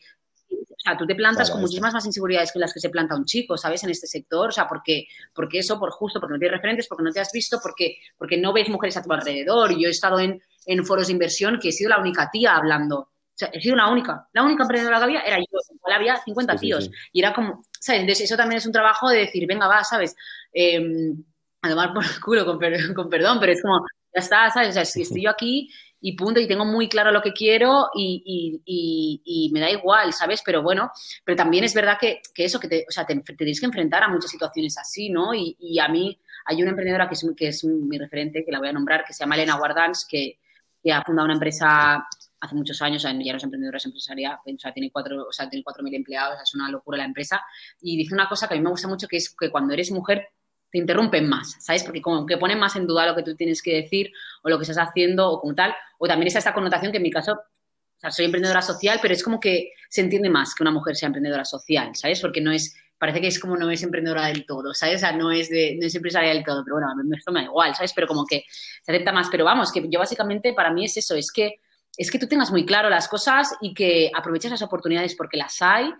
o 0.83 0.89
sea, 0.89 0.97
tú 0.97 1.07
te 1.07 1.15
plantas 1.15 1.49
con 1.49 1.61
muchísimas 1.61 1.93
más 1.93 2.05
inseguridades 2.05 2.51
que 2.51 2.59
las 2.59 2.73
que 2.73 2.81
se 2.81 2.89
planta 2.89 3.15
un 3.15 3.23
chico, 3.23 3.57
¿sabes? 3.57 3.81
En 3.85 3.89
este 3.89 4.05
sector, 4.05 4.49
o 4.49 4.51
sea, 4.51 4.67
porque, 4.67 5.07
porque 5.33 5.59
eso, 5.59 5.79
por 5.79 5.91
justo, 5.91 6.19
porque 6.19 6.33
no 6.33 6.39
tienes 6.39 6.57
referentes, 6.57 6.87
porque 6.89 7.05
no 7.05 7.11
te 7.11 7.21
has 7.21 7.31
visto, 7.31 7.57
porque, 7.63 7.99
porque 8.17 8.35
no 8.35 8.51
ves 8.51 8.67
mujeres 8.67 8.97
a 8.97 9.01
tu 9.01 9.13
alrededor. 9.13 9.79
Yo 9.79 9.87
he 9.87 9.91
estado 9.91 10.19
en, 10.19 10.43
en 10.65 10.85
foros 10.85 11.07
de 11.07 11.13
inversión 11.13 11.57
que 11.57 11.69
he 11.69 11.71
sido 11.71 11.89
la 11.89 11.99
única 11.99 12.29
tía 12.29 12.57
hablando. 12.57 12.99
O 12.99 13.33
sea, 13.33 13.47
he 13.53 13.61
sido 13.61 13.77
la 13.77 13.89
única. 13.89 14.27
La 14.33 14.43
única 14.43 14.63
emprendedora 14.63 14.97
que 14.97 15.03
había 15.05 15.21
era 15.21 15.37
yo. 15.37 15.45
Igual 15.73 15.93
había 15.93 16.17
50 16.17 16.55
tíos. 16.57 16.91
Y 17.13 17.21
era 17.21 17.33
como, 17.33 17.63
¿sabes? 17.79 18.01
Entonces, 18.01 18.25
eso 18.25 18.35
también 18.35 18.57
es 18.57 18.65
un 18.65 18.73
trabajo 18.73 19.09
de 19.09 19.19
decir, 19.19 19.47
venga, 19.47 19.69
va, 19.69 19.85
¿sabes? 19.85 20.17
Eh, 20.53 21.13
a 21.61 21.69
tomar 21.69 21.93
por 21.93 22.03
el 22.03 22.09
culo, 22.21 22.45
con, 22.45 22.59
con, 22.93 23.09
perdón, 23.09 23.37
pero 23.39 23.53
es 23.53 23.61
como, 23.61 23.85
ya 24.13 24.19
está, 24.19 24.49
¿sabes? 24.49 24.67
O 24.71 24.73
sea, 24.73 24.83
si 24.83 25.01
estoy 25.03 25.23
yo 25.23 25.29
aquí 25.29 25.69
y 26.05 26.17
punto, 26.17 26.41
y 26.41 26.47
tengo 26.49 26.65
muy 26.65 26.89
claro 26.89 27.11
lo 27.11 27.21
que 27.21 27.31
quiero 27.31 27.89
y, 27.95 28.61
y, 28.65 29.21
y, 29.25 29.49
me 29.53 29.61
da 29.61 29.71
igual, 29.71 30.11
¿sabes? 30.11 30.41
Pero 30.45 30.61
bueno, 30.61 30.91
pero 31.23 31.37
también 31.37 31.63
es 31.63 31.73
verdad 31.73 31.97
que, 31.97 32.21
que 32.35 32.43
eso, 32.43 32.59
que 32.59 32.67
te, 32.67 32.85
o 32.89 32.91
sea, 32.91 33.05
te, 33.05 33.15
tienes 33.15 33.61
que 33.61 33.67
enfrentar 33.67 34.03
a 34.03 34.09
muchas 34.09 34.29
situaciones 34.29 34.77
así, 34.77 35.09
¿no? 35.09 35.33
Y, 35.33 35.79
a 35.79 35.87
mí 35.87 36.19
hay 36.45 36.61
una 36.61 36.71
emprendedora 36.71 37.07
que 37.07 37.13
es, 37.13 37.25
que 37.37 37.47
es 37.47 37.63
mi 37.63 37.97
referente, 37.97 38.43
que 38.43 38.51
la 38.51 38.59
voy 38.59 38.67
a 38.67 38.73
nombrar, 38.73 39.05
que 39.05 39.13
se 39.13 39.23
llama 39.23 39.35
Elena 39.35 39.55
Guardans, 39.55 40.05
que, 40.05 40.39
que 40.83 40.91
ha 40.91 41.01
fundado 41.03 41.23
una 41.23 41.35
empresa 41.35 42.05
hace 42.41 42.55
muchos 42.55 42.81
años, 42.81 43.01
ya 43.01 43.13
no 43.13 43.37
es 43.37 43.43
emprendedora, 43.43 43.77
es 43.77 43.85
empresaria, 43.85 44.41
o 44.45 44.59
sea, 44.59 44.73
tiene 44.73 44.91
cuatro, 44.91 45.25
o 45.25 45.31
sea, 45.31 45.49
tiene 45.49 45.63
4.000 45.63 45.95
empleados, 45.95 46.37
es 46.43 46.53
una 46.53 46.69
locura 46.69 46.97
la 46.97 47.05
empresa, 47.05 47.41
y 47.81 47.95
dice 47.95 48.13
una 48.13 48.27
cosa 48.27 48.49
que 48.49 48.55
a 48.55 48.57
mí 48.57 48.63
me 48.63 48.71
gusta 48.71 48.89
mucho, 48.89 49.07
que 49.07 49.15
es 49.15 49.33
que 49.33 49.49
cuando 49.49 49.73
eres 49.73 49.89
mujer 49.89 50.27
te 50.73 50.79
interrumpen 50.79 51.29
más, 51.29 51.55
¿sabes? 51.59 51.83
Porque 51.83 52.01
como 52.01 52.25
que 52.25 52.35
ponen 52.37 52.57
más 52.57 52.75
en 52.75 52.87
duda 52.87 53.05
lo 53.05 53.15
que 53.15 53.21
tú 53.21 53.35
tienes 53.35 53.61
que 53.61 53.75
decir 53.75 54.11
o 54.41 54.49
lo 54.49 54.57
que 54.57 54.63
estás 54.63 54.79
haciendo 54.79 55.29
o 55.29 55.39
como 55.39 55.53
tal. 55.53 55.71
O 55.99 56.07
también 56.07 56.27
está 56.27 56.39
esta 56.39 56.51
connotación 56.51 56.91
que 56.91 56.97
en 56.97 57.03
mi 57.03 57.11
caso, 57.11 57.33
o 57.33 57.99
sea, 57.99 58.09
soy 58.09 58.25
emprendedora 58.25 58.63
social, 58.63 58.97
pero 58.99 59.13
es 59.13 59.23
como 59.23 59.39
que 59.39 59.73
se 59.87 60.01
entiende 60.01 60.31
más 60.31 60.55
que 60.55 60.63
una 60.63 60.71
mujer 60.71 60.95
sea 60.95 61.07
emprendedora 61.07 61.45
social, 61.45 61.95
¿sabes? 61.95 62.19
Porque 62.19 62.41
no 62.41 62.51
es 62.51 62.75
parece 62.97 63.21
que 63.21 63.27
es 63.27 63.39
como 63.39 63.55
no 63.55 63.69
es 63.69 63.83
emprendedora 63.83 64.27
del 64.27 64.47
todo, 64.47 64.73
¿sabes? 64.73 64.95
O 64.95 64.99
sea, 64.99 65.11
no 65.11 65.31
es, 65.31 65.49
de, 65.49 65.77
no 65.79 65.85
es 65.85 65.93
empresaria 65.93 66.33
del 66.33 66.43
todo, 66.43 66.63
pero 66.63 66.77
bueno, 66.77 67.15
esto 67.15 67.31
me 67.31 67.41
da 67.41 67.45
igual, 67.45 67.75
¿sabes? 67.75 67.93
Pero 67.93 68.07
como 68.07 68.25
que 68.25 68.45
se 68.81 68.91
acepta 68.91 69.11
más. 69.11 69.27
Pero 69.29 69.45
vamos, 69.45 69.71
que 69.71 69.85
yo 69.89 69.99
básicamente 69.99 70.53
para 70.53 70.71
mí 70.71 70.85
es 70.85 70.97
eso, 70.97 71.13
es 71.13 71.31
que 71.31 71.59
es 71.97 72.09
que 72.09 72.19
tú 72.19 72.27
tengas 72.27 72.51
muy 72.51 72.65
claro 72.65 72.89
las 72.89 73.07
cosas 73.07 73.55
y 73.61 73.73
que 73.73 74.11
aproveches 74.15 74.51
las 74.51 74.61
oportunidades 74.61 75.15
porque 75.15 75.37
las 75.37 75.61
hay 75.61 75.91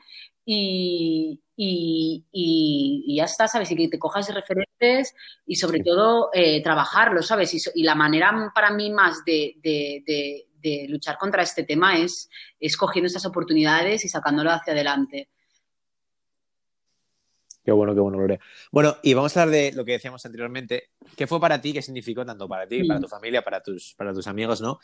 y, 0.45 1.39
y, 1.56 3.15
ya 3.15 3.25
está, 3.25 3.47
¿sabes? 3.47 3.71
Y 3.71 3.75
que 3.75 3.88
te 3.88 3.99
cojas 3.99 4.34
referentes 4.34 5.15
y 5.45 5.56
sobre 5.56 5.82
todo 5.82 6.29
eh, 6.34 6.62
trabajarlo, 6.63 7.21
¿sabes? 7.21 7.53
Y, 7.75 7.84
la 7.84 7.95
manera 7.95 8.51
para 8.53 8.71
mí 8.71 8.91
más 8.91 9.23
de, 9.25 10.47
luchar 10.89 11.17
contra 11.17 11.43
este 11.43 11.63
tema 11.63 11.97
es, 11.97 12.29
es 12.60 12.75
cogiendo 12.75 13.08
estas 13.08 13.25
oportunidades 13.25 14.03
y 14.03 14.10
sacándolo 14.10 14.51
hacia 14.51 14.73
adelante. 14.73 15.29
Qué 17.63 17.71
bueno, 17.71 17.93
qué 17.93 18.01
bueno, 18.01 18.17
Gloria. 18.17 18.39
Bueno, 18.71 18.97
y 19.03 19.13
vamos 19.13 19.38
a 19.38 19.43
hablar 19.43 19.56
de 19.56 19.71
lo 19.71 19.86
que 19.86 19.93
decíamos 19.93 20.25
anteriormente. 20.25 20.89
¿Qué 21.15 21.27
fue 21.27 21.39
para 21.39 21.62
ti? 21.62 21.71
¿Qué 21.71 21.82
significó 21.82 22.25
tanto 22.25 22.45
para 22.45 22.67
ti, 22.67 22.84
para 22.84 22.99
mm. 22.99 23.03
tu 23.03 23.08
familia, 23.08 23.41
para 23.41 23.62
tus, 23.62 23.93
para 23.95 24.13
tus 24.13 24.27
amigos, 24.27 24.60
no? 24.60 24.79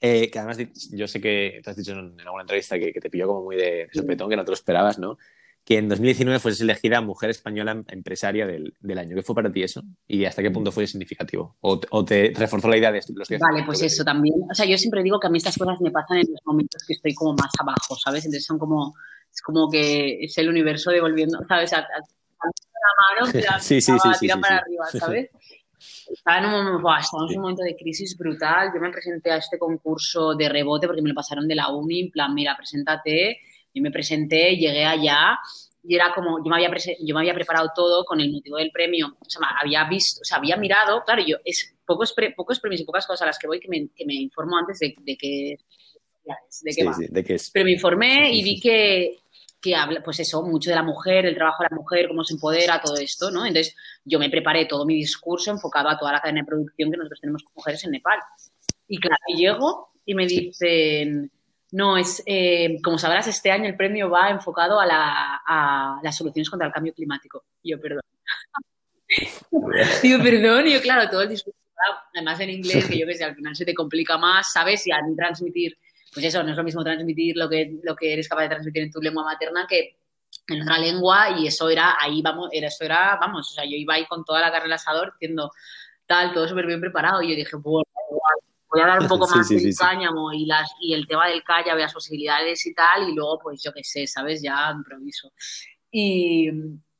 Eh, 0.00 0.30
que 0.30 0.38
además 0.38 0.58
yo 0.92 1.06
sé 1.06 1.20
que 1.20 1.60
te 1.62 1.70
has 1.70 1.76
dicho 1.76 1.92
en, 1.92 2.18
alguna 2.20 2.42
entrevista 2.42 2.78
que, 2.78 2.92
te 2.92 3.10
pilló 3.10 3.26
como 3.26 3.42
muy 3.42 3.56
de, 3.56 3.88
sopetón, 3.92 4.30
que 4.30 4.36
no 4.36 4.44
te 4.44 4.50
lo 4.50 4.54
esperabas, 4.54 4.98
¿no? 4.98 5.18
Que 5.62 5.76
en 5.76 5.90
2019 5.90 6.38
fueses 6.38 6.62
elegida 6.62 7.02
mujer 7.02 7.28
española 7.28 7.82
empresaria 7.88 8.46
del, 8.46 8.74
del, 8.80 8.98
año. 8.98 9.14
¿Qué 9.14 9.22
fue 9.22 9.34
para 9.34 9.52
ti 9.52 9.62
eso? 9.62 9.82
¿Y 10.08 10.24
hasta 10.24 10.42
qué 10.42 10.50
punto 10.50 10.72
fue 10.72 10.86
significativo? 10.86 11.56
¿O, 11.60 12.04
te 12.04 12.32
reforzó 12.34 12.68
la 12.68 12.78
idea 12.78 12.90
de 12.90 13.02
los 13.14 13.28
que 13.28 13.36
Vale, 13.36 13.62
pues 13.66 13.82
eso 13.82 14.02
también. 14.02 14.36
O 14.50 14.54
sea, 14.54 14.64
yo 14.64 14.78
siempre 14.78 15.02
digo 15.02 15.20
que 15.20 15.26
a 15.26 15.30
mí 15.30 15.36
estas 15.36 15.58
cosas 15.58 15.78
me 15.82 15.90
pasan 15.90 16.16
en 16.16 16.30
los 16.30 16.40
momentos 16.46 16.82
que 16.86 16.94
estoy 16.94 17.12
como 17.14 17.34
más 17.34 17.50
abajo, 17.60 17.94
¿sabes? 18.02 18.24
Entonces 18.24 18.46
son 18.46 18.58
como, 18.58 18.94
es 19.30 19.42
como 19.42 19.70
que 19.70 20.24
es 20.24 20.36
el 20.38 20.48
universo 20.48 20.90
devolviendo, 20.90 21.38
¿sabes? 21.46 21.74
A, 21.74 21.80
la 21.80 23.20
mano, 23.20 23.32
tira, 23.32 23.58
sí, 23.60 23.82
sí, 23.82 23.92
sí, 24.02 24.08
tira 24.18 24.36
para 24.38 24.58
arriba, 24.58 24.86
¿sabes? 24.98 25.30
Estaba 26.10 26.38
en, 26.38 26.46
un, 26.46 26.66
en 26.66 27.36
un 27.36 27.42
momento 27.42 27.62
de 27.62 27.76
crisis 27.76 28.16
brutal. 28.16 28.70
Yo 28.74 28.80
me 28.80 28.90
presenté 28.90 29.30
a 29.30 29.36
este 29.36 29.58
concurso 29.58 30.34
de 30.34 30.48
rebote 30.48 30.86
porque 30.86 31.02
me 31.02 31.08
lo 31.08 31.14
pasaron 31.14 31.48
de 31.48 31.54
la 31.54 31.70
uni, 31.70 32.00
en 32.00 32.10
plan, 32.10 32.34
mira, 32.34 32.56
preséntate. 32.56 33.38
Yo 33.72 33.82
me 33.82 33.90
presenté, 33.90 34.56
llegué 34.56 34.84
allá 34.84 35.38
y 35.82 35.94
era 35.94 36.12
como, 36.14 36.38
yo 36.44 36.50
me 36.50 36.56
había, 36.56 36.70
yo 37.00 37.14
me 37.14 37.20
había 37.20 37.34
preparado 37.34 37.70
todo 37.74 38.04
con 38.04 38.20
el 38.20 38.30
motivo 38.30 38.56
del 38.58 38.70
premio. 38.70 39.16
O 39.18 39.30
sea, 39.30 39.40
había 39.60 39.84
visto, 39.84 40.20
o 40.20 40.24
sea, 40.24 40.38
había 40.38 40.56
mirado, 40.56 41.02
claro, 41.04 41.22
yo, 41.26 41.36
es 41.44 41.74
pocos, 41.86 42.14
pocos 42.36 42.60
premios 42.60 42.82
y 42.82 42.84
pocas 42.84 43.06
cosas 43.06 43.22
a 43.22 43.26
las 43.26 43.38
que 43.38 43.46
voy 43.46 43.60
que 43.60 43.68
me, 43.68 43.88
que 43.94 44.04
me 44.04 44.14
informo 44.14 44.58
antes 44.58 44.78
de, 44.78 44.94
de 44.98 45.16
que 45.16 45.56
de 46.62 46.72
qué 46.74 46.84
va. 46.84 46.96
de 46.98 47.24
qué 47.24 47.34
es. 47.34 47.50
Pero 47.50 47.64
me 47.64 47.72
informé 47.72 48.32
y 48.32 48.42
vi 48.42 48.60
que 48.60 49.18
que 49.60 49.76
habla, 49.76 50.02
pues 50.02 50.20
eso, 50.20 50.42
mucho 50.42 50.70
de 50.70 50.76
la 50.76 50.82
mujer, 50.82 51.26
el 51.26 51.34
trabajo 51.34 51.62
de 51.62 51.68
la 51.70 51.76
mujer, 51.76 52.08
cómo 52.08 52.24
se 52.24 52.34
empodera, 52.34 52.80
todo 52.80 52.96
esto, 52.96 53.30
¿no? 53.30 53.44
Entonces, 53.44 53.76
yo 54.04 54.18
me 54.18 54.30
preparé 54.30 54.66
todo 54.66 54.86
mi 54.86 54.94
discurso 54.94 55.50
enfocado 55.50 55.88
a 55.88 55.98
toda 55.98 56.12
la 56.12 56.20
cadena 56.20 56.40
de 56.40 56.46
producción 56.46 56.90
que 56.90 56.96
nosotros 56.96 57.20
tenemos 57.20 57.42
con 57.42 57.52
mujeres 57.56 57.84
en 57.84 57.90
Nepal. 57.90 58.18
Y 58.88 58.98
claro, 58.98 59.16
llego 59.36 59.90
y 60.04 60.14
me 60.14 60.26
dicen, 60.26 61.30
no, 61.72 61.96
es, 61.96 62.22
eh, 62.26 62.78
como 62.82 62.98
sabrás, 62.98 63.26
este 63.26 63.50
año 63.50 63.66
el 63.66 63.76
premio 63.76 64.10
va 64.10 64.30
enfocado 64.30 64.80
a, 64.80 64.86
la, 64.86 65.40
a 65.46 66.00
las 66.02 66.16
soluciones 66.16 66.48
contra 66.48 66.66
el 66.66 66.72
cambio 66.72 66.94
climático. 66.94 67.44
Y 67.62 67.70
yo, 67.70 67.80
perdón. 67.80 68.02
Digo, 70.02 70.22
perdón, 70.22 70.66
y 70.66 70.74
yo, 70.74 70.80
claro, 70.80 71.10
todo 71.10 71.22
el 71.22 71.28
discurso, 71.28 71.58
además 72.14 72.40
en 72.40 72.50
inglés, 72.50 72.86
que 72.86 72.98
yo 72.98 73.06
que 73.06 73.14
sé, 73.14 73.24
al 73.24 73.34
final 73.34 73.54
se 73.54 73.64
te 73.64 73.74
complica 73.74 74.16
más, 74.18 74.52
¿sabes? 74.52 74.86
Y 74.86 74.92
a 74.92 75.02
mí 75.02 75.14
transmitir 75.14 75.76
pues 76.12 76.26
eso, 76.26 76.42
no 76.42 76.50
es 76.50 76.56
lo 76.56 76.64
mismo 76.64 76.82
transmitir 76.82 77.36
lo 77.36 77.48
que, 77.48 77.78
lo 77.82 77.94
que 77.94 78.12
eres 78.12 78.28
capaz 78.28 78.42
de 78.42 78.48
transmitir 78.48 78.82
en 78.82 78.90
tu 78.90 79.00
lengua 79.00 79.24
materna 79.24 79.66
que 79.68 79.96
en 80.48 80.62
otra 80.62 80.78
lengua 80.78 81.38
y 81.38 81.46
eso 81.46 81.68
era, 81.68 81.96
ahí 82.00 82.22
vamos, 82.22 82.48
era, 82.52 82.68
eso 82.68 82.84
era, 82.84 83.16
vamos, 83.20 83.50
o 83.50 83.54
sea, 83.54 83.64
yo 83.64 83.76
iba 83.76 83.94
ahí 83.94 84.06
con 84.06 84.24
toda 84.24 84.40
la 84.40 84.50
carne 84.50 84.66
al 84.66 84.72
asador 84.72 85.12
diciendo 85.12 85.50
tal, 86.06 86.32
todo 86.32 86.48
súper 86.48 86.66
bien 86.66 86.80
preparado 86.80 87.22
y 87.22 87.30
yo 87.30 87.36
dije, 87.36 87.56
bueno, 87.56 87.84
voy 88.68 88.80
a 88.80 88.86
dar 88.86 89.00
un 89.00 89.08
poco 89.08 89.28
más 89.34 89.48
de 89.48 89.74
cáñamo 89.78 90.32
y, 90.32 90.46
las, 90.46 90.70
y 90.80 90.94
el 90.94 91.06
tema 91.06 91.28
del 91.28 91.42
calla, 91.42 91.74
las 91.74 91.92
posibilidades 91.92 92.64
y 92.66 92.74
tal, 92.74 93.08
y 93.08 93.14
luego, 93.14 93.38
pues 93.42 93.62
yo 93.62 93.72
qué 93.72 93.84
sé, 93.84 94.06
¿sabes? 94.06 94.42
Ya 94.42 94.72
improviso. 94.74 95.32
Y, 95.90 96.48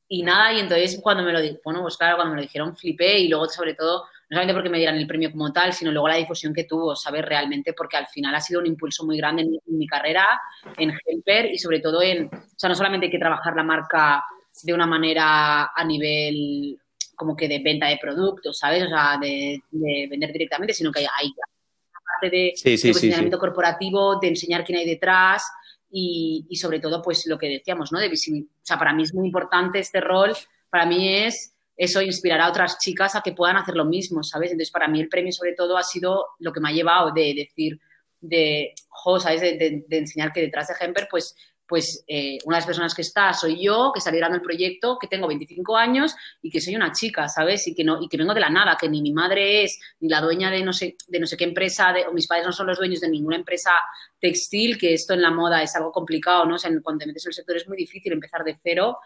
y 0.09 0.23
nada, 0.23 0.53
y 0.53 0.61
entonces 0.61 0.99
cuando 1.03 1.23
me 1.23 1.33
lo 1.33 1.40
bueno, 1.64 1.83
pues 1.83 1.96
claro, 1.96 2.16
cuando 2.16 2.35
me 2.35 2.40
lo 2.40 2.42
dijeron 2.42 2.77
flipé 2.77 3.20
y 3.20 3.29
luego 3.29 3.49
sobre 3.49 3.75
todo 3.75 4.05
no 4.31 4.37
solamente 4.37 4.55
porque 4.55 4.69
me 4.69 4.79
dieran 4.79 4.97
el 4.97 5.09
premio 5.09 5.33
como 5.33 5.53
tal, 5.53 5.73
sino 5.73 5.90
luego 5.90 6.07
la 6.07 6.14
difusión 6.14 6.55
que 6.55 6.62
tuvo, 6.62 6.95
¿sabes? 6.95 7.25
Realmente, 7.25 7.73
porque 7.73 7.97
al 7.97 8.07
final 8.07 8.33
ha 8.33 8.40
sido 8.40 8.61
un 8.61 8.66
impulso 8.66 9.05
muy 9.05 9.16
grande 9.16 9.43
en 9.43 9.77
mi, 9.77 9.88
carrera, 9.88 10.40
en 10.77 10.93
Helper 11.05 11.47
y 11.47 11.59
sobre 11.59 11.81
todo 11.81 12.01
en, 12.01 12.27
o 12.27 12.57
sea, 12.57 12.69
no 12.69 12.77
solamente 12.77 13.07
hay 13.07 13.11
que 13.11 13.19
trabajar 13.19 13.57
la 13.57 13.64
marca 13.64 14.25
de 14.62 14.73
una 14.73 14.87
manera 14.87 15.73
a 15.75 15.85
nivel 15.85 16.79
como 17.16 17.35
que 17.35 17.49
de 17.49 17.59
venta 17.59 17.88
de 17.88 17.99
productos, 18.01 18.57
¿sabes? 18.57 18.85
O 18.85 18.88
sea, 18.88 19.19
de, 19.21 19.61
vender 20.09 20.33
directamente, 20.33 20.75
sino 20.75 20.93
que 20.93 21.01
hay, 21.01 21.27
una 21.27 22.01
parte 22.05 22.31
de, 22.31 22.53
posicionamiento 22.93 23.38
corporativo, 23.38 24.21
de 24.21 24.29
enseñar 24.29 24.64
quién 24.64 24.79
hay 24.79 24.87
detrás 24.87 25.43
y, 25.90 26.47
y, 26.49 26.55
sobre 26.55 26.79
todo, 26.79 27.03
pues 27.03 27.27
lo 27.27 27.37
que 27.37 27.49
decíamos, 27.49 27.90
¿no? 27.90 27.99
De 27.99 28.07
O 28.07 28.62
sea, 28.62 28.79
para 28.79 28.93
mí 28.93 29.03
es 29.03 29.12
muy 29.12 29.27
importante 29.27 29.81
este 29.81 30.01
rol, 30.01 30.37
para 30.71 30.87
mí 30.87 31.16
es 31.16 31.53
eso 31.81 32.03
inspirará 32.03 32.45
a 32.45 32.51
otras 32.51 32.79
chicas 32.79 33.16
a 33.16 33.23
que 33.23 33.33
puedan 33.33 33.57
hacer 33.57 33.75
lo 33.75 33.87
mismo, 33.87 34.23
¿sabes? 34.23 34.51
Entonces, 34.51 34.71
para 34.71 34.87
mí 34.87 35.01
el 35.01 35.09
premio 35.09 35.33
sobre 35.33 35.55
todo 35.55 35.79
ha 35.79 35.83
sido 35.83 36.27
lo 36.38 36.53
que 36.53 36.61
me 36.61 36.69
ha 36.69 36.73
llevado 36.73 37.11
de 37.11 37.33
decir, 37.35 37.81
de, 38.21 38.75
jo, 38.90 39.19
¿sabes? 39.19 39.40
De, 39.40 39.87
enseñar 39.88 40.31
que 40.31 40.43
detrás 40.43 40.69
de 40.69 40.75
Hemper, 40.79 41.09
pues 41.11 41.35
pues 41.70 42.02
eh, 42.09 42.38
una 42.46 42.56
de 42.56 42.62
las 42.62 42.66
personas 42.66 42.94
que 42.96 43.02
está 43.02 43.33
soy 43.33 43.62
yo, 43.62 43.92
que 43.94 44.00
está 44.00 44.11
liderando 44.11 44.35
el 44.35 44.42
proyecto, 44.42 44.98
que 45.00 45.06
tengo 45.06 45.28
25 45.28 45.76
años 45.76 46.16
y 46.42 46.50
que 46.50 46.61
soy 46.61 46.74
una 46.74 46.90
chica, 46.90 47.28
¿sabes? 47.28 47.68
Y 47.68 47.76
que, 47.76 47.85
no, 47.85 48.02
y 48.02 48.09
que 48.09 48.16
vengo 48.16 48.35
de 48.35 48.40
la 48.40 48.50
nada, 48.50 48.76
que 48.78 48.88
ni 48.88 49.00
mi 49.00 49.12
madre 49.12 49.62
es 49.62 49.78
ni 50.00 50.09
la 50.09 50.20
dueña 50.20 50.50
de 50.50 50.64
no 50.64 50.72
sé, 50.72 50.96
de 51.06 51.20
no 51.20 51.26
sé 51.28 51.37
qué 51.37 51.44
empresa, 51.44 51.92
de, 51.92 52.06
o 52.09 52.12
mis 52.12 52.26
padres 52.26 52.44
no 52.44 52.52
son 52.52 52.66
los 52.66 52.76
dueños 52.76 52.98
de 52.98 53.09
ninguna 53.09 53.37
empresa 53.37 53.70
textil, 54.18 54.78
que 54.78 54.94
esto 54.94 55.14
en 55.14 55.22
la 55.22 55.30
moda 55.30 55.62
es 55.62 55.76
algo 55.76 55.92
complicado, 55.92 56.44
¿no? 56.44 56.56
O 56.56 56.59
sea, 56.59 56.72
cuando 56.83 56.98
te 56.98 57.06
metes 57.06 57.24
en 57.24 57.30
el 57.30 57.35
sector 57.35 57.56
es 57.56 57.68
muy 57.68 57.76
difícil 57.76 58.12
empezar 58.12 58.42
de 58.42 58.59
cero, 58.61 58.98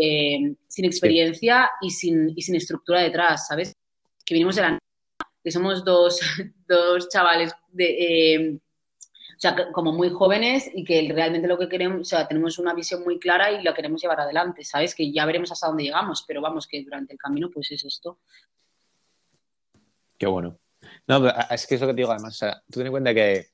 eh, 0.00 0.54
sin 0.68 0.84
experiencia 0.84 1.68
y 1.80 1.90
sin, 1.90 2.32
y 2.36 2.42
sin 2.42 2.54
estructura 2.54 3.00
detrás, 3.00 3.48
¿sabes? 3.48 3.72
Que 4.24 4.34
venimos 4.34 4.54
de 4.54 4.62
la 4.62 4.68
nada, 4.68 4.80
que 5.42 5.50
somos 5.50 5.84
dos, 5.84 6.20
dos 6.68 7.08
chavales 7.08 7.52
de... 7.72 8.34
Eh, 8.34 8.58
o 9.36 9.38
sea, 9.38 9.70
como 9.70 9.92
muy 9.92 10.08
jóvenes 10.08 10.70
y 10.72 10.82
que 10.82 11.10
realmente 11.12 11.46
lo 11.46 11.58
que 11.58 11.68
queremos, 11.68 12.00
o 12.00 12.04
sea, 12.04 12.26
tenemos 12.26 12.58
una 12.58 12.72
visión 12.72 13.04
muy 13.04 13.18
clara 13.18 13.52
y 13.52 13.62
la 13.62 13.74
queremos 13.74 14.00
llevar 14.00 14.20
adelante, 14.20 14.64
¿sabes? 14.64 14.94
Que 14.94 15.12
ya 15.12 15.26
veremos 15.26 15.52
hasta 15.52 15.66
dónde 15.66 15.82
llegamos, 15.82 16.24
pero 16.26 16.40
vamos, 16.40 16.66
que 16.66 16.82
durante 16.82 17.12
el 17.12 17.18
camino 17.18 17.50
pues 17.50 17.70
es 17.70 17.84
esto. 17.84 18.18
Qué 20.16 20.26
bueno. 20.26 20.58
No, 21.06 21.28
es 21.50 21.66
que 21.66 21.74
es 21.74 21.80
lo 21.82 21.86
que 21.86 21.92
te 21.92 21.98
digo, 21.98 22.12
además, 22.12 22.34
o 22.34 22.38
sea, 22.38 22.62
tú 22.70 22.80
ten 22.80 22.86
en 22.86 22.92
cuenta 22.92 23.12
que, 23.12 23.48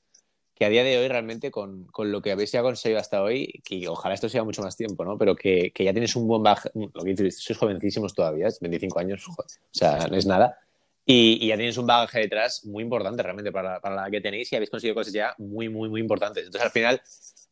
que 0.54 0.64
a 0.64 0.68
día 0.68 0.84
de 0.84 0.98
hoy 0.98 1.08
realmente 1.08 1.50
con, 1.50 1.86
con, 1.86 2.12
lo 2.12 2.22
que 2.22 2.30
habéis 2.30 2.52
ya 2.52 2.62
conseguido 2.62 3.00
hasta 3.00 3.20
hoy, 3.20 3.60
que 3.64 3.88
ojalá 3.88 4.14
esto 4.14 4.28
sea 4.28 4.44
mucho 4.44 4.62
más 4.62 4.76
tiempo, 4.76 5.04
¿no? 5.04 5.18
Pero 5.18 5.34
que, 5.34 5.72
que 5.74 5.82
ya 5.82 5.92
tienes 5.92 6.14
un 6.14 6.28
buen 6.28 6.44
baje, 6.44 6.70
lo 6.74 7.02
que 7.02 7.10
dices, 7.10 7.38
sois 7.38 7.58
jovencísimos 7.58 8.14
todavía, 8.14 8.48
25 8.60 8.98
años, 9.00 9.26
o 9.28 9.34
sea, 9.72 10.06
no 10.06 10.16
es 10.16 10.26
nada 10.26 10.61
y, 11.04 11.46
ya 11.46 11.56
tenéis 11.56 11.76
un 11.78 11.86
bagaje 11.86 12.20
detrás 12.20 12.64
muy 12.64 12.82
importante 12.82 13.22
realmente 13.22 13.50
para, 13.50 13.80
para, 13.80 13.96
la 13.96 14.10
que 14.10 14.20
tenéis 14.20 14.52
y 14.52 14.56
habéis 14.56 14.70
conseguido 14.70 14.94
cosas 14.94 15.12
ya 15.12 15.34
muy, 15.38 15.68
muy, 15.68 15.88
muy 15.88 16.00
importantes. 16.00 16.46
Entonces, 16.46 16.66
al 16.66 16.72
final, 16.72 17.02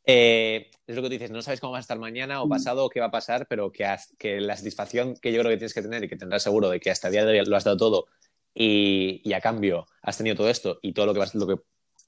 eh, 0.05 0.71
es 0.87 0.97
lo 0.97 1.03
que 1.03 1.09
tú 1.09 1.13
dices, 1.13 1.31
no 1.31 1.43
sabes 1.43 1.61
cómo 1.61 1.73
va 1.73 1.79
a 1.79 1.81
estar 1.81 1.99
mañana 1.99 2.43
o 2.43 2.47
mm. 2.47 2.51
pasado 2.51 2.85
o 2.85 2.91
qué 2.91 3.01
va 3.01 3.07
a 3.07 3.11
pasar, 3.11 3.47
pero 3.49 3.73
que, 3.73 3.87
que 4.19 4.41
la 4.41 4.57
satisfacción 4.57 5.17
que 5.17 5.33
yo 5.33 5.41
creo 5.41 5.51
que 5.51 5.57
tienes 5.57 5.75
que 5.75 5.83
tener 5.83 6.05
y 6.05 6.09
que 6.09 6.17
tendrás 6.17 6.43
seguro 6.43 6.71
de 6.71 6.81
que 6.81 6.91
hasta 6.91 7.09
el 7.09 7.13
día 7.13 7.25
de 7.25 7.41
hoy 7.41 7.47
lo 7.47 7.57
has 7.57 7.65
dado 7.65 7.77
todo 7.77 8.07
y, 8.55 9.21
y 9.25 9.33
a 9.33 9.41
cambio 9.41 9.87
has 10.03 10.17
tenido 10.17 10.37
todo 10.37 10.49
esto 10.49 10.79
y 10.83 10.93
todo 10.93 11.07
lo 11.07 11.13
que, 11.13 11.21
vas, 11.21 11.35
lo 11.35 11.47
que 11.47 11.57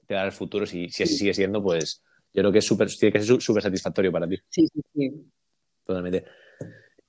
te 0.07 0.15
dará 0.15 0.27
el 0.27 0.33
futuro, 0.33 0.67
si, 0.67 0.89
si 0.91 1.03
así 1.03 1.17
sigue 1.17 1.35
siendo, 1.35 1.63
pues 1.63 2.03
yo 2.33 2.43
creo 2.43 2.53
que 2.53 2.59
es 2.59 2.67
súper, 2.67 2.89
tiene 2.89 3.13
que 3.13 3.23
ser 3.23 3.41
súper 3.41 3.63
satisfactorio 3.63 4.11
para 4.11 4.29
ti. 4.29 4.37
Sí, 4.49 4.67
sí, 4.73 4.81
sí. 4.95 5.33
Totalmente. 5.85 6.25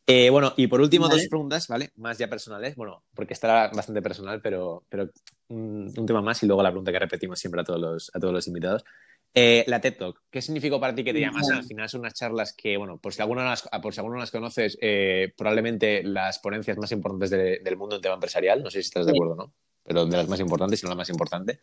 Eh, 0.06 0.30
bueno, 0.30 0.54
y 0.58 0.68
por 0.68 0.82
último, 0.82 1.08
dos 1.08 1.28
preguntas, 1.30 1.68
¿vale? 1.68 1.92
Más 1.96 2.18
ya 2.18 2.30
personales, 2.30 2.76
bueno, 2.76 3.04
porque 3.16 3.34
estará 3.34 3.70
bastante 3.70 4.02
personal, 4.02 4.42
pero, 4.42 4.84
pero 4.90 5.10
un, 5.48 5.94
tema 6.06 6.22
más 6.22 6.44
y 6.44 6.46
luego 6.46 6.62
la 6.62 6.72
pregunta 6.72 6.92
que 6.92 7.00
repetimos 7.00 7.40
siempre 7.40 7.62
a 7.62 7.64
todos 7.64 7.80
los, 7.80 8.12
a 8.14 8.20
todos 8.20 8.34
los 8.34 8.48
invitados. 8.48 8.84
Eh, 9.36 9.64
la 9.66 9.80
TED 9.80 9.98
Talk, 9.98 10.22
¿qué 10.30 10.42
significó 10.42 10.80
para 10.80 10.94
ti 10.94 11.04
que 11.04 11.14
te 11.14 11.22
llamasen? 11.22 11.56
Al 11.56 11.64
final 11.64 11.90
son 11.90 12.02
unas 12.02 12.14
charlas 12.14 12.54
que, 12.54 12.78
bueno, 12.78 12.98
por 12.98 13.14
si 13.14 13.22
alguno 13.22 13.44
las, 13.44 13.64
por 13.82 13.94
si 13.94 14.00
alguno 14.00 14.20
las 14.20 14.30
conoces, 14.30 14.78
eh, 14.82 15.34
probablemente 15.36 16.04
las 16.04 16.38
ponencias 16.40 16.78
más 16.78 16.92
importantes 16.92 17.32
del 17.32 17.78
mundo 17.78 17.96
en 17.96 18.02
tema 18.02 18.16
empresarial, 18.16 18.62
no 18.62 18.70
sé 18.70 18.82
si 18.82 18.88
estás 18.88 19.06
de 19.06 19.12
acuerdo 19.14 19.36
no, 19.36 19.54
pero 19.84 20.06
de 20.06 20.18
las 20.18 20.28
más 20.28 20.40
importantes, 20.40 20.80
si 20.80 20.86
no 20.86 20.92
la 20.92 20.98
más 20.98 21.10
importante. 21.10 21.62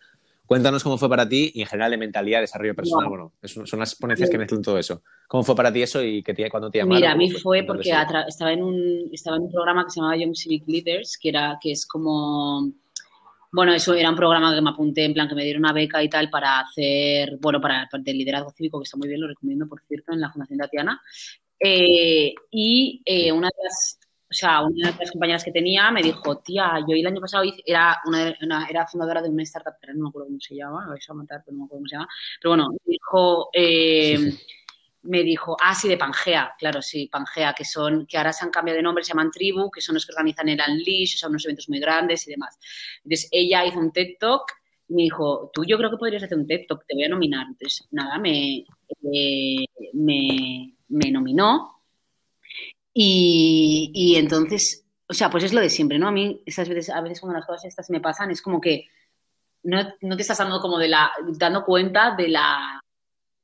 Cuéntanos 0.50 0.82
cómo 0.82 0.98
fue 0.98 1.08
para 1.08 1.28
ti 1.28 1.52
y 1.54 1.60
en 1.60 1.68
general 1.68 1.92
de 1.92 1.96
mentalidad, 1.96 2.40
desarrollo 2.40 2.74
personal. 2.74 3.08
Bueno, 3.08 3.32
son 3.44 3.78
las 3.78 3.94
ponencias 3.94 4.28
que 4.28 4.36
mezclan 4.36 4.60
todo 4.60 4.78
eso. 4.78 5.00
¿Cómo 5.28 5.44
fue 5.44 5.54
para 5.54 5.72
ti 5.72 5.80
eso 5.80 6.02
y 6.02 6.24
que 6.24 6.34
te, 6.34 6.50
cuando 6.50 6.68
te 6.68 6.78
llamaron? 6.78 7.00
Mira, 7.00 7.12
a 7.12 7.14
mí 7.14 7.30
fue, 7.30 7.62
porque 7.62 7.88
estaba 8.26 8.52
en, 8.52 8.64
un, 8.64 9.10
estaba 9.12 9.36
en 9.36 9.44
un 9.44 9.52
programa 9.52 9.84
que 9.84 9.90
se 9.92 10.00
llamaba 10.00 10.16
Young 10.16 10.34
Civic 10.34 10.64
Leaders, 10.66 11.16
que, 11.22 11.28
era, 11.28 11.56
que 11.62 11.70
es 11.70 11.86
como... 11.86 12.68
Bueno, 13.52 13.72
eso 13.72 13.94
era 13.94 14.10
un 14.10 14.16
programa 14.16 14.52
que 14.52 14.60
me 14.60 14.70
apunté, 14.70 15.04
en 15.04 15.14
plan 15.14 15.28
que 15.28 15.36
me 15.36 15.44
dieron 15.44 15.62
una 15.62 15.72
beca 15.72 16.02
y 16.02 16.08
tal 16.08 16.28
para 16.30 16.58
hacer, 16.58 17.38
bueno, 17.40 17.60
para, 17.60 17.88
el 17.92 18.18
liderazgo 18.18 18.50
cívico, 18.50 18.80
que 18.80 18.84
está 18.86 18.96
muy 18.96 19.06
bien, 19.06 19.20
lo 19.20 19.28
recomiendo, 19.28 19.68
por 19.68 19.80
cierto, 19.86 20.12
en 20.12 20.20
la 20.20 20.32
Fundación 20.32 20.58
Tatiana. 20.58 21.00
Eh, 21.60 22.34
y 22.50 23.00
eh, 23.04 23.30
una 23.30 23.46
de 23.56 23.62
las 23.62 23.99
o 24.30 24.34
sea, 24.34 24.62
una 24.62 24.92
de 24.92 24.98
las 24.98 25.10
compañeras 25.10 25.42
que 25.42 25.50
tenía 25.50 25.90
me 25.90 26.02
dijo, 26.02 26.38
tía, 26.38 26.78
yo 26.88 26.94
el 26.94 27.06
año 27.06 27.20
pasado 27.20 27.42
era, 27.66 28.00
una, 28.06 28.68
era 28.68 28.86
fundadora 28.86 29.20
de 29.22 29.28
una 29.28 29.42
startup, 29.42 29.74
pero 29.80 29.92
no 29.94 30.04
me 30.04 30.08
acuerdo 30.08 30.28
cómo 30.28 30.40
se 30.40 30.54
llama, 30.54 30.84
lo 30.84 30.92
vais 30.92 31.10
a 31.10 31.14
matar, 31.14 31.42
pero 31.44 31.56
no 31.56 31.62
me 31.62 31.66
acuerdo 31.66 31.80
cómo 31.80 31.88
se 31.88 31.96
llama. 31.96 32.08
Pero 32.40 32.50
bueno, 32.50 32.68
me 32.70 32.92
dijo, 32.92 33.50
eh, 33.52 34.32
me 35.02 35.22
dijo, 35.24 35.56
ah, 35.60 35.74
sí, 35.74 35.88
de 35.88 35.96
Pangea, 35.96 36.54
claro, 36.56 36.80
sí, 36.80 37.08
Pangea, 37.10 37.54
que 37.54 37.64
son, 37.64 38.06
que 38.06 38.18
ahora 38.18 38.32
se 38.32 38.44
han 38.44 38.52
cambiado 38.52 38.76
de 38.76 38.84
nombre, 38.84 39.02
se 39.02 39.08
llaman 39.08 39.32
Tribu, 39.32 39.68
que 39.68 39.80
son 39.80 39.94
los 39.94 40.06
que 40.06 40.12
organizan 40.12 40.48
el 40.48 40.60
Unleash, 40.60 41.16
o 41.16 41.18
sea, 41.18 41.28
unos 41.28 41.44
eventos 41.44 41.68
muy 41.68 41.80
grandes 41.80 42.28
y 42.28 42.30
demás. 42.30 42.56
Entonces, 43.02 43.28
ella 43.32 43.64
hizo 43.66 43.80
un 43.80 43.90
TED 43.90 44.16
Talk 44.20 44.44
y 44.88 44.94
me 44.94 45.02
dijo, 45.02 45.50
tú 45.52 45.64
yo 45.64 45.76
creo 45.76 45.90
que 45.90 45.96
podrías 45.96 46.22
hacer 46.22 46.38
un 46.38 46.46
TED 46.46 46.66
Talk, 46.68 46.84
te 46.86 46.94
voy 46.94 47.04
a 47.04 47.08
nominar. 47.08 47.46
Entonces, 47.48 47.88
nada, 47.90 48.16
me, 48.18 48.64
eh, 49.12 49.64
me, 49.94 50.76
me 50.88 51.10
nominó 51.10 51.79
y, 52.92 54.14
entonces, 54.16 54.84
o 55.08 55.14
sea, 55.14 55.30
pues 55.30 55.44
es 55.44 55.52
lo 55.52 55.60
de 55.60 55.70
siempre, 55.70 55.98
¿no? 55.98 56.08
A 56.08 56.12
mí, 56.12 56.42
esas 56.46 56.68
veces, 56.68 56.90
a 56.90 57.00
veces 57.00 57.20
cuando 57.20 57.38
las 57.38 57.46
cosas 57.46 57.66
estas 57.66 57.90
me 57.90 58.00
pasan, 58.00 58.30
es 58.30 58.42
como 58.42 58.60
que 58.60 58.86
no, 59.62 59.78
no 60.00 60.16
te 60.16 60.22
estás 60.22 60.38
dando 60.38 60.60
como 60.60 60.78
de 60.78 60.88
la, 60.88 61.10
dando 61.38 61.64
cuenta 61.64 62.14
de 62.16 62.28
la 62.28 62.80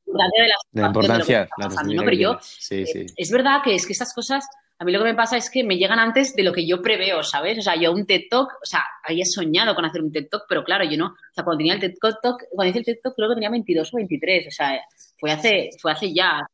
de 0.06 0.82
la, 0.82 0.86
importancia, 0.86 1.48
¿no? 1.58 2.02
Pero 2.04 2.16
yo, 2.16 2.38
eh, 2.70 3.06
es 3.16 3.30
verdad 3.30 3.60
que 3.62 3.74
es 3.74 3.86
que 3.86 3.92
estas 3.92 4.14
cosas, 4.14 4.46
a 4.78 4.84
mí 4.84 4.92
lo 4.92 5.00
que 5.00 5.06
me 5.06 5.14
pasa 5.14 5.36
es 5.36 5.50
que 5.50 5.64
me 5.64 5.76
llegan 5.76 5.98
antes 5.98 6.34
de 6.34 6.42
lo 6.42 6.52
que 6.52 6.66
yo 6.66 6.80
preveo, 6.80 7.22
¿sabes? 7.22 7.58
O 7.58 7.62
sea, 7.62 7.76
yo 7.76 7.92
un 7.92 8.06
TED 8.06 8.22
Talk, 8.30 8.48
o 8.62 8.64
sea, 8.64 8.84
había 9.02 9.24
soñado 9.24 9.74
con 9.74 9.84
hacer 9.84 10.02
un 10.02 10.12
TED 10.12 10.28
Talk, 10.30 10.44
pero 10.48 10.64
claro, 10.64 10.84
yo 10.84 10.96
no, 10.96 11.06
o 11.06 11.34
sea, 11.34 11.44
cuando 11.44 11.58
tenía 11.58 11.74
el 11.74 11.80
TED 11.80 11.94
Talk, 12.00 12.44
cuando 12.50 12.70
hice 12.70 12.78
el 12.78 12.84
TED 12.84 13.00
Talk 13.02 13.14
creo 13.16 13.28
que 13.28 13.34
tenía 13.34 13.50
22 13.50 13.92
o 13.92 13.96
23, 13.96 14.46
o 14.46 14.50
sea, 14.50 14.80
fue 15.18 15.32
hace, 15.32 15.70
fue 15.80 15.92
hace 15.92 16.14
ya, 16.14 16.46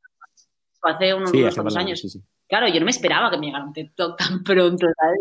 fue 0.81 0.93
hace 0.93 1.15
unos, 1.15 1.33
unos 1.33 1.77
años. 1.77 2.01
Sí, 2.01 2.21
Claro, 2.53 2.69
yo 2.69 2.81
no 2.81 2.85
me 2.85 2.91
esperaba 2.91 3.31
que 3.31 3.39
me 3.39 3.47
llegara 3.47 3.65
un 3.65 3.73
TikTok 3.73 4.19
tan 4.19 4.45
pronto, 4.45 4.87
¿sabes? 5.01 5.19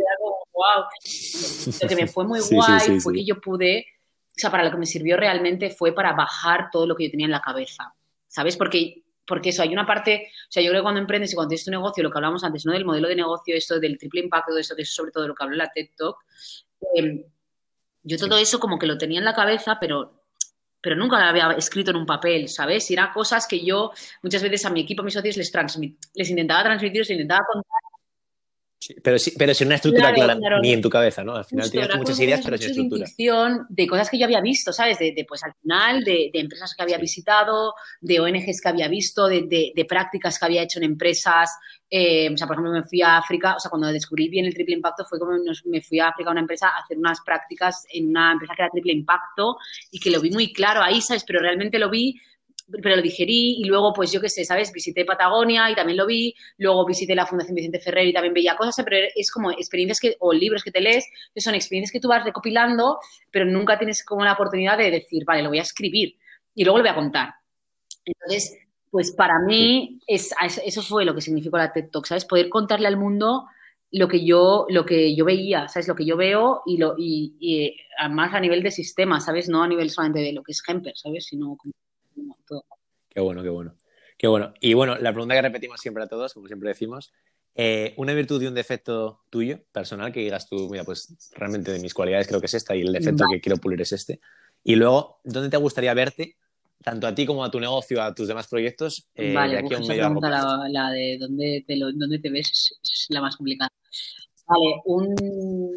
wow. 0.51 0.83
Lo 1.81 1.87
que 1.87 1.95
me 1.95 2.05
fue 2.05 2.25
muy 2.25 2.41
guay 2.51 2.99
fue 2.99 3.13
que 3.13 3.23
yo 3.23 3.39
pude, 3.39 3.85
o 4.27 4.33
sea, 4.35 4.51
para 4.51 4.65
lo 4.65 4.71
que 4.71 4.75
me 4.75 4.85
sirvió 4.85 5.15
realmente 5.15 5.69
fue 5.69 5.93
para 5.93 6.11
bajar 6.11 6.67
todo 6.69 6.85
lo 6.85 6.93
que 6.93 7.05
yo 7.05 7.11
tenía 7.11 7.27
en 7.27 7.31
la 7.31 7.39
cabeza, 7.39 7.95
¿sabes? 8.27 8.57
Porque, 8.57 9.05
porque 9.25 9.51
eso, 9.51 9.61
hay 9.61 9.71
una 9.71 9.85
parte, 9.85 10.27
o 10.27 10.51
sea, 10.51 10.61
yo 10.61 10.71
creo 10.71 10.81
que 10.81 10.83
cuando 10.83 10.99
emprendes 10.99 11.31
y 11.31 11.35
cuando 11.35 11.51
tienes 11.51 11.63
tu 11.63 11.71
negocio, 11.71 12.03
lo 12.03 12.11
que 12.11 12.17
hablábamos 12.17 12.43
antes, 12.43 12.65
¿no? 12.65 12.73
Del 12.73 12.83
modelo 12.83 13.07
de 13.07 13.15
negocio, 13.15 13.55
esto 13.55 13.79
del 13.79 13.97
triple 13.97 14.19
impacto, 14.19 14.53
de 14.53 14.59
eso, 14.59 14.75
que 14.75 14.81
es 14.81 14.93
sobre 14.93 15.11
todo 15.11 15.25
lo 15.25 15.33
que 15.33 15.41
habló 15.45 15.55
la 15.55 15.71
TikTok, 15.71 16.17
em, 16.95 17.23
yo 18.03 18.17
todo 18.17 18.37
eso 18.39 18.59
como 18.59 18.77
que 18.77 18.87
lo 18.87 18.97
tenía 18.97 19.19
en 19.19 19.25
la 19.25 19.33
cabeza, 19.33 19.77
pero 19.79 20.20
pero 20.81 20.95
nunca 20.95 21.19
la 21.19 21.29
había 21.29 21.51
escrito 21.51 21.91
en 21.91 21.97
un 21.97 22.05
papel, 22.05 22.49
¿sabes? 22.49 22.89
Y 22.89 22.93
eran 22.93 23.11
cosas 23.13 23.47
que 23.47 23.63
yo 23.63 23.91
muchas 24.23 24.41
veces 24.41 24.65
a 24.65 24.69
mi 24.69 24.81
equipo, 24.81 25.01
a 25.01 25.05
mis 25.05 25.13
socios, 25.13 25.37
les, 25.37 25.51
les 26.15 26.29
intentaba 26.29 26.63
transmitir, 26.63 26.99
les 26.99 27.09
intentaba 27.11 27.45
contar 27.45 27.90
pero, 29.03 29.19
sí, 29.19 29.33
pero 29.37 29.53
sin 29.53 29.67
una 29.67 29.75
estructura 29.75 30.13
clara 30.13 30.37
ni 30.61 30.73
en 30.73 30.81
tu 30.81 30.89
cabeza, 30.89 31.23
¿no? 31.23 31.35
Al 31.35 31.45
final 31.45 31.69
tienes 31.69 31.95
muchas 31.95 32.19
ideas, 32.19 32.41
pero 32.43 32.57
sin 32.57 32.69
estructura. 32.69 33.05
De, 33.17 33.59
de 33.69 33.87
cosas 33.87 34.09
que 34.09 34.17
yo 34.17 34.25
había 34.25 34.41
visto, 34.41 34.73
¿sabes? 34.73 34.97
De, 34.97 35.25
pues 35.27 35.43
al 35.43 35.53
final, 35.61 36.03
de, 36.03 36.31
empresas 36.33 36.73
que 36.75 36.81
había 36.81 36.97
visitado, 36.97 37.73
de 37.99 38.19
ONGs 38.19 38.59
que 38.61 38.69
había 38.69 38.87
visto, 38.87 39.27
de, 39.27 39.85
prácticas 39.87 40.39
que 40.39 40.45
había 40.45 40.63
hecho 40.63 40.79
en 40.79 40.85
empresas. 40.85 41.51
Eh, 41.89 42.29
o 42.33 42.37
sea, 42.37 42.47
por 42.47 42.55
ejemplo, 42.55 42.71
me 42.71 42.83
fui 42.83 43.01
a 43.01 43.17
África, 43.17 43.55
o 43.55 43.59
sea, 43.59 43.69
cuando 43.69 43.91
descubrí 43.91 44.29
bien 44.29 44.45
el 44.45 44.53
triple 44.53 44.75
impacto 44.75 45.05
fue 45.05 45.19
como 45.19 45.33
me 45.65 45.81
fui 45.81 45.99
a 45.99 46.07
África 46.07 46.29
a 46.29 46.31
una 46.31 46.41
empresa 46.41 46.69
a 46.69 46.83
hacer 46.83 46.97
unas 46.97 47.19
prácticas 47.21 47.85
en 47.91 48.09
una 48.09 48.31
empresa 48.31 48.53
que 48.55 48.61
era 48.63 48.71
triple 48.71 48.93
impacto 48.93 49.57
y 49.91 49.99
que 49.99 50.09
lo 50.09 50.21
vi 50.21 50.31
muy 50.31 50.53
claro 50.53 50.81
ahí, 50.81 51.01
¿sabes? 51.01 51.23
Pero 51.25 51.39
realmente 51.39 51.77
lo 51.77 51.89
vi 51.89 52.15
pero 52.81 52.95
lo 52.95 53.01
digerí 53.01 53.57
y 53.59 53.65
luego, 53.65 53.93
pues 53.93 54.11
yo 54.11 54.21
qué 54.21 54.29
sé, 54.29 54.45
¿sabes? 54.45 54.71
Visité 54.71 55.05
Patagonia 55.05 55.69
y 55.69 55.75
también 55.75 55.97
lo 55.97 56.05
vi, 56.05 56.35
luego 56.57 56.85
visité 56.85 57.15
la 57.15 57.25
Fundación 57.25 57.55
Vicente 57.55 57.79
Ferrer 57.79 58.07
y 58.07 58.13
también 58.13 58.33
veía 58.33 58.55
cosas, 58.55 58.85
pero 58.85 59.07
es 59.15 59.31
como 59.31 59.51
experiencias 59.51 59.99
que, 59.99 60.15
o 60.19 60.33
libros 60.33 60.63
que 60.63 60.71
te 60.71 60.81
lees, 60.81 61.05
que 61.33 61.41
son 61.41 61.55
experiencias 61.55 61.91
que 61.91 61.99
tú 61.99 62.07
vas 62.07 62.23
recopilando, 62.23 62.99
pero 63.31 63.45
nunca 63.45 63.77
tienes 63.77 64.03
como 64.05 64.23
la 64.23 64.33
oportunidad 64.33 64.77
de 64.77 64.91
decir, 64.91 65.23
vale, 65.25 65.43
lo 65.43 65.49
voy 65.49 65.59
a 65.59 65.63
escribir 65.63 66.15
y 66.55 66.63
luego 66.63 66.77
lo 66.77 66.83
voy 66.83 66.91
a 66.91 66.95
contar. 66.95 67.33
Entonces, 68.05 68.57
pues 68.89 69.11
para 69.11 69.39
mí 69.39 69.99
es, 70.07 70.33
eso 70.65 70.81
fue 70.81 71.05
lo 71.05 71.15
que 71.15 71.21
significó 71.21 71.57
la 71.57 71.71
TED 71.71 71.89
Talk, 71.91 72.05
¿sabes? 72.05 72.25
Poder 72.25 72.49
contarle 72.49 72.87
al 72.87 72.97
mundo 72.97 73.45
lo 73.91 74.07
que 74.07 74.25
yo, 74.25 74.65
lo 74.69 74.85
que 74.85 75.15
yo 75.15 75.25
veía, 75.25 75.67
¿sabes? 75.67 75.87
Lo 75.87 75.95
que 75.95 76.05
yo 76.05 76.17
veo 76.17 76.61
y, 76.65 76.77
lo, 76.77 76.95
y, 76.97 77.35
y 77.39 77.77
además 77.97 78.33
a 78.33 78.39
nivel 78.39 78.63
de 78.63 78.71
sistema, 78.71 79.19
¿sabes? 79.19 79.49
No 79.49 79.63
a 79.63 79.67
nivel 79.67 79.89
solamente 79.89 80.21
de 80.21 80.33
lo 80.33 80.43
que 80.43 80.53
es 80.53 80.63
Hemper, 80.65 80.93
¿sabes? 80.95 81.25
Sino 81.25 81.55
como 81.57 81.73
Qué 83.09 83.19
bueno, 83.19 83.43
qué 83.43 83.49
bueno. 83.49 83.75
Qué 84.17 84.27
bueno. 84.27 84.53
Y 84.59 84.73
bueno, 84.73 84.97
la 84.97 85.11
pregunta 85.11 85.35
que 85.35 85.41
repetimos 85.41 85.81
siempre 85.81 86.03
a 86.03 86.07
todos, 86.07 86.33
como 86.33 86.47
siempre 86.47 86.69
decimos, 86.69 87.11
eh, 87.55 87.93
una 87.97 88.13
virtud 88.13 88.41
y 88.41 88.47
un 88.47 88.53
defecto 88.53 89.21
tuyo, 89.29 89.59
personal, 89.71 90.11
que 90.11 90.21
digas 90.21 90.47
tú, 90.47 90.69
mira, 90.69 90.83
pues 90.83 91.29
realmente 91.33 91.71
de 91.71 91.79
mis 91.79 91.93
cualidades 91.93 92.27
creo 92.27 92.39
que 92.39 92.45
es 92.45 92.53
esta 92.53 92.75
y 92.75 92.81
el 92.81 92.93
defecto 92.93 93.25
que 93.31 93.41
quiero 93.41 93.57
pulir 93.57 93.81
es 93.81 93.91
este. 93.91 94.21
Y 94.63 94.75
luego, 94.75 95.19
¿dónde 95.23 95.49
te 95.49 95.57
gustaría 95.57 95.93
verte, 95.93 96.37
tanto 96.83 97.07
a 97.07 97.15
ti 97.15 97.25
como 97.25 97.43
a 97.43 97.51
tu 97.51 97.59
negocio, 97.59 98.01
a 98.01 98.13
tus 98.13 98.27
demás 98.27 98.47
proyectos, 98.47 99.09
eh, 99.15 99.33
vale, 99.33 99.53
de 99.53 99.59
aquí 99.59 99.73
a 99.73 99.79
un 99.79 99.87
medio 99.87 100.09
la, 100.21 100.67
la, 100.69 100.91
de 100.91 101.17
dónde 101.19 101.63
te, 101.67 101.77
dónde 101.77 102.19
te 102.19 102.29
ves 102.29 102.77
es 102.81 103.07
la 103.09 103.21
más 103.21 103.35
complicada. 103.35 103.71
Vale, 104.47 104.81
un... 104.85 105.15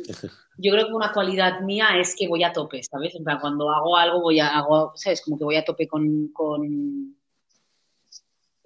yo 0.59 0.73
creo 0.73 0.87
que 0.87 0.93
una 0.93 1.13
cualidad 1.13 1.61
mía 1.61 1.89
es 1.99 2.15
que 2.17 2.29
voy 2.29 2.43
a 2.45 2.53
tope, 2.53 2.83
¿sabes? 2.83 3.15
En 3.15 3.25
plan, 3.25 3.39
cuando 3.41 3.71
hago 3.71 3.97
algo, 3.97 4.21
voy 4.21 4.41
a, 4.41 4.49
hago, 4.57 4.93
¿sabes? 4.97 5.21
Como 5.23 5.39
que 5.39 5.45
voy 5.45 5.57
a 5.57 5.65
tope 5.65 5.87
con... 5.87 6.29
con... 6.29 7.17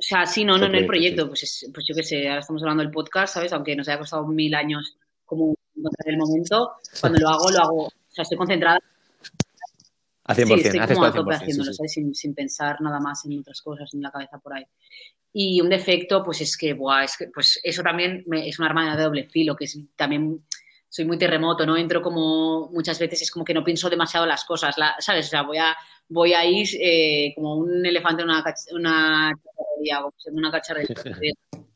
O 0.00 0.02
sea, 0.02 0.26
sí, 0.26 0.44
no, 0.44 0.56
no 0.56 0.66
en 0.66 0.76
el 0.76 0.86
proyecto, 0.86 1.26
pues, 1.26 1.68
pues 1.74 1.84
yo 1.88 1.92
qué 1.92 2.04
sé, 2.04 2.28
ahora 2.28 2.40
estamos 2.40 2.62
hablando 2.62 2.84
del 2.84 2.92
podcast, 2.92 3.34
¿sabes? 3.34 3.52
Aunque 3.52 3.74
nos 3.74 3.88
haya 3.88 3.98
costado 3.98 4.26
mil 4.28 4.54
años 4.54 4.96
como 5.24 5.56
encontrar 5.74 6.14
el 6.14 6.18
momento, 6.18 6.72
cuando 7.00 7.18
lo 7.18 7.28
hago, 7.28 7.50
lo 7.50 7.58
hago, 7.58 7.84
o 7.86 7.92
sea, 8.08 8.22
estoy 8.22 8.38
concentrada. 8.38 8.78
A 10.24 10.34
100%, 10.34 10.46
sí, 10.46 10.78
estoy 10.78 10.94
como 10.94 11.04
a 11.04 11.12
tope 11.12 11.34
haciéndolo, 11.34 11.72
¿sabes? 11.72 11.92
Sin, 11.92 12.14
sin 12.14 12.32
pensar 12.32 12.80
nada 12.80 13.00
más 13.00 13.24
en 13.24 13.40
otras 13.40 13.60
cosas, 13.60 13.92
en 13.92 14.02
la 14.02 14.12
cabeza 14.12 14.38
por 14.38 14.54
ahí. 14.54 14.64
Y 15.32 15.60
un 15.60 15.68
defecto, 15.68 16.24
pues 16.24 16.40
es 16.40 16.56
que, 16.56 16.74
buah, 16.74 17.04
es 17.04 17.16
que, 17.16 17.28
pues 17.28 17.60
eso 17.62 17.82
también 17.82 18.24
es 18.32 18.58
una 18.58 18.68
arma 18.68 18.96
de 18.96 19.02
doble 19.02 19.28
filo, 19.28 19.56
que 19.56 19.66
es 19.66 19.78
también 19.96 20.44
soy 20.88 21.04
muy 21.04 21.18
terremoto, 21.18 21.66
¿no? 21.66 21.76
Entro 21.76 22.02
como 22.02 22.68
muchas 22.72 22.98
veces 22.98 23.22
es 23.22 23.30
como 23.30 23.44
que 23.44 23.54
no 23.54 23.64
pienso 23.64 23.90
demasiado 23.90 24.26
las 24.26 24.44
cosas, 24.44 24.74
¿sabes? 25.00 25.26
O 25.26 25.30
sea, 25.30 25.42
voy 25.42 25.58
a, 25.58 25.76
voy 26.08 26.32
a 26.32 26.44
ir 26.44 26.68
eh, 26.80 27.32
como 27.34 27.56
un 27.56 27.84
elefante 27.84 28.22
en 28.22 28.28
una, 28.28 28.44
una 28.72 29.32
cacharrería, 29.32 30.00
una 30.32 30.50
cacharrería. 30.50 30.96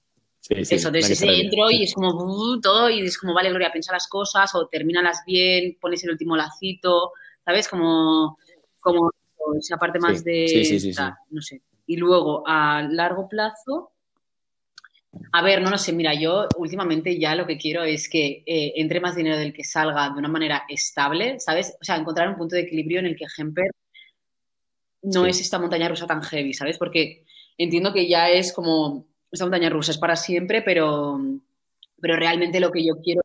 Sí, 0.44 0.64
sí, 0.64 0.74
Eso, 0.74 0.88
entonces 0.88 1.22
entro 1.22 1.70
y 1.70 1.84
es 1.84 1.94
como 1.94 2.08
uh, 2.16 2.60
todo 2.60 2.90
y 2.90 3.02
es 3.02 3.16
como, 3.16 3.32
vale, 3.32 3.50
Gloria, 3.50 3.70
piensa 3.70 3.92
las 3.92 4.08
cosas 4.08 4.52
o 4.56 4.66
termínalas 4.66 5.22
bien, 5.24 5.78
pones 5.80 6.02
el 6.02 6.10
último 6.10 6.36
lacito, 6.36 7.12
¿sabes? 7.44 7.68
Como, 7.68 8.36
como 8.80 9.12
esa 9.56 9.76
parte 9.76 10.00
más 10.00 10.24
de... 10.24 10.92
no 11.30 11.40
sé. 11.40 11.62
Y 11.86 11.96
luego, 11.96 12.42
a 12.44 12.82
largo 12.82 13.28
plazo, 13.28 13.91
a 15.32 15.42
ver, 15.42 15.60
no 15.60 15.70
lo 15.70 15.78
sé, 15.78 15.92
mira, 15.92 16.14
yo 16.14 16.48
últimamente 16.56 17.18
ya 17.18 17.34
lo 17.34 17.46
que 17.46 17.58
quiero 17.58 17.84
es 17.84 18.08
que 18.08 18.42
eh, 18.46 18.72
entre 18.76 19.00
más 19.00 19.14
dinero 19.14 19.36
del 19.36 19.52
que 19.52 19.64
salga 19.64 20.10
de 20.10 20.18
una 20.18 20.28
manera 20.28 20.64
estable, 20.68 21.38
¿sabes? 21.38 21.76
O 21.80 21.84
sea, 21.84 21.96
encontrar 21.96 22.28
un 22.28 22.36
punto 22.36 22.56
de 22.56 22.62
equilibrio 22.62 23.00
en 23.00 23.06
el 23.06 23.16
que 23.16 23.26
Hemper 23.36 23.70
no 25.02 25.26
es 25.26 25.40
esta 25.40 25.58
montaña 25.58 25.88
rusa 25.88 26.06
tan 26.06 26.22
heavy, 26.22 26.54
¿sabes? 26.54 26.78
Porque 26.78 27.24
entiendo 27.58 27.92
que 27.92 28.08
ya 28.08 28.30
es 28.30 28.52
como, 28.52 29.06
esta 29.30 29.44
montaña 29.44 29.68
rusa 29.68 29.92
es 29.92 29.98
para 29.98 30.16
siempre, 30.16 30.62
pero, 30.62 31.20
pero 32.00 32.16
realmente 32.16 32.60
lo 32.60 32.70
que 32.70 32.84
yo 32.84 32.94
quiero 33.02 33.22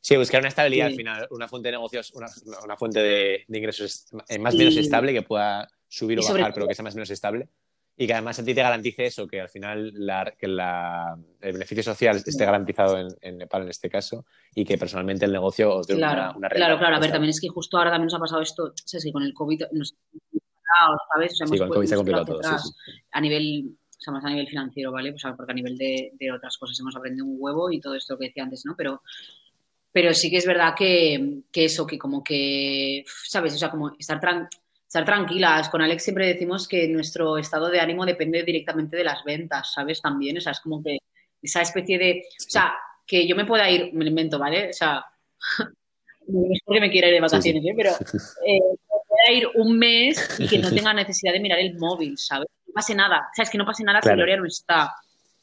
Sí, 0.00 0.16
buscar 0.16 0.40
una 0.40 0.48
estabilidad 0.48 0.86
al 0.86 0.94
final, 0.94 1.26
una 1.30 1.48
fuente 1.48 1.68
de 1.68 1.72
negocios, 1.72 2.12
una, 2.14 2.76
fuente 2.76 3.00
de, 3.00 3.44
ingresos 3.48 4.06
más 4.40 4.54
o 4.54 4.56
menos 4.56 4.76
estable 4.76 5.12
que 5.12 5.22
pueda 5.22 5.68
subir 5.88 6.20
o 6.20 6.22
bajar, 6.22 6.54
pero 6.54 6.66
que 6.66 6.74
sea 6.74 6.82
más 6.82 6.94
o 6.94 6.96
menos 6.96 7.10
estable. 7.10 7.48
Y 8.00 8.06
que 8.06 8.12
además 8.12 8.38
a 8.38 8.44
ti 8.44 8.54
te 8.54 8.62
garantice 8.62 9.06
eso, 9.06 9.26
que 9.26 9.40
al 9.40 9.48
final 9.48 9.92
que 10.38 10.46
el 10.46 11.52
beneficio 11.52 11.82
social 11.82 12.22
esté 12.24 12.44
garantizado 12.44 12.96
en, 12.96 13.38
Nepal 13.38 13.62
en 13.62 13.70
este 13.70 13.90
caso 13.90 14.24
y 14.54 14.64
que 14.64 14.78
personalmente 14.78 15.24
el 15.24 15.32
negocio 15.32 15.74
os 15.74 15.88
dé 15.88 15.96
una, 15.96 16.32
una 16.36 16.48
Claro, 16.48 16.78
claro. 16.78 16.96
A 16.96 17.00
ver, 17.00 17.10
también 17.10 17.30
es 17.30 17.40
que 17.40 17.48
justo 17.48 17.76
ahora 17.76 17.90
también 17.90 18.06
nos 18.06 18.14
ha 18.14 18.20
pasado 18.20 18.40
esto, 18.40 18.72
¿sabes? 18.84 19.04
Que 19.04 19.12
con 19.12 19.24
el 19.24 19.34
COVID 19.34 19.62
nos 19.72 19.96
¿sabes? 21.12 21.36
sí, 21.36 21.58
con 21.58 21.68
el 21.68 21.74
COVID 21.74 21.86
se 21.88 21.94
ha 21.94 21.96
complicado 21.96 22.24
todo. 22.24 22.40
Sí, 22.40 22.70
A 23.10 23.20
nivel, 23.20 23.64
o 23.66 24.00
sea, 24.00 24.12
más 24.12 24.24
a 24.24 24.28
nivel 24.28 24.46
financiero, 24.46 24.92
¿vale? 24.92 25.10
Pues 25.10 25.24
porque 25.36 25.50
a 25.50 25.56
nivel 25.56 25.76
de, 25.76 26.12
de, 26.20 26.32
otras 26.32 26.56
cosas 26.56 26.78
hemos 26.78 26.94
aprendido 26.94 27.26
un 27.26 27.36
huevo 27.36 27.68
y 27.72 27.80
todo 27.80 27.96
esto 27.96 28.16
que 28.16 28.26
decía 28.26 28.44
antes, 28.44 28.62
¿no? 28.64 28.76
Pero, 28.76 29.02
pero 29.90 30.14
sí 30.14 30.30
que 30.30 30.36
es 30.36 30.46
verdad 30.46 30.74
que, 30.78 31.40
que 31.50 31.64
eso, 31.64 31.84
que 31.84 31.98
como 31.98 32.22
que, 32.22 33.04
¿sabes? 33.24 33.56
O 33.56 33.58
sea, 33.58 33.72
como 33.72 33.96
estar 33.98 34.20
tranquilo 34.20 34.62
estar 34.88 35.04
tranquilas. 35.04 35.68
Con 35.68 35.82
Alex 35.82 36.02
siempre 36.02 36.26
decimos 36.26 36.66
que 36.66 36.88
nuestro 36.88 37.38
estado 37.38 37.68
de 37.68 37.78
ánimo 37.78 38.04
depende 38.04 38.42
directamente 38.42 38.96
de 38.96 39.04
las 39.04 39.22
ventas, 39.22 39.72
¿sabes? 39.74 40.00
También, 40.00 40.38
o 40.38 40.40
sea, 40.40 40.52
es 40.52 40.60
como 40.60 40.82
que 40.82 40.98
esa 41.40 41.60
especie 41.60 41.98
de, 41.98 42.24
o 42.26 42.50
sea, 42.50 42.74
que 43.06 43.26
yo 43.26 43.36
me 43.36 43.44
pueda 43.44 43.70
ir, 43.70 43.92
me 43.92 44.04
lo 44.04 44.10
invento, 44.10 44.38
¿vale? 44.38 44.70
O 44.70 44.72
sea, 44.72 45.04
no 46.26 46.40
es 46.50 46.60
porque 46.64 46.80
me 46.80 46.90
quiera 46.90 47.08
ir 47.08 47.14
de 47.14 47.20
vacaciones, 47.20 47.62
¿eh? 47.64 47.74
pero 47.76 47.90
eh, 47.92 48.58
pueda 48.88 49.32
ir 49.32 49.48
un 49.54 49.78
mes 49.78 50.36
y 50.40 50.48
que 50.48 50.58
no 50.58 50.70
tenga 50.74 50.92
necesidad 50.94 51.32
de 51.32 51.40
mirar 51.40 51.58
el 51.60 51.78
móvil, 51.78 52.16
¿sabes? 52.18 52.48
No 52.66 52.72
pase 52.72 52.94
nada, 52.94 53.28
o 53.30 53.34
sea, 53.34 53.44
es 53.44 53.50
que 53.50 53.58
no 53.58 53.66
pase 53.66 53.84
nada 53.84 54.00
si 54.02 54.08
Gloria 54.08 54.36
no 54.36 54.46
está. 54.46 54.92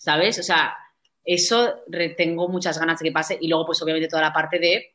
¿sabes? 0.05 0.37
O 0.37 0.43
sea, 0.43 0.75
eso 1.23 1.83
tengo 2.15 2.47
muchas 2.47 2.79
ganas 2.79 2.99
de 2.99 3.05
que 3.05 3.11
pase 3.11 3.37
y 3.41 3.47
luego 3.47 3.65
pues 3.65 3.81
obviamente 3.81 4.07
toda 4.07 4.21
la 4.21 4.33
parte 4.33 4.59
de, 4.59 4.94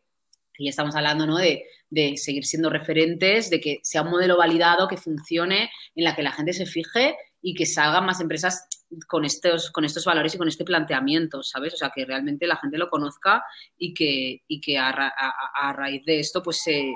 y 0.60 0.64
ya 0.64 0.70
estamos 0.70 0.94
hablando, 0.94 1.26
¿no? 1.26 1.38
De, 1.38 1.64
de 1.88 2.18
seguir 2.18 2.44
siendo 2.44 2.68
referentes, 2.68 3.48
de 3.48 3.62
que 3.62 3.80
sea 3.82 4.02
un 4.02 4.10
modelo 4.10 4.36
validado, 4.36 4.88
que 4.88 4.98
funcione, 4.98 5.70
en 5.94 6.04
la 6.04 6.14
que 6.14 6.22
la 6.22 6.32
gente 6.32 6.52
se 6.52 6.66
fije 6.66 7.16
y 7.40 7.54
que 7.54 7.64
salgan 7.64 8.04
más 8.04 8.20
empresas 8.20 8.68
con 9.08 9.24
estos, 9.24 9.70
con 9.70 9.86
estos 9.86 10.04
valores 10.04 10.34
y 10.34 10.38
con 10.38 10.48
este 10.48 10.64
planteamiento, 10.64 11.42
¿sabes? 11.42 11.72
O 11.72 11.76
sea, 11.78 11.90
que 11.94 12.04
realmente 12.04 12.46
la 12.46 12.56
gente 12.56 12.76
lo 12.76 12.90
conozca 12.90 13.42
y 13.78 13.94
que, 13.94 14.42
y 14.46 14.60
que 14.60 14.76
a, 14.76 15.72
raíz 15.74 16.04
de 16.04 16.20
esto 16.20 16.42
pues, 16.42 16.58
se, 16.62 16.94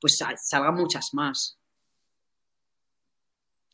pues 0.00 0.18
salgan 0.36 0.74
muchas 0.74 1.10
más. 1.12 1.58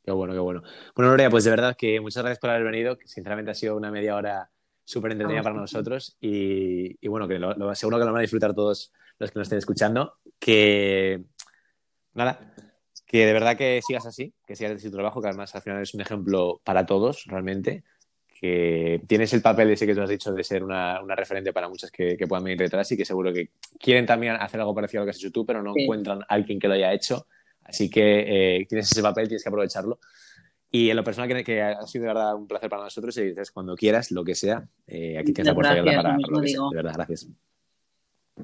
Qué 0.02 0.10
bueno, 0.10 0.32
qué 0.32 0.40
bueno. 0.40 0.64
Bueno, 0.96 1.12
Lorea, 1.12 1.30
pues 1.30 1.44
de 1.44 1.50
verdad 1.50 1.76
que 1.78 2.00
muchas 2.00 2.24
gracias 2.24 2.40
por 2.40 2.50
haber 2.50 2.64
venido, 2.64 2.98
que 2.98 3.06
sinceramente 3.06 3.52
ha 3.52 3.54
sido 3.54 3.76
una 3.76 3.92
media 3.92 4.16
hora 4.16 4.50
súper 4.88 5.12
entretenida 5.12 5.42
para 5.42 5.54
nosotros 5.54 6.16
y, 6.18 7.06
bueno, 7.06 7.28
que 7.28 7.38
lo, 7.38 7.74
seguro 7.74 7.98
que 7.98 8.06
lo 8.06 8.12
van 8.12 8.20
a 8.20 8.22
disfrutar 8.22 8.54
todos 8.54 8.90
los 9.18 9.30
que 9.30 9.38
nos 9.38 9.46
estén 9.46 9.58
escuchando. 9.58 10.14
Que 10.38 11.24
nada, 12.14 12.54
que 13.06 13.26
de 13.26 13.32
verdad 13.32 13.56
que 13.56 13.80
sigas 13.84 14.06
así, 14.06 14.34
que 14.46 14.54
sigas 14.54 14.74
así 14.74 14.90
tu 14.90 14.96
trabajo, 14.96 15.22
que 15.22 15.28
además 15.28 15.54
al 15.54 15.62
final 15.62 15.82
es 15.82 15.94
un 15.94 16.02
ejemplo 16.02 16.60
para 16.62 16.84
todos 16.84 17.24
realmente, 17.26 17.84
que 18.40 19.02
tienes 19.06 19.32
el 19.32 19.42
papel 19.42 19.70
ese 19.70 19.86
que 19.86 19.94
tú 19.94 20.02
has 20.02 20.10
dicho 20.10 20.32
de 20.32 20.44
ser 20.44 20.62
una, 20.62 21.00
referente 21.16 21.52
para 21.52 21.68
muchas 21.68 21.90
que, 21.90 22.16
puedan 22.28 22.44
venir 22.44 22.58
detrás 22.58 22.92
y 22.92 22.96
que 22.96 23.04
seguro 23.04 23.32
que 23.32 23.50
quieren 23.78 24.04
también 24.06 24.34
hacer 24.34 24.60
algo 24.60 24.74
parecido 24.74 25.00
a 25.00 25.02
lo 25.02 25.06
que 25.06 25.10
has 25.10 25.16
hecho 25.16 25.32
tú, 25.32 25.46
pero 25.46 25.62
no 25.62 25.72
encuentran 25.74 26.20
a 26.22 26.26
alguien 26.28 26.58
que 26.58 26.68
lo 26.68 26.74
haya 26.74 26.92
hecho. 26.92 27.26
Así 27.64 27.90
que 27.90 28.60
eh, 28.60 28.66
tienes 28.66 28.90
ese 28.90 29.02
papel, 29.02 29.26
tienes 29.26 29.42
que 29.42 29.48
aprovecharlo. 29.48 29.98
Y 30.70 30.90
en 30.90 30.96
lo 30.96 31.04
personal, 31.04 31.28
que, 31.28 31.42
que, 31.42 31.62
ha 31.62 31.86
sido 31.86 32.02
de 32.02 32.08
verdad 32.08 32.34
un 32.34 32.46
placer 32.46 32.68
para 32.68 32.84
nosotros. 32.84 33.16
Y 33.16 33.28
dices, 33.28 33.50
cuando 33.50 33.74
quieras, 33.74 34.10
lo 34.10 34.22
que 34.22 34.34
sea, 34.34 34.68
eh, 34.86 35.18
aquí 35.18 35.32
tienes 35.32 35.48
la 35.48 35.54
puerta 35.54 35.72
abierta 35.72 36.02
para, 36.02 36.16
para 36.16 36.32
lo 36.32 36.40
que 36.42 36.48
sea. 36.48 36.60
De 36.70 36.76
verdad, 36.76 36.92
gracias. 36.94 37.28